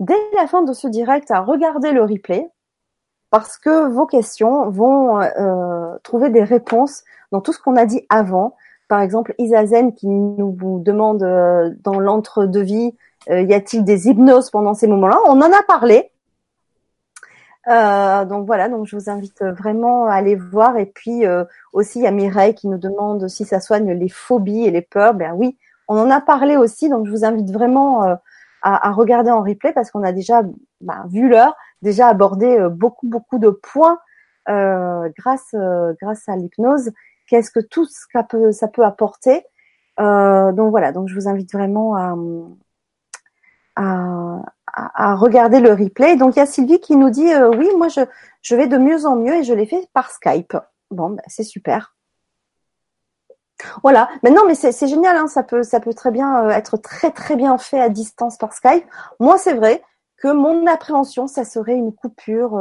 [0.00, 2.50] dès la fin de ce direct, à regarder le replay
[3.30, 8.04] parce que vos questions vont euh, trouver des réponses dans tout ce qu'on a dit
[8.08, 8.56] avant.
[8.88, 12.96] Par exemple, Isazen qui nous demande euh, dans l'entre-deux-vie,
[13.30, 15.20] euh, y a-t-il des hypnoses pendant ces moments-là?
[15.28, 16.10] On en a parlé.
[17.68, 20.76] Euh, donc voilà, donc je vous invite vraiment à aller voir.
[20.76, 21.22] Et puis
[21.72, 24.82] aussi, il y a Mireille qui nous demande si ça soigne les phobies et les
[24.82, 25.14] peurs.
[25.14, 25.56] Ben oui,
[25.88, 26.88] on en a parlé aussi.
[26.88, 28.20] Donc je vous invite vraiment à,
[28.62, 30.42] à, regarder en replay parce qu'on a déjà
[30.80, 33.98] ben, vu l'heure, déjà abordé beaucoup beaucoup de points
[34.48, 35.54] euh, grâce
[36.00, 36.90] grâce à l'hypnose
[37.32, 39.42] qu'est-ce que tout ce que peut, ça peut apporter.
[40.00, 42.14] Euh, donc voilà, donc je vous invite vraiment à,
[43.76, 44.42] à,
[44.96, 46.16] regarder le replay.
[46.16, 48.00] Donc il y a Sylvie qui nous dit euh, oui, moi je,
[48.40, 50.56] je vais de mieux en mieux et je l'ai fait par Skype.
[50.90, 51.94] Bon, ben, c'est super.
[53.82, 54.08] Voilà.
[54.22, 55.16] Maintenant, mais c'est génial.
[55.16, 58.36] Hein, ça peut, ça peut très bien euh, être très très bien fait à distance
[58.36, 58.84] par Skype.
[59.20, 59.82] Moi, c'est vrai
[60.16, 62.56] que mon appréhension, ça serait une coupure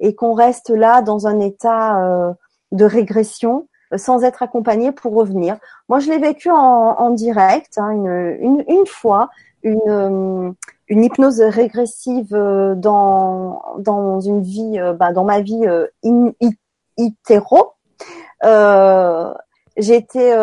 [0.00, 2.34] et qu'on reste là dans un état
[2.72, 5.56] de régression sans être accompagné pour revenir.
[5.88, 9.30] Moi, je l'ai vécu en, en direct hein, une, une, une, fois,
[9.62, 10.50] une, euh,
[10.88, 15.66] une hypnose régressive euh, dans, dans une vie, euh, bah, dans ma vie
[16.04, 16.32] in,
[16.96, 17.72] itéro.
[18.44, 19.32] Euh,
[19.76, 20.36] j'ai été,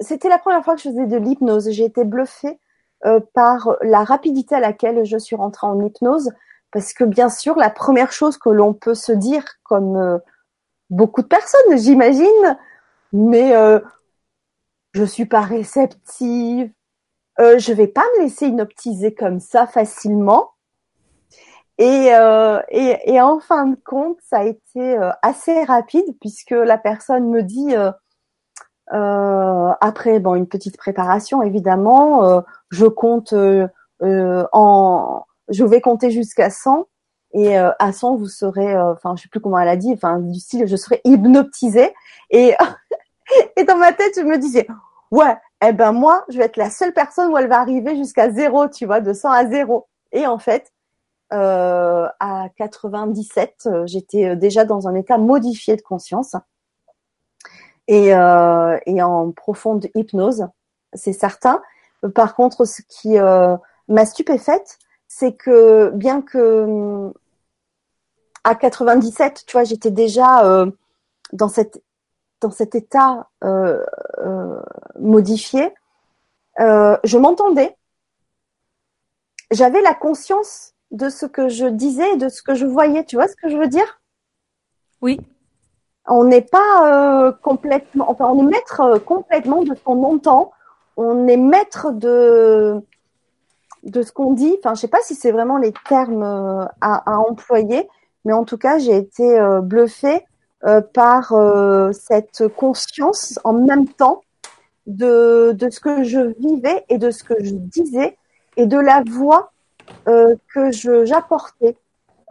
[0.00, 1.70] c'était la première fois que je faisais de l'hypnose.
[1.70, 2.60] J'ai été bluffée
[3.32, 6.30] par la rapidité à laquelle je suis rentrée en hypnose,
[6.72, 10.20] parce que bien sûr, la première chose que l'on peut se dire comme
[10.90, 12.58] beaucoup de personnes, j'imagine,
[13.12, 13.80] mais euh,
[14.92, 16.70] je suis pas réceptive.
[17.40, 20.50] Euh, je vais pas me laisser hypnotiser comme ça facilement.
[21.78, 26.52] Et, euh, et, et, en fin de compte, ça a été euh, assez rapide puisque
[26.52, 27.74] la personne me dit
[28.92, 33.34] euh, après bon une petite préparation évidemment, je compte
[34.02, 36.86] en je vais compter jusqu'à 100
[37.34, 39.92] et euh, à 100 vous serez euh, enfin je sais plus comment elle a dit
[39.92, 41.92] enfin du style je serai hypnotisée
[42.30, 42.54] et
[43.56, 44.66] et dans ma tête je me disais
[45.14, 45.36] ouais
[45.66, 48.68] eh ben moi je vais être la seule personne où elle va arriver jusqu'à zéro
[48.68, 49.86] tu vois de 100 à zéro.
[50.12, 50.72] Et en fait
[51.32, 56.36] euh, à 97 euh, j'étais déjà dans un état modifié de conscience.
[57.86, 60.46] Et en profonde hypnose
[60.94, 61.62] c'est certain.
[62.14, 64.78] Par contre ce qui m'a stupéfaite
[65.08, 67.12] c'est que bien que
[68.44, 70.70] à 97, tu vois, j'étais déjà euh,
[71.32, 71.82] dans cette
[72.44, 73.82] dans cet état euh,
[74.18, 74.60] euh,
[75.00, 75.72] modifié.
[76.58, 77.74] je m'entendais.
[79.50, 83.04] J'avais la conscience de ce que je disais, de ce que je voyais.
[83.04, 84.00] Tu vois ce que je veux dire?
[85.00, 85.20] Oui.
[86.06, 90.52] On n'est pas complètement, enfin, on est maître complètement de ce qu'on entend.
[90.96, 92.80] On est maître de
[93.84, 94.54] de ce qu'on dit.
[94.58, 97.88] Enfin, je sais pas si c'est vraiment les termes à, à employer,
[98.24, 100.33] mais en tout cas, j'ai été euh, bluffée euh,
[100.92, 104.22] par euh, cette conscience en même temps
[104.86, 108.16] de, ce que je vivais et de ce que je disais
[108.56, 109.52] et de la voix
[110.08, 110.70] euh, que
[111.04, 111.76] j'apportais.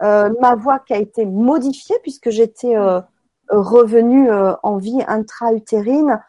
[0.02, 3.00] Euh, ma voix qui a été modifiée puisque j'étais euh,
[3.48, 4.28] revenue
[4.62, 6.20] en vie intra-utérine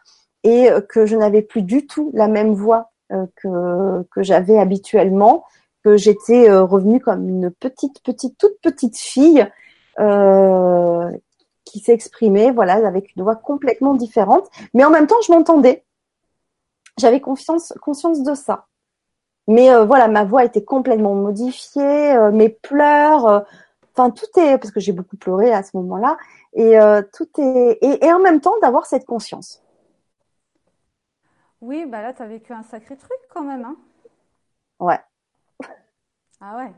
[0.44, 5.44] et que je n'avais plus du tout la même voix que, j'avais habituellement
[5.86, 9.46] que j'étais euh, revenue comme une petite, petite, toute petite fille
[10.00, 11.10] euh,
[11.66, 14.48] qui s'exprimait, voilà, avec une voix complètement différente.
[14.72, 15.84] Mais en même temps, je m'entendais.
[16.98, 18.66] J'avais confiance, conscience de ça.
[19.46, 23.44] Mais euh, voilà, ma voix était complètement modifiée, mes pleurs,
[23.92, 26.16] enfin tout est parce que j'ai beaucoup pleuré à ce moment-là,
[26.54, 26.78] et
[27.12, 29.62] tout est et, et en même temps d'avoir cette conscience.
[31.60, 33.76] Oui, bah là, tu as vécu un sacré truc quand même, hein.
[34.78, 35.00] Ouais.
[36.40, 36.72] Ah ouais.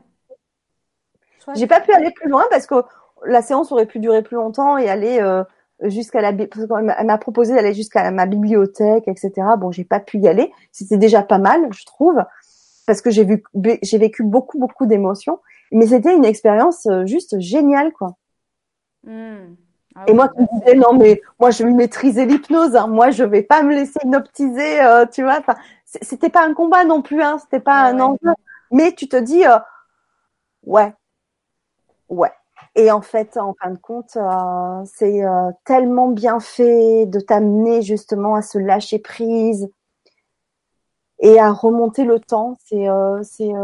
[1.55, 2.75] J'ai pas pu aller plus loin parce que
[3.25, 5.43] la séance aurait pu durer plus longtemps et aller euh,
[5.81, 10.27] jusqu'à la elle m'a proposé d'aller jusqu'à ma bibliothèque etc bon j'ai pas pu y
[10.27, 10.51] aller.
[10.71, 12.17] C'était déjà pas mal je trouve
[12.87, 13.43] parce que j'ai vu
[13.81, 15.39] j'ai vécu beaucoup beaucoup d'émotions.
[15.71, 18.15] Mais c'était une expérience euh, juste géniale quoi.
[19.03, 19.55] Mmh.
[19.95, 22.87] ah et moi qui me disais non mais moi je vais maîtriser l'hypnose hein.
[22.87, 25.37] moi je vais pas me laisser hypnotiser euh, tu vois.
[25.39, 25.55] Enfin
[25.85, 27.37] c'était pas un combat non plus hein.
[27.39, 28.33] C'était pas un enjeu.
[28.71, 29.57] Mais tu te dis, euh,
[30.63, 30.93] ouais,
[32.09, 32.31] ouais.
[32.75, 37.81] Et en fait, en fin de compte, euh, c'est euh, tellement bien fait de t'amener
[37.81, 39.69] justement à se lâcher prise
[41.19, 42.57] et à remonter le temps.
[42.65, 42.87] C'est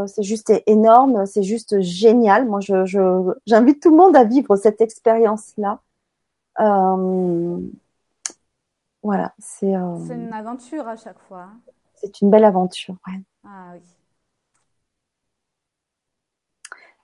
[0.07, 2.47] c'est juste énorme, c'est juste génial.
[2.47, 5.79] Moi, je j'invite tout le monde à vivre cette expérience-là.
[9.03, 9.73] voilà, c'est.
[10.07, 11.43] c'est une aventure à chaque fois.
[11.43, 11.59] Hein.
[11.95, 13.21] C'est une belle aventure, ouais.
[13.45, 13.81] Ah oui.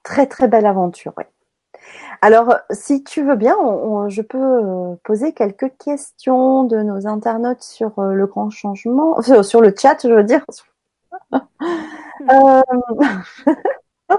[0.04, 1.24] Très très belle aventure, oui.
[2.24, 3.58] Alors, si tu veux bien,
[4.08, 9.60] je peux euh, poser quelques questions de nos internautes sur euh, le grand changement, sur,
[9.60, 10.46] le chat, je veux dire.
[11.34, 12.62] Euh,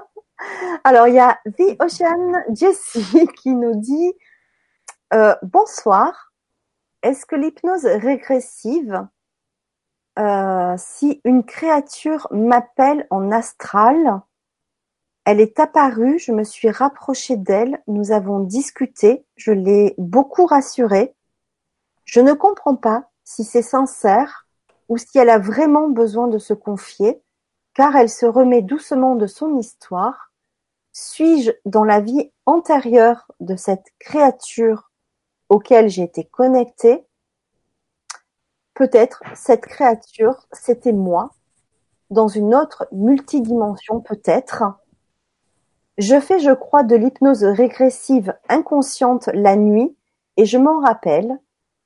[0.84, 4.12] alors, il y a The Ocean Jessie qui nous dit
[5.42, 6.32] Bonsoir.
[7.02, 9.06] Est-ce que l'hypnose régressive,
[10.76, 14.22] si une créature m'appelle en astral,
[15.24, 21.14] elle est apparue, je me suis rapprochée d'elle, nous avons discuté, je l'ai beaucoup rassurée.
[22.04, 24.48] Je ne comprends pas si c'est sincère
[24.88, 27.22] ou si elle a vraiment besoin de se confier,
[27.74, 30.32] car elle se remet doucement de son histoire.
[30.92, 34.90] Suis-je dans la vie antérieure de cette créature
[35.48, 37.06] auquel j'ai été connectée?
[38.74, 41.30] Peut-être cette créature, c'était moi,
[42.10, 44.64] dans une autre multidimension peut-être.
[45.98, 49.94] Je fais je crois de l'hypnose régressive inconsciente la nuit
[50.36, 51.38] et je m'en rappelle,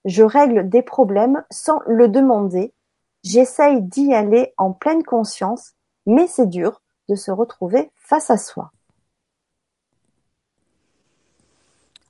[0.04, 2.72] je règle des problèmes sans le demander,
[3.24, 5.72] j'essaye d'y aller en pleine conscience,
[6.06, 8.70] mais c'est dur de se retrouver face à soi.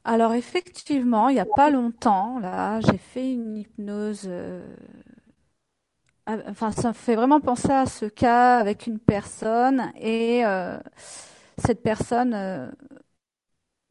[0.05, 4.27] Alors effectivement, il n'y a pas longtemps, là, j'ai fait une hypnose.
[4.27, 4.63] Euh,
[6.27, 10.79] enfin, ça me fait vraiment penser à ce cas avec une personne et euh,
[11.59, 12.71] cette personne euh,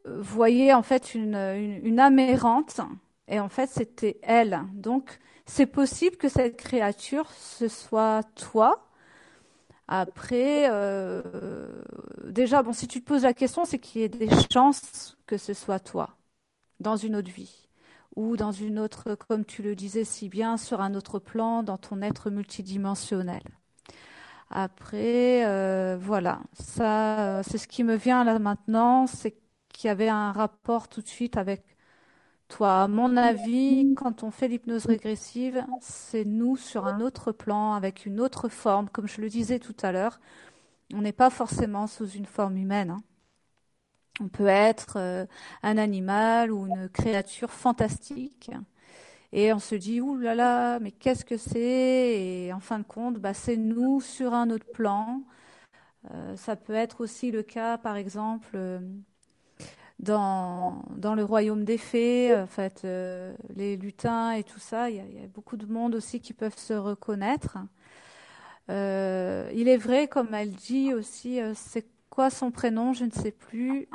[0.06, 2.82] voyait en fait une, une, âme errante
[3.28, 4.62] et en fait c'était elle.
[4.74, 8.82] Donc c'est possible que cette créature ce soit toi.
[9.88, 11.84] Après, euh,
[12.26, 15.38] déjà, bon, si tu te poses la question, c'est qu'il y ait des chances que
[15.38, 16.18] ce soit toi
[16.80, 17.68] dans une autre vie
[18.16, 21.78] ou dans une autre, comme tu le disais si bien, sur un autre plan, dans
[21.78, 23.44] ton être multidimensionnel.
[24.50, 29.36] Après, euh, voilà, ça, euh, c'est ce qui me vient là maintenant, c'est
[29.70, 31.64] qu'il y avait un rapport tout de suite avec
[32.50, 32.84] toi.
[32.84, 38.06] À mon avis, quand on fait l'hypnose régressive, c'est nous sur un autre plan, avec
[38.06, 38.90] une autre forme.
[38.90, 40.20] Comme je le disais tout à l'heure,
[40.94, 42.92] on n'est pas forcément sous une forme humaine.
[42.92, 43.04] Hein.
[44.22, 45.26] On peut être euh,
[45.64, 48.50] un animal ou une créature fantastique
[49.32, 51.60] et on se dit, ouh là là, mais qu'est-ce que c'est?
[51.60, 55.24] Et en fin de compte, bah, c'est nous sur un autre plan.
[56.12, 58.80] Euh, ça peut être aussi le cas, par exemple, euh,
[60.00, 64.90] dans, dans le royaume des fées, en fait, euh, les lutins et tout ça.
[64.90, 67.58] Il y, a, beaucoup de monde aussi qui peuvent se reconnaître.
[68.70, 72.94] il est vrai, comme elle dit aussi, c'est quoi son prénom?
[72.94, 73.88] Je ne sais plus.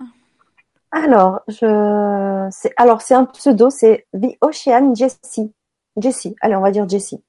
[0.93, 5.53] Alors, je, c'est, alors c'est un pseudo, c'est The Ocean Jessie.
[5.97, 6.35] Jessie.
[6.41, 7.23] Allez, on va dire Jessie.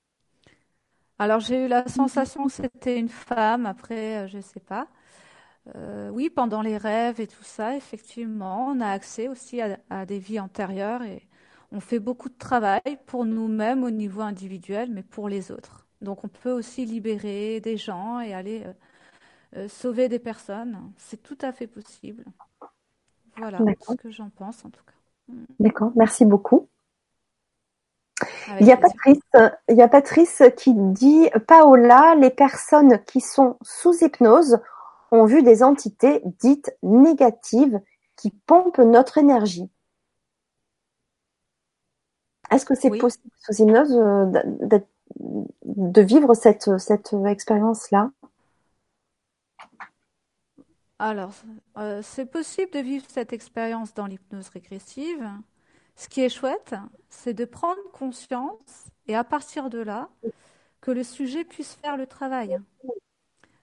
[1.20, 3.68] Alors, j'ai eu la sensation que c'était une femme.
[3.68, 4.88] Après, euh, je ne sais pas.
[5.76, 10.20] Euh, oui, pendant les rêves et tout ça, effectivement, on a accès aussi à, des
[10.20, 11.28] vies antérieures et
[11.72, 15.88] on fait beaucoup de travail pour nous-mêmes au niveau individuel, mais pour les autres.
[16.02, 18.64] Donc, on peut aussi libérer des gens et aller
[19.56, 20.92] euh, sauver des personnes.
[20.98, 22.26] C'est tout à fait possible.
[23.38, 25.34] Voilà ce que j'en pense en tout cas.
[25.34, 25.46] Mm.
[25.60, 26.68] D'accord, merci beaucoup.
[28.60, 29.22] il y, a Patrice,
[29.68, 34.60] il y a Patrice qui dit Paola, les personnes qui sont sous hypnose
[35.12, 37.82] ont vu des entités dites négatives
[38.16, 39.70] qui pompent notre énergie.
[42.52, 44.26] Est-ce que c'est possible sous hypnose euh,
[45.66, 48.12] de vivre cette, cette expérience-là?
[51.02, 51.34] Alors,
[51.78, 55.28] euh, c'est possible de vivre cette expérience dans l'hypnose régressive.
[55.96, 56.76] Ce qui est chouette,
[57.10, 60.10] c'est de prendre conscience et à partir de là,
[60.80, 62.60] que le sujet puisse faire le travail.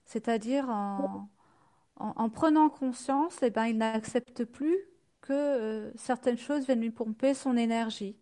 [0.03, 4.77] C'est-à-dire en, prenant conscience, eh ben, il n'accepte plus
[5.21, 8.17] que euh, certaines choses viennent lui pomper son énergie.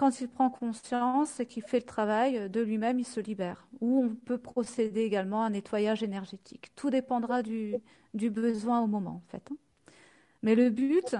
[0.00, 3.66] Quand il prend conscience et qu'il fait le travail de lui-même, il se libère.
[3.82, 6.72] Ou on peut procéder également à un nettoyage énergétique.
[6.74, 7.82] Tout dépendra du,
[8.14, 9.46] besoin au moment, en fait.
[9.52, 9.56] Hein.
[10.42, 11.14] Mais le but,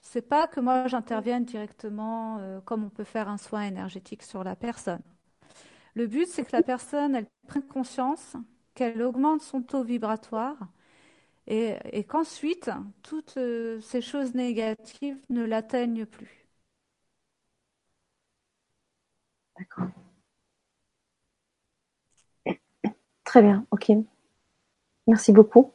[0.00, 4.42] c'est pas que moi j'intervienne directement euh, comme on peut faire un soin énergétique sur
[4.44, 5.02] la personne.
[5.92, 8.34] Le but, c'est que la personne, elle prenne conscience,
[8.74, 10.56] qu'elle augmente son taux vibratoire
[11.46, 11.76] et,
[12.08, 12.70] qu'ensuite,
[13.02, 16.41] toutes euh, ces choses négatives ne l'atteignent plus.
[19.58, 19.88] D'accord.
[23.24, 23.92] Très bien, ok.
[25.06, 25.72] Merci beaucoup.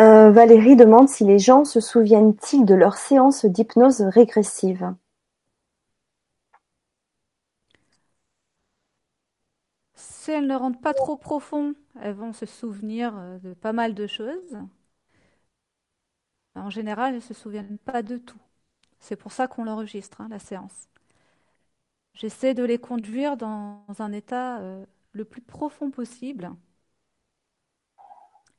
[0.00, 4.94] Euh, Valérie demande si les gens se souviennent-ils de leur séance d'hypnose régressive.
[10.22, 13.92] si elles ne rentrent pas trop profond, elles vont se souvenir euh, de pas mal
[13.94, 14.56] de choses.
[16.54, 18.38] En général, elles ne se souviennent pas de tout.
[19.02, 20.88] C'est pour ça qu'on l'enregistre, hein, la séance.
[22.14, 26.50] J'essaie de les conduire dans un état euh, le plus profond possible.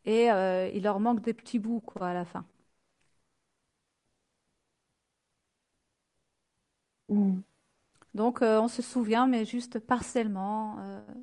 [0.05, 2.45] Et euh, il leur manque des petits bouts quoi, à la fin.
[7.09, 7.39] Mm.
[8.15, 10.77] Donc euh, on se souvient, mais juste partiellement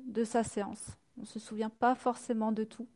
[0.07, 0.97] de sa séance.
[1.17, 2.87] On ne se souvient pas forcément de tout.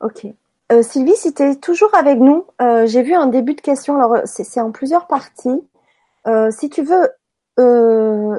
[0.00, 0.26] Ok.
[0.70, 3.96] Euh, Sylvie, si tu es toujours avec nous, euh, j'ai vu un début de question.
[3.96, 5.62] Alors, euh, c'est en plusieurs parties.
[6.50, 7.08] si tu veux,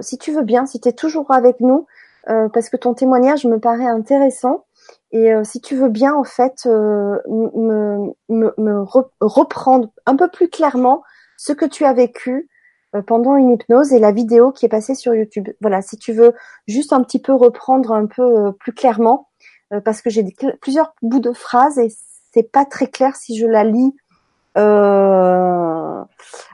[0.02, 1.88] si tu veux bien, si tu es toujours avec nous,
[2.26, 4.66] parce que ton témoignage me paraît intéressant.
[5.12, 8.84] Et si tu veux bien, en fait, me, me,
[9.20, 11.04] reprendre un peu plus clairement
[11.36, 12.48] ce que tu as vécu
[13.08, 15.50] pendant une hypnose et la vidéo qui est passée sur YouTube.
[15.62, 16.34] Voilà, si tu veux
[16.68, 19.29] juste un petit peu reprendre un peu plus clairement,
[19.84, 20.26] parce que j'ai
[20.62, 21.90] plusieurs bouts de phrases et
[22.34, 23.96] c'est pas très clair si je la lis
[24.58, 26.04] euh,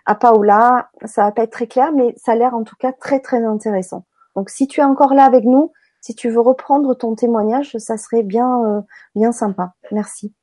[0.06, 2.92] à Paola, ça va pas être très clair, mais ça a l'air en tout cas
[2.92, 4.06] très très intéressant.
[4.36, 5.72] Donc si tu es encore là avec nous,
[6.02, 8.82] si tu veux reprendre ton témoignage, ça serait bien euh,
[9.16, 9.74] bien sympa.
[9.92, 10.34] Merci.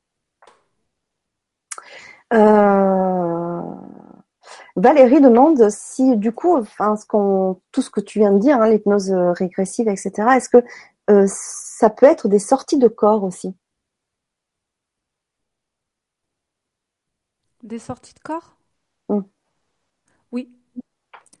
[2.33, 3.61] Euh,
[4.75, 6.59] Valérie demande si du coup,
[7.71, 10.11] tout ce que tu viens de dire, hein, l'hypnose régressive, etc.
[10.35, 10.63] Est-ce que
[11.27, 13.55] ça peut être des sorties de corps aussi
[17.63, 18.57] Des sorties de corps?
[19.09, 19.21] Mm.
[20.31, 20.49] Oui.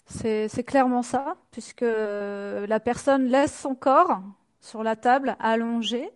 [0.05, 4.21] C'est clairement ça, puisque la personne laisse son corps
[4.61, 6.09] sur la table allongé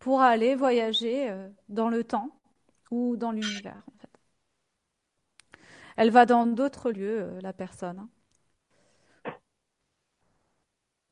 [0.00, 2.30] pour aller voyager euh, dans le temps
[2.90, 3.82] ou dans l'univers.
[3.88, 4.10] En fait.
[5.96, 7.98] Elle va dans d'autres lieux, euh, la personne.
[7.98, 8.08] Hein.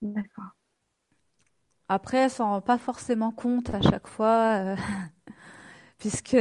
[0.03, 0.53] D'accord.
[1.95, 4.77] Après, elle s'en rend pas forcément compte à chaque fois, euh,
[5.99, 6.37] puisque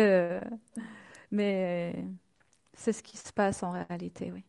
[1.31, 1.93] mais
[2.73, 4.45] c'est ce qui se passe en réalité, oui.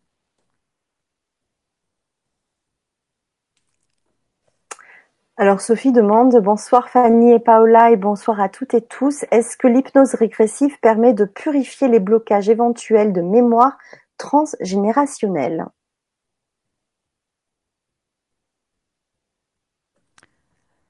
[5.37, 9.27] Alors Sophie demande bonsoir Fanny et Paola et bonsoir à toutes et tous.
[9.31, 13.77] Est-ce que l'hypnose régressive permet de purifier les blocages éventuels de mémoire
[14.16, 15.66] transgénérationnelle?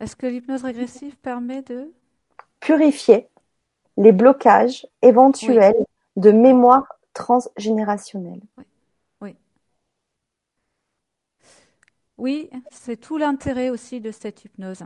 [0.03, 1.93] Est-ce que l'hypnose régressive permet de
[2.59, 3.29] purifier
[3.97, 8.41] les blocages éventuels de mémoire transgénérationnelle.
[9.21, 9.37] Oui.
[12.19, 14.85] Oui, c'est tout l'intérêt aussi de cette hypnose.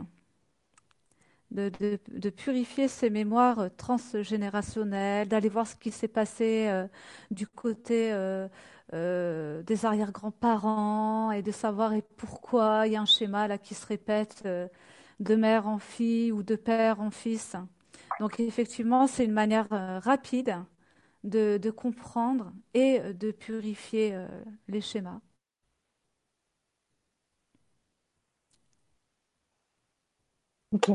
[1.51, 6.87] De, purifier ces mémoires transgénérationnelles, d'aller voir ce qui s'est passé euh,
[7.31, 8.47] du côté euh,
[8.93, 13.75] euh, des arrière-grands-parents et de savoir et pourquoi il y a un schéma là qui
[13.75, 14.43] se répète
[15.19, 17.55] de mère en fille ou de père en fils.
[18.19, 20.55] Donc effectivement, c'est une manière euh, rapide
[21.23, 24.27] de, comprendre et euh, de purifier euh,
[24.67, 25.19] les schémas.
[30.71, 30.89] Ok.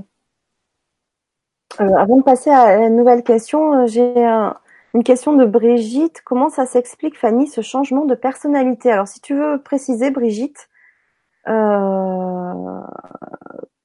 [1.79, 4.25] avant de passer à la nouvelle question, j'ai
[4.95, 6.21] une question de Brigitte.
[6.25, 8.93] Comment ça s'explique, Fanny, ce changement de personnalité?
[8.93, 10.69] Alors, si tu veux préciser, Brigitte,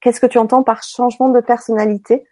[0.08, 2.26] qu'est-ce que tu entends par changement de personnalité?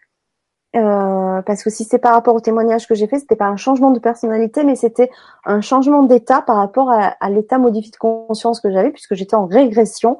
[0.76, 3.56] Euh, parce que si c'est par rapport au témoignage que j'ai fait, c'était pas un
[3.56, 5.10] changement de personnalité, mais c'était
[5.44, 9.44] un changement d'état par rapport à, l'état modifié de conscience que j'avais, puisque j'étais en
[9.44, 10.18] régression.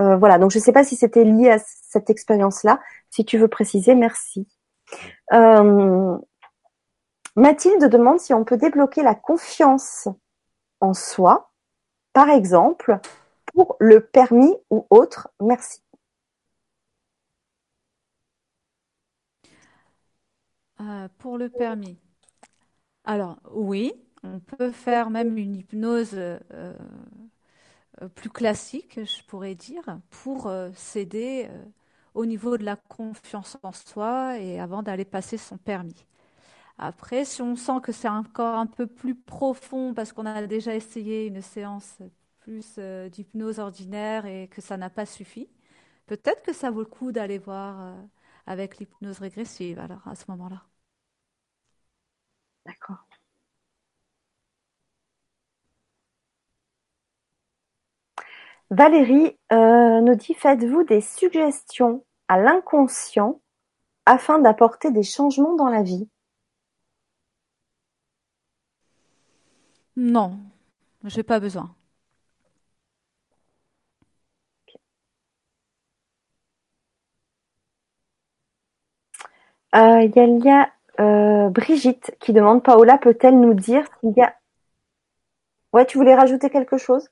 [0.00, 2.80] Euh, voilà, donc je ne sais pas si c'était lié à cette expérience-là.
[3.10, 4.48] Si tu veux préciser, merci.
[5.32, 6.16] Euh,
[7.36, 10.08] Mathilde demande si on peut débloquer la confiance
[10.80, 11.52] en soi,
[12.12, 12.98] par exemple,
[13.54, 15.28] pour le permis ou autre.
[15.40, 15.80] Merci.
[20.80, 21.98] Euh, pour le permis.
[23.04, 23.92] Alors oui,
[24.22, 31.48] on peut faire même une hypnose euh, euh, plus classique, je pourrais dire, pour s'aider
[32.14, 36.06] au niveau de la confiance en soi et avant d'aller passer son permis.
[36.78, 40.74] Après, si on sent que c'est encore un peu plus profond parce qu'on a déjà
[40.76, 41.98] essayé une séance
[42.40, 42.78] plus
[43.12, 45.48] d'hypnose ordinaire et que ça n'a pas suffi,
[46.06, 47.94] peut-être que ça vaut le coup d'aller voir
[48.48, 50.62] avec l'hypnose régressive alors à ce moment-là.
[52.66, 53.06] D'accord.
[58.70, 63.40] Valérie euh, nous dit faites-vous des suggestions à l'inconscient
[64.06, 66.08] afin d'apporter des changements dans la vie?
[69.96, 70.38] Non,
[71.04, 71.74] j'ai pas besoin.
[79.74, 84.34] Euh, Il y a, euh, Brigitte qui demande Paola peut-elle nous dire s'il y a.
[85.72, 87.08] Ouais, tu voulais rajouter quelque chose?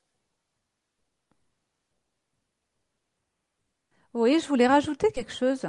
[4.15, 5.67] Oui, je voulais rajouter quelque chose.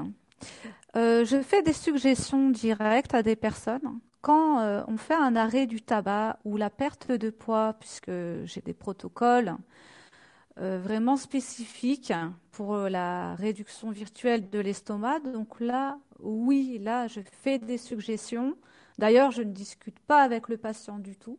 [0.95, 3.99] Euh, je fais des suggestions directes à des personnes.
[4.21, 8.11] Quand on fait un arrêt du tabac ou la perte de poids, puisque
[8.45, 9.55] j'ai des protocoles
[10.59, 12.13] euh, vraiment spécifiques
[12.51, 18.57] pour la réduction virtuelle de l'estomac, donc là, oui, là, je fais des suggestions.
[18.97, 21.37] D'ailleurs, je ne discute pas avec le patient du tout.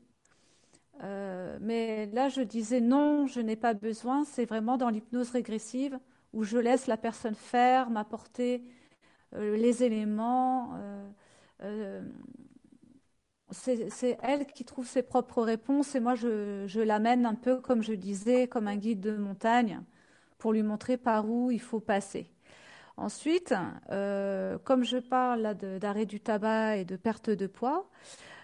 [1.02, 4.24] Euh, mais là, je disais non, je n'ai pas besoin.
[4.24, 5.98] C'est vraiment dans l'hypnose régressive
[6.32, 8.64] où je laisse la personne faire, m'apporter
[9.34, 10.74] euh, les éléments.
[10.76, 11.08] euh,
[11.64, 12.02] euh,
[13.50, 17.92] c'est elle qui trouve ses propres réponses et moi, je, l'amène un peu, comme je
[17.92, 19.80] disais, comme un guide de montagne
[20.38, 22.30] pour lui montrer par où il faut passer.
[22.96, 23.54] Ensuite,
[23.90, 27.88] euh, comme je parle d'arrêt du tabac et de perte de poids,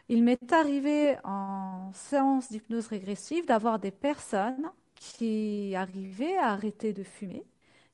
[0.08, 7.02] il m'est arrivé en séance d'hypnose régressive d'avoir des personnes qui arrivaient à arrêter de
[7.02, 7.44] fumer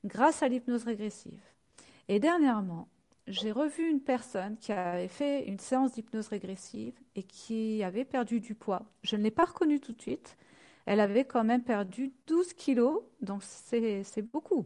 [0.05, 1.41] grâce à l'hypnose régressive.
[2.07, 2.87] Et dernièrement,
[3.27, 8.39] j'ai revu une personne qui avait fait une séance d'hypnose régressive et qui avait perdu
[8.39, 8.83] du poids.
[9.03, 10.37] Je ne l'ai pas reconnue tout de suite.
[10.85, 14.03] Elle avait quand même perdu 12 kilos, donc c'est
[14.33, 14.65] beaucoup.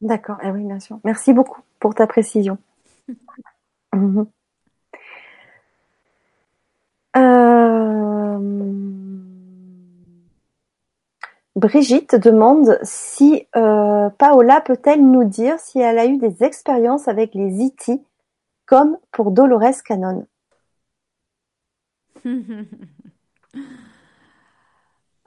[0.00, 0.36] D'accord.
[0.44, 1.00] Eh oui, bien sûr.
[1.04, 2.58] Merci beaucoup pour ta précision.
[3.94, 4.32] Mhm.
[7.16, 8.38] Euh,
[11.56, 17.34] Brigitte demande si euh, Paola peut-elle nous dire si elle a eu des expériences avec
[17.34, 17.92] les IT
[18.66, 20.26] comme pour Dolores Cannon.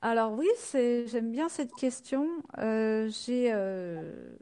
[0.02, 2.28] Alors oui, j'aime bien cette question.
[2.58, 4.38] Euh, j'ai euh,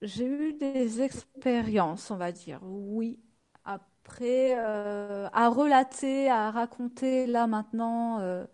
[0.00, 2.60] j'ai eu des expériences, on va dire.
[2.62, 3.20] Oui.
[3.64, 8.46] Après, à relater, à raconter là maintenant,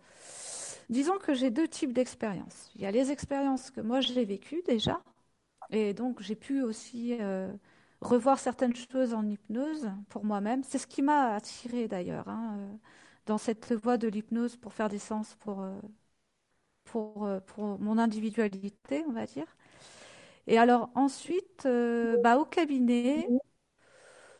[0.91, 2.71] disons que j'ai deux types d'expériences.
[2.77, 5.03] Il y a les expériences que moi j'ai vécues déjà,
[5.71, 7.53] et donc j'ai pu aussi euh,
[8.01, 10.63] revoir certaines choses en hypnose pour moi-même.
[10.65, 12.77] C'est ce qui m'a attirée d'ailleurs hein, euh,
[13.27, 19.13] dans cette voie de l'hypnose pour faire des séances pour, euh, pour, mon individualité, on
[19.13, 19.57] va dire.
[20.47, 21.67] Et alors ensuite,
[22.23, 23.29] bah, au cabinet,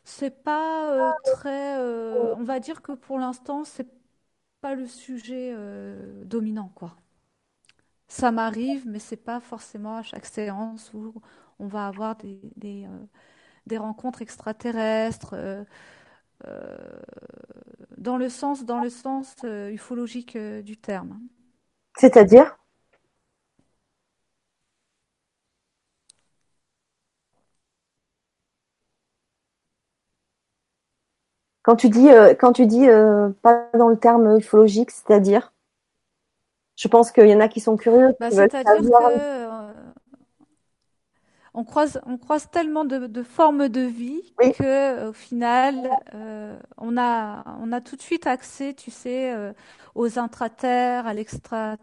[0.03, 3.94] c'est pas très, on va dire que pour l'instant, c'est
[4.65, 6.95] pas le sujet euh, dominant, quoi.
[8.07, 11.13] Ça m'arrive, mais c'est pas forcément à chaque séance où
[11.59, 12.87] on va avoir des, des,
[13.71, 15.63] euh, rencontres extraterrestres euh,
[17.99, 21.19] dans le sens, dans le sens ufologique du terme.
[21.95, 22.57] C'est-à-dire,
[31.65, 35.51] quand tu dis, euh, quand tu dis euh, pas dans le terme ufologique, c'est-à-dire,
[36.75, 39.71] je pense qu'il y en a qui sont curieux, Bah, c'est-à-dire que euh,
[41.53, 46.59] On croise, on croise tellement de, de formes de vie Oui, que, au final, euh,
[46.77, 49.53] on a, on a tout de suite accès, tu sais, euh,
[49.95, 51.77] aux intraterres, à l'extra,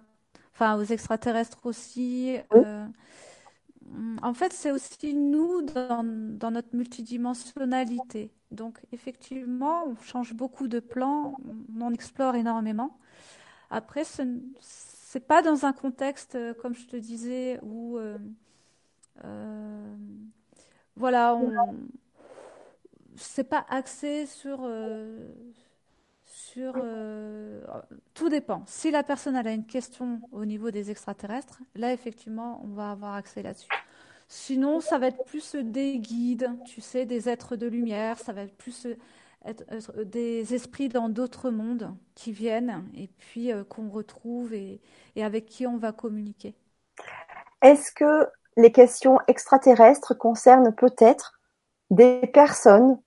[0.55, 2.37] enfin, aux extraterrestres aussi.
[2.51, 2.87] oui, euh.
[4.23, 6.03] En fait, c'est aussi nous dans,
[6.51, 8.31] notre multidimensionnalité.
[8.51, 11.37] Donc, effectivement, on change beaucoup de plans,
[11.77, 12.99] on en explore énormément.
[13.71, 18.19] Après, ce n- c'est pas dans un contexte, euh, comme je te disais, où euh,
[19.25, 19.97] euh,
[20.97, 21.51] voilà, on
[23.17, 24.67] c'est pas axé sur
[26.25, 26.75] sur
[28.15, 28.65] tout dépend.
[28.67, 33.15] Si la personne a une question au niveau des extraterrestres, là effectivement, on va avoir
[33.15, 33.69] accès là-dessus.
[34.35, 38.41] Sinon, ça va être plus des guides, tu sais, des êtres de lumière, ça va
[38.45, 38.95] être plus euh,
[39.45, 44.81] être des esprits dans d'autres mondes qui viennent et puis euh, qu'on retrouve et,
[45.17, 46.55] avec qui on va communiquer.
[47.61, 48.27] Est-ce que
[48.57, 51.39] les questions extraterrestres concernent peut-être
[51.91, 52.99] des personnes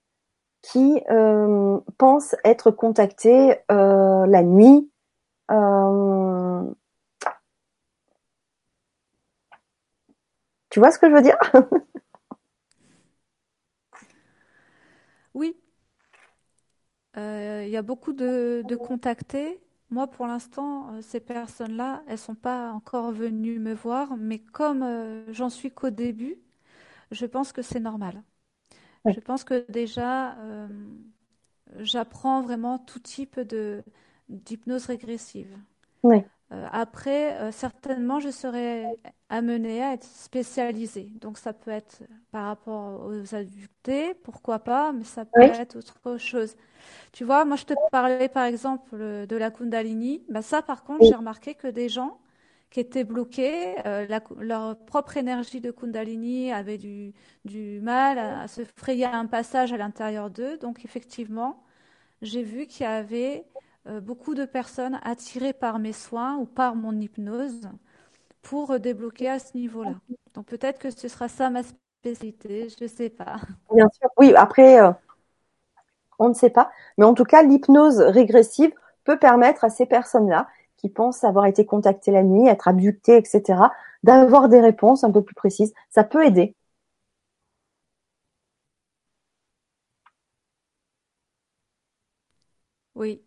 [0.61, 4.91] qui euh, pensent être contactées euh, la nuit
[10.75, 11.37] Tu vois ce que je veux dire?
[15.33, 15.55] Oui,
[17.17, 19.61] Euh, il y a beaucoup de, de contactés.
[19.89, 24.83] Moi, pour l'instant, euh, ces personnes-là, elles sont pas encore venues me voir, mais comme
[24.83, 26.37] euh, j'en suis qu'au début,
[27.11, 28.23] je pense que c'est normal.
[29.03, 30.67] Oui, Je pense que déjà, euh,
[31.79, 33.83] j'apprends vraiment tout type de
[34.29, 35.55] d'hypnose régressive.
[36.03, 38.97] oui, Euh, après, euh, certainement, je serais
[39.29, 41.09] amenée à être spécialisée.
[41.21, 43.91] Donc, ça peut être par rapport aux adultes,
[44.23, 46.55] pourquoi pas, mais ça peut Oui, être autre chose.
[47.13, 48.97] Tu vois, moi, je te parlais par exemple
[49.27, 50.23] de la Kundalini.
[50.29, 52.19] Bah, ça, par contre, oui, j'ai remarqué que des gens
[52.71, 57.13] qui étaient bloqués, euh, la- leur propre énergie de Kundalini avait du,
[57.45, 60.57] du mal à, à se frayer un passage à l'intérieur d'eux.
[60.57, 61.63] Donc, effectivement,
[62.21, 63.59] j'ai vu qu'il y avait euh,
[64.01, 67.69] beaucoup de personnes attirées par mes soins ou par mon hypnose
[68.45, 69.95] pour euh, débloquer à ce niveau-là.
[70.33, 73.37] Donc peut-être que ce sera ça ma spécialité, je ne sais pas.
[73.73, 74.09] bien sûr.
[74.17, 74.91] Oui, après, euh,
[76.19, 76.71] on ne sait pas.
[76.97, 78.71] Mais en tout cas, l'hypnose régressive
[79.03, 80.47] peut permettre à ces personnes-là
[80.77, 83.71] qui pensent avoir été contactées la nuit, être abductées, etc.,
[84.03, 85.73] d'avoir des réponses un peu plus précises.
[85.89, 86.55] Ça peut aider.
[92.95, 93.21] Oui.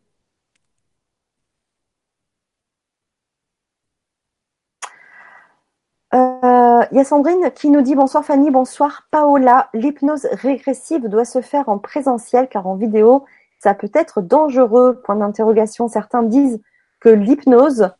[6.12, 9.68] Il y a Sandrine qui nous dit bonsoir Fanny, bonsoir Paola.
[9.74, 13.24] L'hypnose régressive doit se faire en présentiel car en vidéo,
[13.59, 15.01] ça peut être dangereux.
[15.05, 15.89] Point d'interrogation.
[15.89, 16.60] Certains disent
[17.01, 17.90] que l'hypnose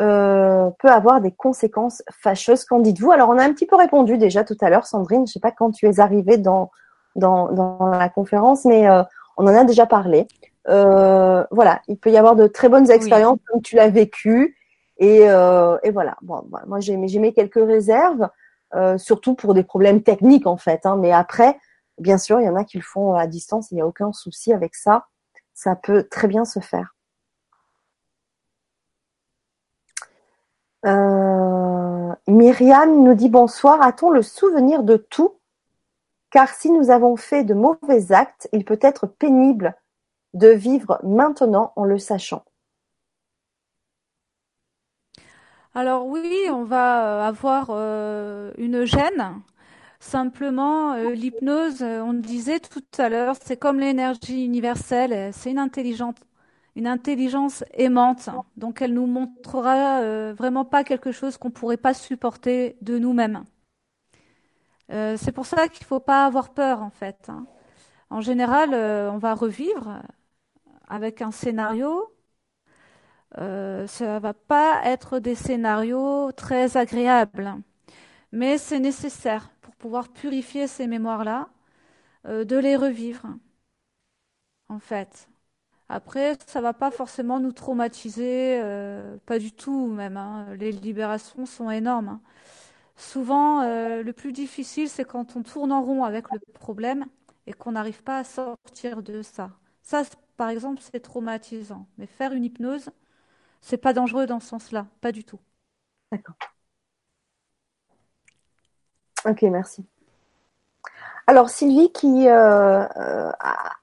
[0.00, 2.64] euh, peut avoir des conséquences fâcheuses.
[2.64, 3.12] Qu'en dites-vous?
[3.12, 5.20] Alors on a un petit peu répondu déjà tout à l'heure, Sandrine.
[5.20, 6.70] Je ne sais pas quand tu es arrivée dans
[7.14, 9.02] dans, dans la conférence, mais euh,
[9.36, 10.26] on en a déjà parlé.
[10.68, 12.92] Euh, voilà, il peut y avoir de très bonnes Oui.
[12.92, 14.56] expériences comme tu l'as vécu.
[14.98, 16.16] Et, euh, et voilà.
[16.22, 18.28] Bon, moi, j'ai j'ai mis quelques réserves,
[18.74, 20.86] euh, surtout pour des problèmes techniques en fait.
[20.86, 21.58] Hein, mais après,
[21.98, 23.70] bien sûr, il y en a qui le font à distance.
[23.70, 25.06] Il n'y a aucun souci avec ça.
[25.54, 26.94] Ça peut très bien se faire.
[30.84, 33.82] Euh, Myriam nous dit bonsoir.
[33.82, 35.38] A-t-on le souvenir de tout?
[36.30, 39.76] Car si nous avons fait de mauvais actes, il peut être pénible
[40.34, 42.44] de vivre maintenant en le sachant.
[45.74, 49.40] Alors oui, on va euh, avoir euh, une gêne.
[50.00, 55.58] Simplement, euh, l'hypnose, on le disait tout à l'heure, c'est comme l'énergie universelle, c'est une
[55.58, 56.16] intelligence,
[56.76, 58.28] une intelligence aimante.
[58.56, 63.44] Donc elle nous montrera vraiment pas quelque chose qu'on pourrait pas supporter de nous-mêmes.
[64.90, 67.28] C'est pour ça qu'il faut pas avoir peur en fait.
[67.28, 67.46] hein.
[68.10, 70.02] En général, on va revivre
[70.88, 72.12] avec un scénario.
[73.38, 77.54] Euh, ça va pas être des scénarios très agréables,
[78.32, 81.48] mais c'est nécessaire pour pouvoir purifier ces mémoires-là,
[82.28, 83.26] euh, de les revivre
[84.68, 85.28] en fait.
[85.90, 90.16] Après, ça va pas forcément nous traumatiser, euh, pas du tout même.
[90.18, 90.46] hein.
[90.56, 92.08] Les libérations sont énormes.
[92.08, 92.20] hein.
[92.96, 97.06] Souvent, euh, le plus difficile, c'est quand on tourne en rond avec le problème
[97.46, 99.52] et qu'on n'arrive pas à sortir de ça.
[99.82, 100.02] Ça,
[100.36, 101.86] par exemple, c'est traumatisant.
[101.98, 102.90] Mais faire une hypnose,
[103.62, 105.40] c'est pas dangereux dans ce sens-là, pas du tout.
[106.10, 106.36] D'accord.
[109.24, 109.86] Ok, merci.
[111.26, 113.32] Alors Sylvie qui euh, euh,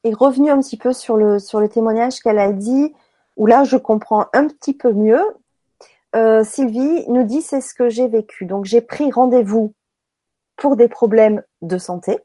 [0.04, 2.94] est revenue un petit peu sur le témoignage qu'elle a dit,
[3.38, 5.24] où là je comprends un petit peu mieux.
[6.16, 8.46] Euh, Sylvie nous dit c'est ce que j'ai vécu.
[8.46, 9.74] Donc j'ai pris rendez-vous
[10.58, 12.20] pour des problèmes de santé.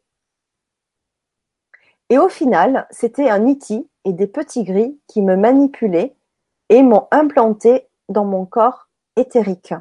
[2.10, 3.86] Et au final, c'était un E.T.
[4.04, 6.16] et des petits gris qui me manipulaient
[6.68, 9.74] et m'ont implanté dans mon corps éthérique.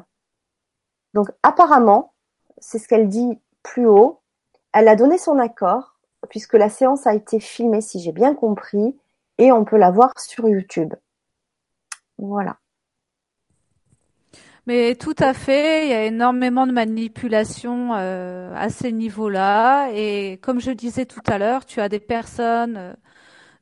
[1.12, 2.12] Donc apparemment,
[2.58, 4.20] c'est ce qu'elle dit plus haut,
[4.72, 5.94] elle a donné son accord
[6.28, 8.96] puisque la séance a été filmée, si j'ai bien compris,
[9.38, 10.94] et on peut la voir sur YouTube.
[12.18, 12.56] Voilà.
[14.66, 19.90] Mais tout à fait, il y a énormément de manipulation euh, à ces niveaux-là.
[19.92, 22.92] Et comme je disais tout à l'heure, tu as des personnes euh,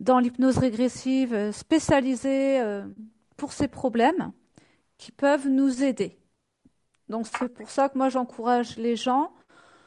[0.03, 2.85] dans l'hypnose régressive euh, spécialisées euh,
[3.37, 4.33] pour ces problèmes
[4.99, 6.19] qui peuvent nous aider.
[7.09, 9.33] Donc c'est pour ça que moi j'encourage les gens,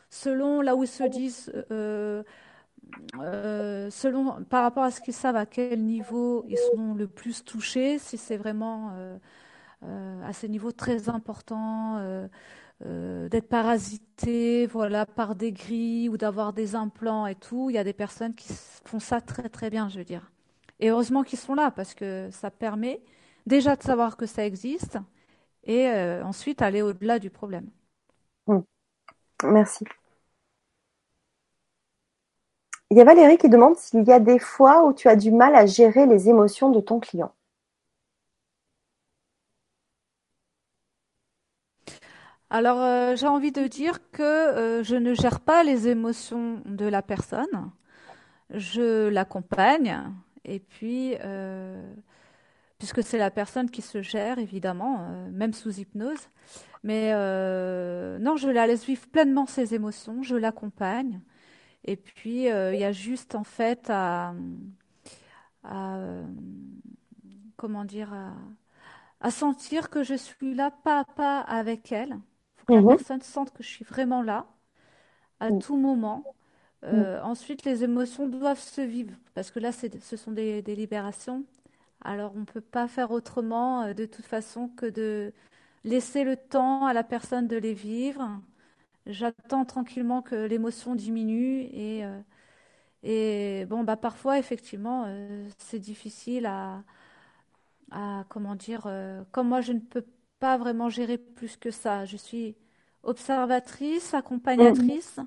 [0.10, 2.24] selon là où ils se disent, euh,
[3.90, 7.98] selon par rapport à ce qu'ils savent à quel niveau ils sont le plus touchés,
[7.98, 8.92] si c'est vraiment
[9.82, 12.28] à ces niveaux très importants,
[12.84, 17.70] euh, d'être parasité, voilà, par des grilles ou d'avoir des implants et tout.
[17.70, 18.54] Il y a des personnes qui
[18.86, 20.32] font ça très très bien, je veux dire.
[20.80, 23.02] Et heureusement qu'ils sont là parce que ça permet
[23.46, 24.98] déjà de savoir que ça existe
[25.64, 27.70] et euh, ensuite aller au-delà du problème.
[28.48, 28.60] Mm.
[29.46, 29.86] Merci.
[32.92, 35.32] Il y a Valérie qui demande s'il y a des fois où tu as du
[35.32, 37.34] mal à gérer les émotions de ton client.
[42.50, 46.86] Alors, euh, j'ai envie de dire que euh, je ne gère pas les émotions de
[46.86, 47.72] la personne,
[48.52, 50.00] je l'accompagne
[50.44, 51.82] et puis euh,
[52.78, 56.30] puisque c'est la personne qui se gère, évidemment, même sous hypnose.
[56.84, 57.12] Mais
[58.20, 61.22] non, je la laisse vivre pleinement ses émotions, je l'accompagne.
[61.86, 64.34] Et puis, il y a juste, en fait, à,
[67.58, 68.14] comment dire,
[69.22, 72.20] à, sentir que je suis là pas à pas avec elle.
[72.68, 72.88] Faut que la mhm.
[72.88, 74.48] personne sente que je suis vraiment là,
[75.40, 75.60] à mm.
[75.60, 76.24] tout moment.
[76.84, 77.26] Euh, mm.
[77.26, 81.44] Ensuite, les émotions doivent se vivre, parce que là, ce sont des, libérations.
[82.04, 85.34] Alors, on ne peut pas faire autrement, euh, de toute façon, que de
[85.84, 88.42] laisser le temps à la personne de les vivre.
[89.06, 92.20] J'attends tranquillement que l'émotion diminue et, euh,
[93.04, 95.08] et bon, bah parfois, effectivement,
[95.60, 96.84] c'est difficile à,
[97.92, 98.88] à, comment dire,
[99.32, 100.06] comme moi, je ne peux
[100.40, 102.06] pas vraiment gérer plus que ça.
[102.06, 102.56] Je suis
[103.03, 105.18] observatrice, accompagnatrice.
[105.18, 105.26] Mm.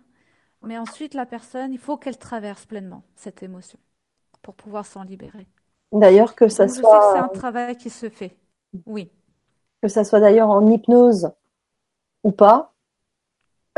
[0.62, 3.78] Mais ensuite, la personne, il faut qu'elle traverse pleinement cette émotion
[4.42, 5.46] pour pouvoir s'en libérer.
[5.92, 7.12] D'ailleurs, que ça soit.
[7.12, 8.36] c'est un travail qui se fait.
[8.86, 9.10] Oui.
[9.80, 11.30] Que ça soit d'ailleurs en hypnose
[12.24, 12.74] ou pas,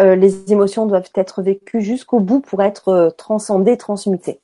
[0.00, 4.40] euh, les émotions doivent être vécues jusqu'au bout pour être euh, transcendées, transmutées.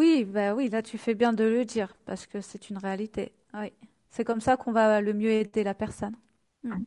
[0.00, 3.32] Oui, bah oui, là tu fais bien de le dire parce que c'est une réalité.
[3.54, 3.72] Oui.
[4.10, 6.16] C'est comme ça qu'on va le mieux aider la personne.
[6.64, 6.84] Hmm.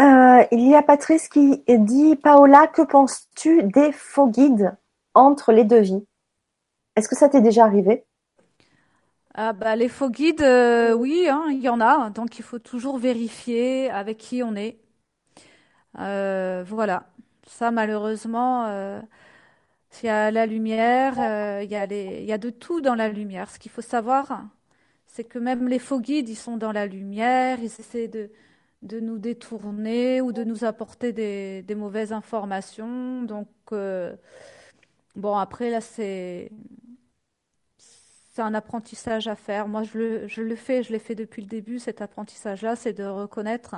[0.00, 4.76] Euh, il y a Patrice qui dit Paola, que penses-tu des faux guides
[5.14, 6.04] entre les devis
[6.96, 8.06] Est-ce que ça t'est déjà arrivé?
[9.34, 12.10] Ah bah, les faux guides, euh, oui, hein, il y en a.
[12.10, 14.78] Donc il faut toujours vérifier avec qui on est.
[15.98, 17.06] Euh, voilà.
[17.46, 18.66] Ça, malheureusement,
[20.02, 21.14] il y a la lumière,
[21.62, 23.50] il y a il y a de tout dans la lumière.
[23.50, 24.42] Ce qu'il faut savoir,
[25.06, 27.58] c'est que même les faux guides, ils sont dans la lumière.
[27.60, 33.22] Ils essaient de nous détourner ou de nous apporter des, mauvaises informations.
[33.22, 34.14] Donc, euh,
[35.16, 36.50] bon, après, là, c'est,
[38.38, 39.66] un apprentissage à faire.
[39.66, 42.92] Moi, je le, je le fais, je l'ai fait depuis le début, cet apprentissage-là, c'est
[42.92, 43.74] de reconnaître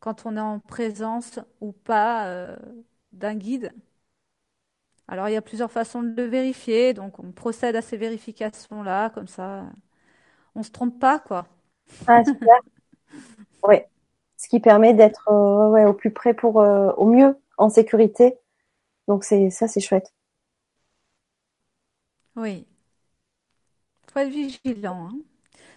[0.00, 2.56] quand on est en présence ou pas euh,
[3.12, 3.72] d'un guide.
[5.08, 9.10] Alors, il y a plusieurs façons de le vérifier, donc on procède à ces vérifications-là,
[9.10, 9.64] comme ça,
[10.54, 11.46] on se trompe pas, quoi.
[12.06, 12.58] Ah, super.
[13.62, 13.78] oui
[14.36, 18.38] ce qui permet d'être euh, au plus près pour euh, au mieux en sécurité.
[19.08, 20.12] Donc c'est ça c'est chouette.
[22.36, 22.66] Oui.
[24.12, 25.08] Faut être vigilant.
[25.08, 25.18] Hein.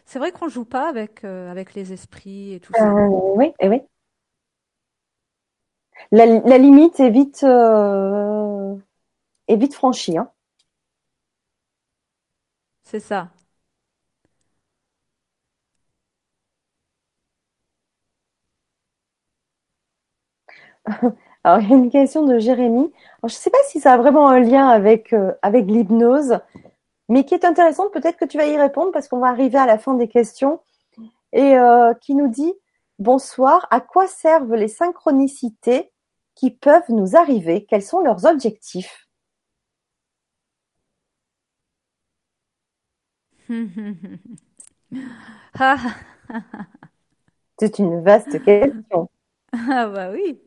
[0.06, 2.94] C'est vrai qu'on joue pas avec euh, avec les esprits et tout ça.
[2.94, 3.82] oui, et oui.
[6.12, 7.44] La, la limite est vite
[9.50, 10.18] est vite franchie.
[10.18, 10.32] Hein.
[12.84, 13.30] C'est ça.
[21.44, 22.92] Alors, il y a une question de Jérémy.
[23.24, 26.40] je ne sais pas si ça a vraiment un lien avec, euh, avec l'hypnose,
[27.10, 27.94] mais qui est intéressante.
[27.94, 30.62] Peut-être que tu vas y répondre parce qu'on va arriver à la fin des questions.
[31.34, 32.54] Et euh, qui nous dit
[33.00, 35.92] Bonsoir, à quoi servent les synchronicités
[36.36, 37.66] qui peuvent nous arriver?
[37.68, 39.08] Quels sont leurs objectifs?
[47.60, 49.08] C'est une vaste question.
[49.54, 50.40] Ah bah oui.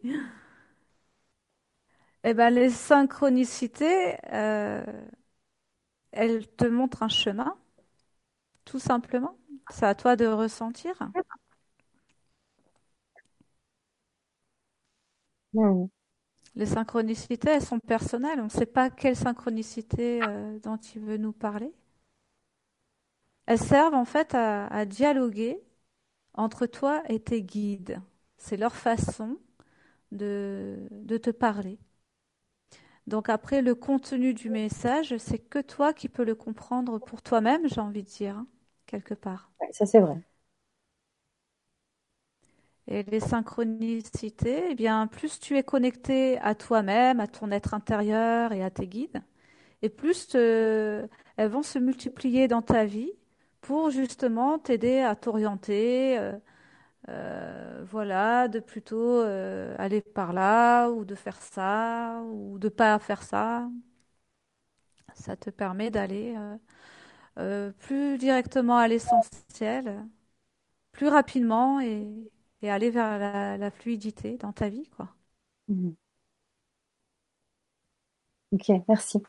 [2.25, 4.83] Eh ben les synchronicités, euh,
[6.13, 7.55] elles te montrent un chemin,
[8.65, 9.37] tout simplement.
[9.71, 11.13] C'est à toi de ressentir.
[16.57, 18.41] Les synchronicités, elles sont personnelles.
[18.41, 21.75] On ne sait pas quelle synchronicité euh, dont il veut nous parler.
[23.47, 25.61] Elles servent en fait à dialoguer
[26.35, 28.01] entre toi et tes guides.
[28.39, 29.39] C'est leur façon
[30.13, 31.79] de, de te parler.
[33.07, 37.69] Donc après, le contenu du message, c'est que toi qui peux le comprendre pour toi-même,
[37.69, 38.47] j'ai envie de dire, hein,
[38.87, 39.53] quelque part.
[39.73, 40.17] ça c'est vrai.
[42.89, 48.53] Et les synchronicités, eh bien, plus tu es connecté à toi-même, à ton être intérieur
[48.53, 49.23] et à tes guides,
[49.83, 53.13] et plus elles vont se multiplier dans ta vie
[53.61, 56.33] pour justement t'aider à t'orienter, euh,
[57.11, 62.99] euh, voilà, de plutôt euh, aller par là ou de faire ça ou de pas
[63.01, 63.69] faire ça.
[65.15, 66.35] Ça te permet d'aller
[67.39, 70.05] euh, plus directement à l'essentiel,
[70.93, 72.32] plus rapidement et,
[72.71, 73.19] aller vers
[73.59, 75.09] la, fluidité dans ta vie, quoi.
[75.69, 75.95] Mhm.
[78.53, 79.23] Ok, merci.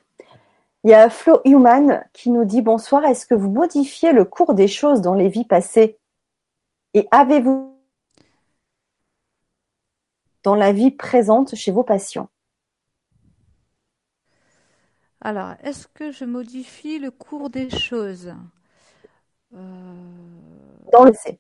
[0.84, 3.06] Il y a Flo Human qui nous dit bonsoir.
[3.06, 5.98] Est-ce que vous modifiez le cours des choses dans les vies passées?
[6.94, 7.74] Et avez-vous
[10.44, 12.30] dans la vie présente chez vos patients?
[15.22, 18.34] Alors, est-ce que je modifie le cours des choses?
[19.54, 19.94] Euh,
[20.92, 21.40] Dans le C.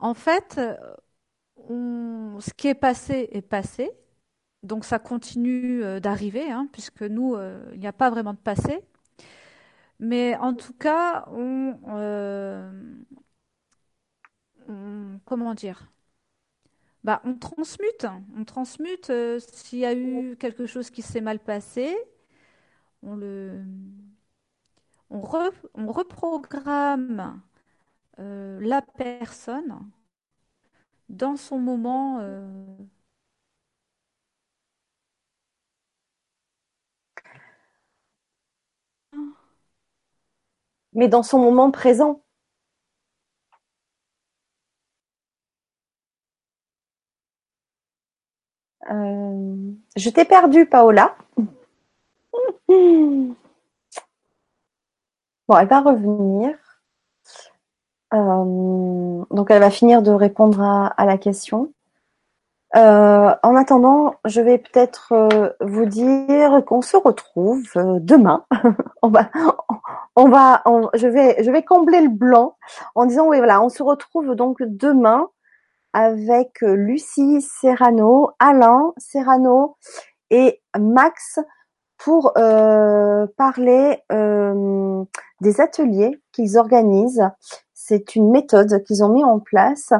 [0.00, 0.58] En fait,
[2.40, 3.90] ce qui est passé est passé.
[4.62, 8.38] Donc ça continue euh, d'arriver, hein, puisque nous, euh, il n'y a pas vraiment de
[8.38, 8.80] passé.
[10.00, 11.78] Mais en tout cas, on,
[15.24, 15.90] comment dire?
[17.04, 18.06] Bah, on transmute,
[18.36, 19.10] on transmute
[19.40, 21.96] s'il y a eu quelque chose qui s'est mal passé,
[23.02, 23.62] on le,
[25.10, 27.40] on, reprogramme
[28.18, 29.90] la personne
[31.08, 32.18] dans son moment.
[32.20, 32.44] Euh,
[40.92, 42.22] Mais dans son moment présent.
[48.90, 51.16] Euh, je t'ai perdu, Paola.
[55.48, 56.56] Bon, elle va revenir.
[58.12, 61.72] Euh, donc elle va finir de répondre à, la question.
[62.76, 68.44] Euh, en attendant, je vais peut-être euh, vous dire qu'on se retrouve demain.
[69.02, 70.62] on va,
[70.94, 72.56] je vais, je vais combler le blanc
[72.94, 75.28] en disant oui voilà, on se retrouve donc demain
[75.92, 79.76] avec Lucie Serrano, Alain Serrano
[80.30, 81.40] et Max
[81.98, 83.98] pour parler
[85.40, 87.28] des ateliers qu'ils organisent
[87.90, 89.92] c'est une méthode qu'ils ont mis en place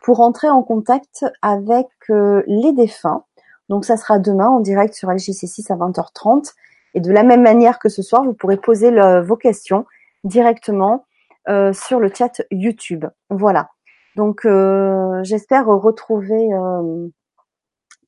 [0.00, 3.24] pour entrer en contact avec euh, les défunts.
[3.68, 6.54] Donc ça sera demain en direct sur LGC6 à 20h30.
[6.94, 8.90] Et de la même manière que ce soir, vous pourrez poser
[9.20, 9.84] vos questions
[10.22, 11.04] directement
[11.48, 13.04] euh, sur le chat YouTube.
[13.28, 13.68] Voilà.
[14.16, 16.48] Donc euh, j'espère retrouver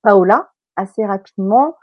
[0.03, 1.77] Paola assez rapidement.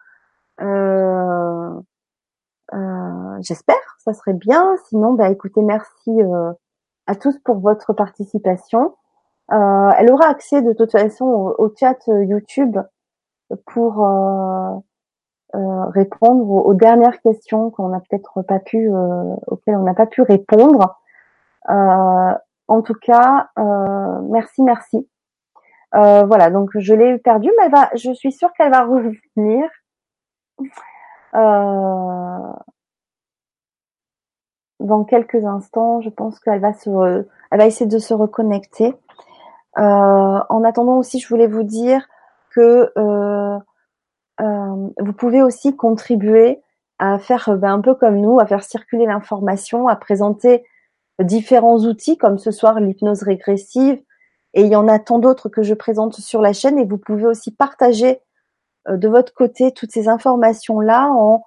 [3.41, 4.75] j'espère, ça serait bien.
[4.88, 6.11] Sinon, bah écoutez, merci
[7.07, 8.95] à tous pour votre participation.
[9.51, 12.77] Euh, elle aura accès de toute façon au, chat euh, YouTube
[13.65, 14.80] pour euh,
[15.89, 18.89] répondre aux, dernières questions qu'on n'a peut-être pas pu,
[19.47, 20.99] auxquelles on n'a pas pu répondre.
[21.67, 23.49] en tout cas,
[24.23, 25.07] merci, merci.
[25.91, 29.69] voilà, donc je l'ai perdue, mais elle va, je suis sûre qu'elle va revenir.
[34.84, 36.01] Euh, dans quelques instants.
[36.01, 38.93] Je pense qu'elle va se, elle va essayer de se reconnecter.
[39.77, 39.81] Euh,
[40.49, 42.07] en attendant aussi, je voulais vous dire
[42.51, 43.57] que euh,
[44.41, 46.61] euh, vous pouvez aussi contribuer
[46.99, 50.64] à faire ben, un peu comme nous, à faire circuler l'information, à présenter
[51.19, 54.01] différents outils comme ce soir l'hypnose régressive.
[54.53, 56.77] Et il y en a tant d'autres que je présente sur la chaîne.
[56.77, 58.22] Et vous pouvez aussi partager
[58.88, 61.43] de votre côté toutes ces informations-là en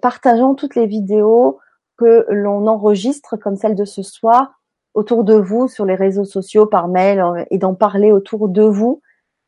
[0.00, 1.58] partageant toutes les vidéos,
[1.96, 4.56] que l'on enregistre comme celle de ce soir
[4.96, 8.62] autour de vous sur les réseaux sociaux, par mail euh, et d'en parler autour de
[8.62, 9.02] vous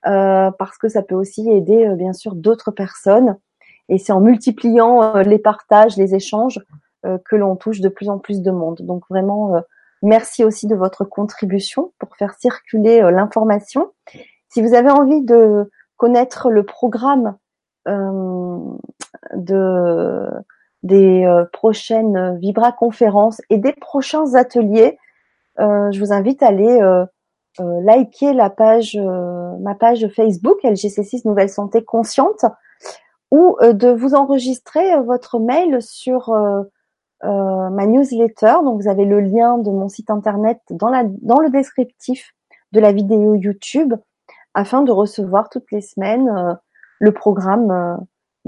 [0.06, 3.38] euh, parce que ça peut aussi aider euh, bien sûr d'autres personnes
[3.88, 6.60] et c'est en multipliant les partages, les échanges
[7.02, 8.82] que l'on touche de plus en plus de monde.
[8.82, 9.62] Donc vraiment
[10.02, 13.90] merci aussi de votre contribution pour faire circuler l'information.
[14.50, 17.38] Si vous avez envie de connaître le programme
[17.86, 18.58] de
[20.82, 24.98] des euh, prochaines Vibra conférences et des prochains ateliers,
[25.59, 27.05] euh, je vous invite à aller euh,
[27.59, 28.96] liker la page,
[29.60, 32.44] ma page Facebook LGC6 Nouvelle Santé Consciente
[33.32, 36.32] ou de vous enregistrer votre mail sur
[37.24, 38.59] ma newsletter.
[38.62, 42.32] Donc vous avez le lien de mon site internet dans, la, dans le descriptif
[42.70, 43.94] de la vidéo YouTube
[44.55, 46.56] afin de recevoir toutes les semaines
[47.00, 47.98] le programme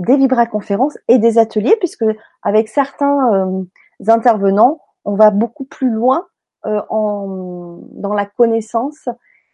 [0.01, 2.07] des vibra-conférences et des ateliers, puisque
[2.43, 3.63] avec certains euh,
[4.09, 6.27] intervenants, on va beaucoup plus loin
[6.67, 9.09] euh, en, dans la connaissance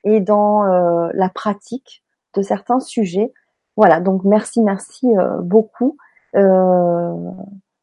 [0.05, 2.05] et dans euh, la pratique
[2.35, 3.33] de certains sujets.
[3.77, 5.09] Voilà, donc merci, merci
[5.41, 5.99] beaucoup.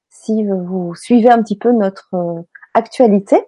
[0.09, 2.15] si vous suivez un petit peu notre
[2.73, 3.45] actualité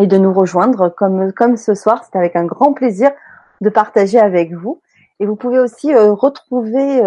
[0.00, 3.12] et de nous rejoindre comme, comme ce soir, c'est avec un grand plaisir
[3.60, 4.80] de partager avec vous.
[5.20, 7.02] Et vous pouvez aussi retrouver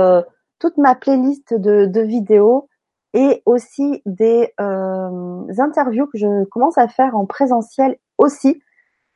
[0.61, 2.69] toute ma playlist de, vidéos
[3.13, 8.61] et aussi des euh, interviews que je commence à faire en présentiel aussi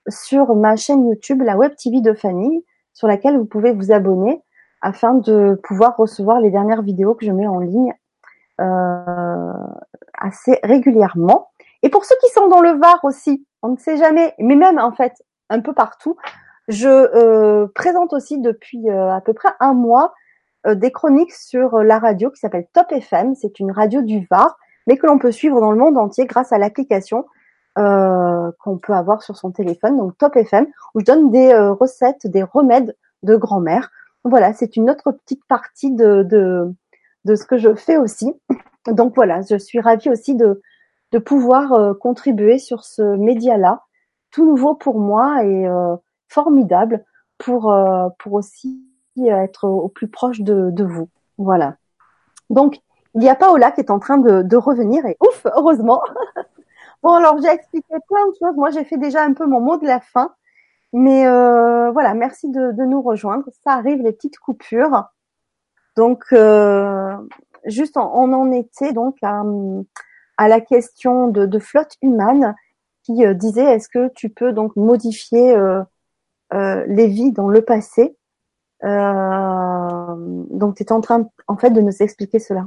[0.09, 4.41] sur ma chaîne YouTube, la Web TV de Fanny, sur laquelle vous pouvez vous abonner
[4.81, 7.93] afin de pouvoir recevoir les dernières vidéos que je mets en ligne
[8.59, 9.53] euh,
[10.17, 11.49] assez régulièrement.
[11.83, 14.79] Et pour ceux qui sont dans le Var aussi, on ne sait jamais, mais même
[14.79, 15.13] en fait
[15.49, 16.17] un peu partout,
[16.67, 20.11] Je présente aussi depuis à peu près un mois
[20.65, 23.35] des chroniques sur la radio qui s'appelle Top FM.
[23.35, 26.51] C'est une radio du Var, mais que l'on peut suivre dans le monde entier grâce
[26.51, 27.25] à l'application
[27.77, 31.73] euh, qu'on peut avoir sur son téléphone, donc Top FM, où je donne des euh,
[31.73, 33.91] recettes, des remèdes de grand-mère.
[34.23, 36.73] Voilà, c'est une autre petite partie de, de,
[37.25, 38.33] de, ce que je fais aussi.
[38.87, 40.61] Donc voilà, je suis ravie aussi de,
[41.11, 43.83] de pouvoir euh, contribuer sur ce média-là,
[44.31, 45.67] tout nouveau pour moi et
[46.29, 47.03] formidable
[47.37, 47.73] pour,
[48.19, 48.85] pour aussi
[49.23, 51.09] être au plus proche de, de vous.
[51.37, 51.75] Voilà.
[52.49, 52.79] Donc,
[53.15, 56.01] il y a Paola qui est en train de, de revenir et ouf, heureusement.
[57.03, 58.55] Bon, alors j'ai expliqué plein de choses.
[58.55, 60.33] Moi, j'ai fait déjà un peu mon mot de la fin.
[60.91, 63.43] Mais euh, voilà, merci de, nous rejoindre.
[63.63, 65.03] Ça arrive, les petites coupures.
[65.97, 67.13] Donc, euh,
[67.65, 72.55] juste, on, en était donc à, la question de, flotte humaine
[73.03, 75.55] qui euh, disait est-ce que tu peux donc modifier
[76.51, 78.17] les vies dans le passé?
[78.85, 82.65] Donc, tu étais en train en fait de nous expliquer cela.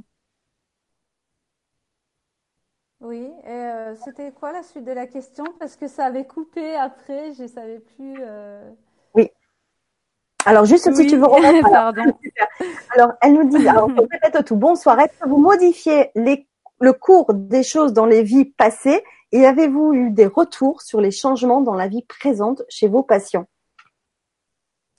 [3.00, 5.44] Oui, et euh, c'était quoi la suite de la question?
[5.60, 8.16] Parce que ça avait coupé après, je ne savais plus.
[8.20, 8.68] Euh.
[9.14, 9.30] Oui.
[10.44, 11.68] Alors, juste si tu veux remettre.
[11.70, 12.02] Pardon.
[12.94, 14.98] Alors, elle nous dit, alors, peut-être tout bonsoir.
[14.98, 16.48] Est-ce que vous modifiez les,
[16.80, 19.04] le cours des choses dans les vies passées?
[19.30, 23.46] Et avez-vous eu des retours sur les changements dans la vie présente chez vos patients?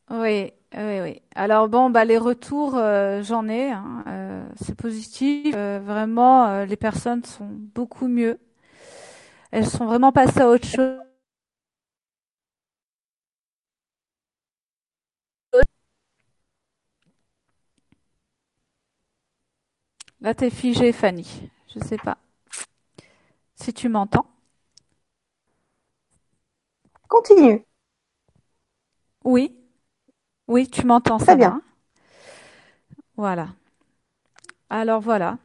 [0.10, 1.22] Oui, oui, oui.
[1.36, 3.72] Alors bon, bah les retours, euh, j'en ai.
[3.72, 5.54] Hein, euh, c'est positif.
[5.58, 8.40] Euh, vraiment, les personnes sont beaucoup mieux.
[9.52, 10.98] Elles sont vraiment passées à autre chose.
[20.22, 21.50] Là, t'es figée, Fanny.
[21.76, 22.18] Je sais pas
[23.56, 24.26] si tu m'entends.
[27.10, 27.66] Continue.
[29.24, 29.59] Oui.
[30.50, 31.62] Oui, tu m'entends, ça bien.
[33.18, 33.50] Voilà.
[34.72, 35.38] Alors voilà,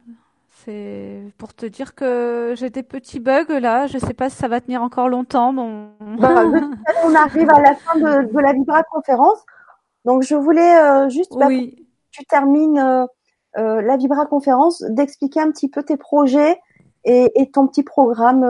[0.49, 3.85] c'est pour te dire que j'ai des petits bugs là.
[3.85, 5.53] Je ne sais pas si ça va tenir encore longtemps.
[5.53, 5.91] Bon...
[6.17, 6.43] Bah,
[7.05, 9.45] on arrive à la fin de, la Vibra conférence.
[10.05, 11.87] Donc je voulais euh, juste bah, oui.
[12.09, 13.05] tu termines euh,
[13.57, 16.59] euh, la Vibra conférence, d'expliquer un petit peu tes projets
[17.03, 18.41] et, ton petit programme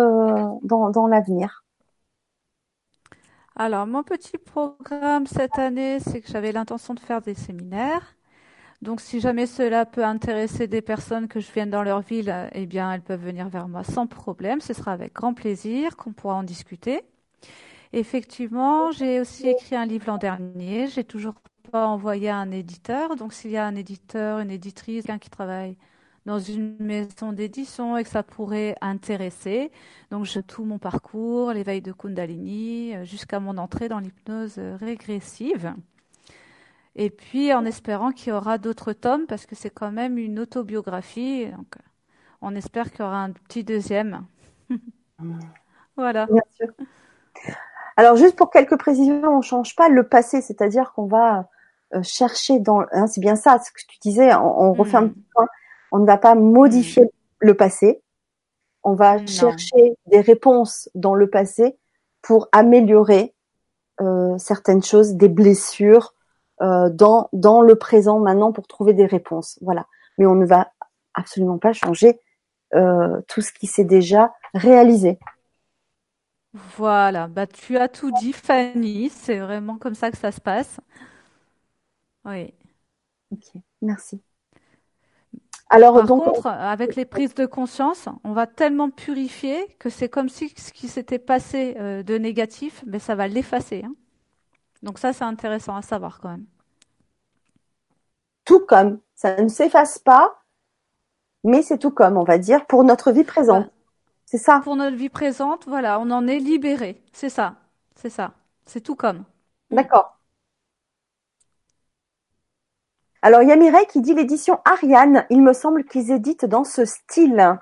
[0.63, 1.64] dans, dans l'avenir.
[3.57, 8.15] Alors, mon petit programme cette année, c'est que j'avais l'intention de faire des séminaires.
[8.81, 12.65] Donc, si jamais cela peut intéresser des personnes que je vienne dans leur ville, eh
[12.65, 14.59] bien, elles peuvent venir vers moi sans problème.
[14.59, 17.03] Ce sera avec grand plaisir qu'on pourra en discuter.
[17.93, 20.87] Effectivement, j'ai aussi écrit un livre l'an dernier.
[20.87, 21.35] J'ai toujours
[21.71, 23.15] pas envoyé un éditeur.
[23.15, 25.77] Donc, s'il y a un éditeur, une éditrice, quelqu'un qui travaille
[26.25, 29.71] dans une maison d'édition et que ça pourrait intéresser.
[30.11, 35.73] Donc, je tout mon parcours, l'éveil de Kundalini, euh, jusqu'à mon entrée dans l'hypnose régressive.
[36.95, 40.39] Et puis, en espérant qu'il y aura d'autres tomes, parce que c'est quand même une
[40.39, 41.47] autobiographie.
[41.51, 41.75] Donc,
[42.41, 44.25] on espère qu'il y aura un petit deuxième.
[45.97, 46.25] voilà.
[46.25, 46.67] Bien sûr.
[47.97, 51.49] Alors, juste pour quelques précisions, on ne change pas le passé, c'est-à-dire qu'on va
[51.93, 52.81] euh, chercher dans.
[52.91, 55.13] Hein, c'est bien ça, ce que tu disais, on, hmm.
[55.33, 55.47] point
[55.95, 57.09] on ne va pas modifier mm.
[57.39, 58.01] le passé.
[58.83, 61.77] On va chercher des réponses dans le passé
[62.21, 63.33] pour améliorer
[64.01, 66.13] euh, certaines choses, des blessures
[66.61, 69.57] euh, dans dans le présent maintenant pour trouver des réponses.
[69.61, 69.87] Voilà.
[70.17, 70.69] Mais on ne va
[71.13, 72.19] absolument pas changer
[72.75, 75.17] euh, tout ce qui s'est déjà réalisé.
[76.77, 79.09] Voilà, bah tu as tout dit, Fanny.
[79.09, 80.79] C'est vraiment comme ça que ça se passe.
[82.25, 82.53] Oui.
[83.31, 84.21] Ok, merci.
[85.69, 90.29] Alors, Par contre, avec les prises de conscience, on va tellement purifier que c'est comme
[90.29, 93.83] si ce qui s'était passé euh, de négatif, mais ça va l'effacer.
[93.83, 93.93] Hein.
[94.83, 96.45] Donc ça, c'est intéressant à savoir quand même.
[98.45, 100.37] Tout comme, ça ne s'efface pas,
[101.43, 103.67] mais c'est tout comme, on va dire, pour notre vie présente.
[104.25, 104.61] C'est ça.
[104.63, 107.01] Pour notre vie présente, voilà, on en est libéré.
[107.11, 107.55] C'est ça,
[107.95, 108.33] c'est ça.
[108.65, 109.23] C'est tout comme.
[109.71, 110.14] D'accord.
[113.25, 115.25] Alors, il y a Mireille qui dit l'édition Ariane.
[115.31, 117.57] Il me semble qu'ils éditent dans ce style.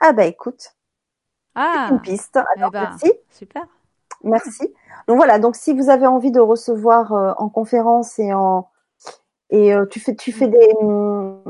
[0.00, 0.74] Ah bah écoute.
[1.54, 1.90] Ah.
[1.92, 2.36] une piste.
[2.56, 3.12] Eh ben, merci.
[3.30, 3.62] Super.
[4.24, 4.74] Merci.
[5.06, 5.38] Donc voilà.
[5.38, 8.68] Donc si vous avez envie de recevoir euh, en conférence et en
[9.50, 11.44] et euh, tu fais tu fais des mm,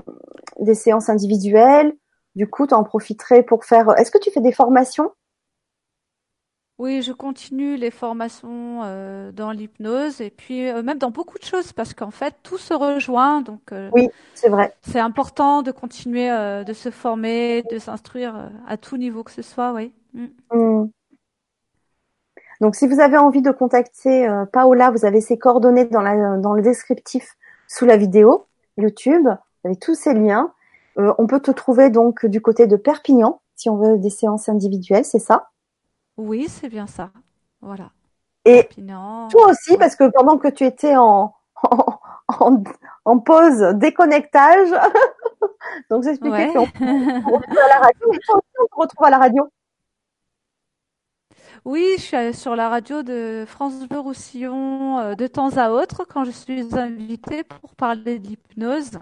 [0.59, 1.97] des séances individuelles.
[2.35, 3.99] Du coup, tu en profiterais pour faire.
[3.99, 5.11] Est-ce que tu fais des formations?
[6.79, 11.45] Oui, je continue les formations euh, dans l'hypnose et puis euh, même dans beaucoup de
[11.45, 13.41] choses parce qu'en fait tout se rejoint.
[13.41, 14.75] Donc euh, oui, c'est vrai.
[14.83, 19.73] C'est important de continuer de se former, de s'instruire à tout niveau que ce soit,
[19.73, 19.93] oui.
[20.15, 20.27] Mm.
[20.53, 20.91] Mm.
[22.61, 26.37] Donc, si vous avez envie de contacter euh, Paola, vous avez ses coordonnées dans, la,
[26.39, 27.37] dans le descriptif
[27.69, 28.47] sous la vidéo
[28.77, 29.25] YouTube.
[29.25, 30.53] Vous avez tous ces liens.
[30.99, 34.49] Euh, on peut te trouver donc du côté de Perpignan, si on veut des séances
[34.49, 35.51] individuelles, c'est ça?
[36.19, 37.11] Oui, c'est bien ça.
[37.61, 37.91] Voilà.
[38.45, 41.35] Et Perpignan, toi aussi, parce que pendant que tu étais en,
[42.29, 42.63] en,
[43.05, 44.71] en, pause déconnectage,
[45.91, 49.19] donc j'expliquais qu'on retrouve à la radio, mais toi aussi on te retrouve à la
[49.19, 49.49] radio.
[51.65, 56.05] Oui, je suis sur la radio de France Bleu Roussillon euh, de temps à autre
[56.05, 58.99] quand je suis invitée pour parler de l'hypnose.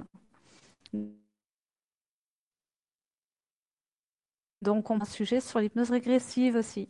[4.62, 6.88] Donc, on a un sujet sur l'hypnose régressive aussi.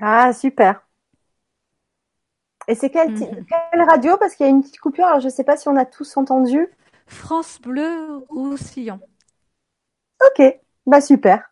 [0.00, 0.86] Ah, super.
[2.68, 3.46] Et c'est quelle, mhm.
[3.46, 4.16] quelle, radio?
[4.18, 5.84] Parce qu'il y a une petite coupure, alors je ne sais pas si on a
[5.84, 6.68] tous entendu.
[7.06, 8.98] France Bleu Roussillon.
[10.26, 11.50] Ok, bah super.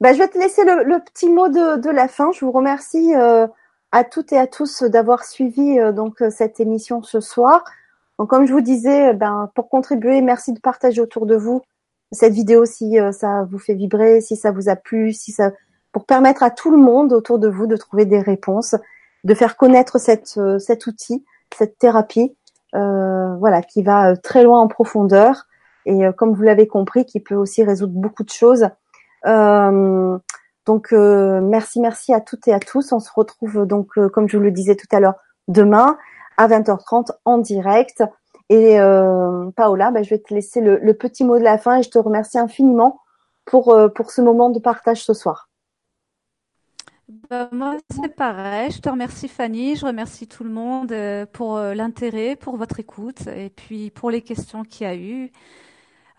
[0.00, 2.30] Bah, je vais te laisser le, petit mot de, la fin.
[2.32, 3.46] Je vous remercie euh,
[3.92, 7.64] à toutes et à tous d'avoir suivi euh, donc euh, cette émission ce soir.
[8.18, 11.62] Donc, comme je vous disais, ben, pour contribuer, merci de partager autour de vous
[12.12, 15.52] cette vidéo si ça vous fait vibrer, si ça vous a plu, si ça,
[15.92, 18.74] pour permettre à tout le monde autour de vous de trouver des réponses,
[19.24, 21.24] de faire connaître cette, cet outil,
[21.56, 22.34] cette thérapie,
[22.72, 25.46] voilà, qui va très loin en profondeur
[25.86, 28.68] et comme vous l'avez compris, qui peut aussi résoudre beaucoup de choses
[29.26, 30.18] euh,
[30.66, 32.92] donc euh, merci, merci à toutes et à tous.
[32.92, 35.14] On se retrouve donc, euh, comme je vous le disais tout à l'heure,
[35.48, 35.98] demain
[36.36, 38.02] à 20h30 en direct.
[38.52, 38.78] Et
[39.54, 42.00] Paola, bah, je vais te laisser le, petit mot de la fin et je te
[42.00, 42.98] remercie infiniment
[43.44, 45.49] pour, pour ce moment de partage ce soir.
[47.28, 48.70] Bah, moi, c'est pareil.
[48.70, 50.94] Je te remercie Fanny, je remercie tout le monde
[51.32, 55.32] pour l'intérêt, pour votre écoute et puis pour les questions qu'il y a eu.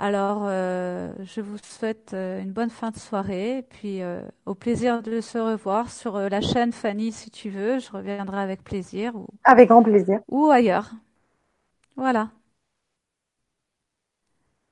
[0.03, 4.55] Alors, euh, je vous souhaite euh, une bonne fin de soirée et puis euh, au
[4.55, 7.77] plaisir de se revoir sur la chaîne Fanny si tu veux.
[7.77, 9.15] Je reviendrai avec plaisir.
[9.15, 10.19] Ou, avec grand plaisir.
[10.27, 10.89] Ou ailleurs.
[11.95, 12.30] Voilà.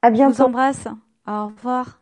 [0.01, 0.33] À bientôt.
[0.33, 0.87] Je vous embrasse.
[1.27, 1.99] Au revoir.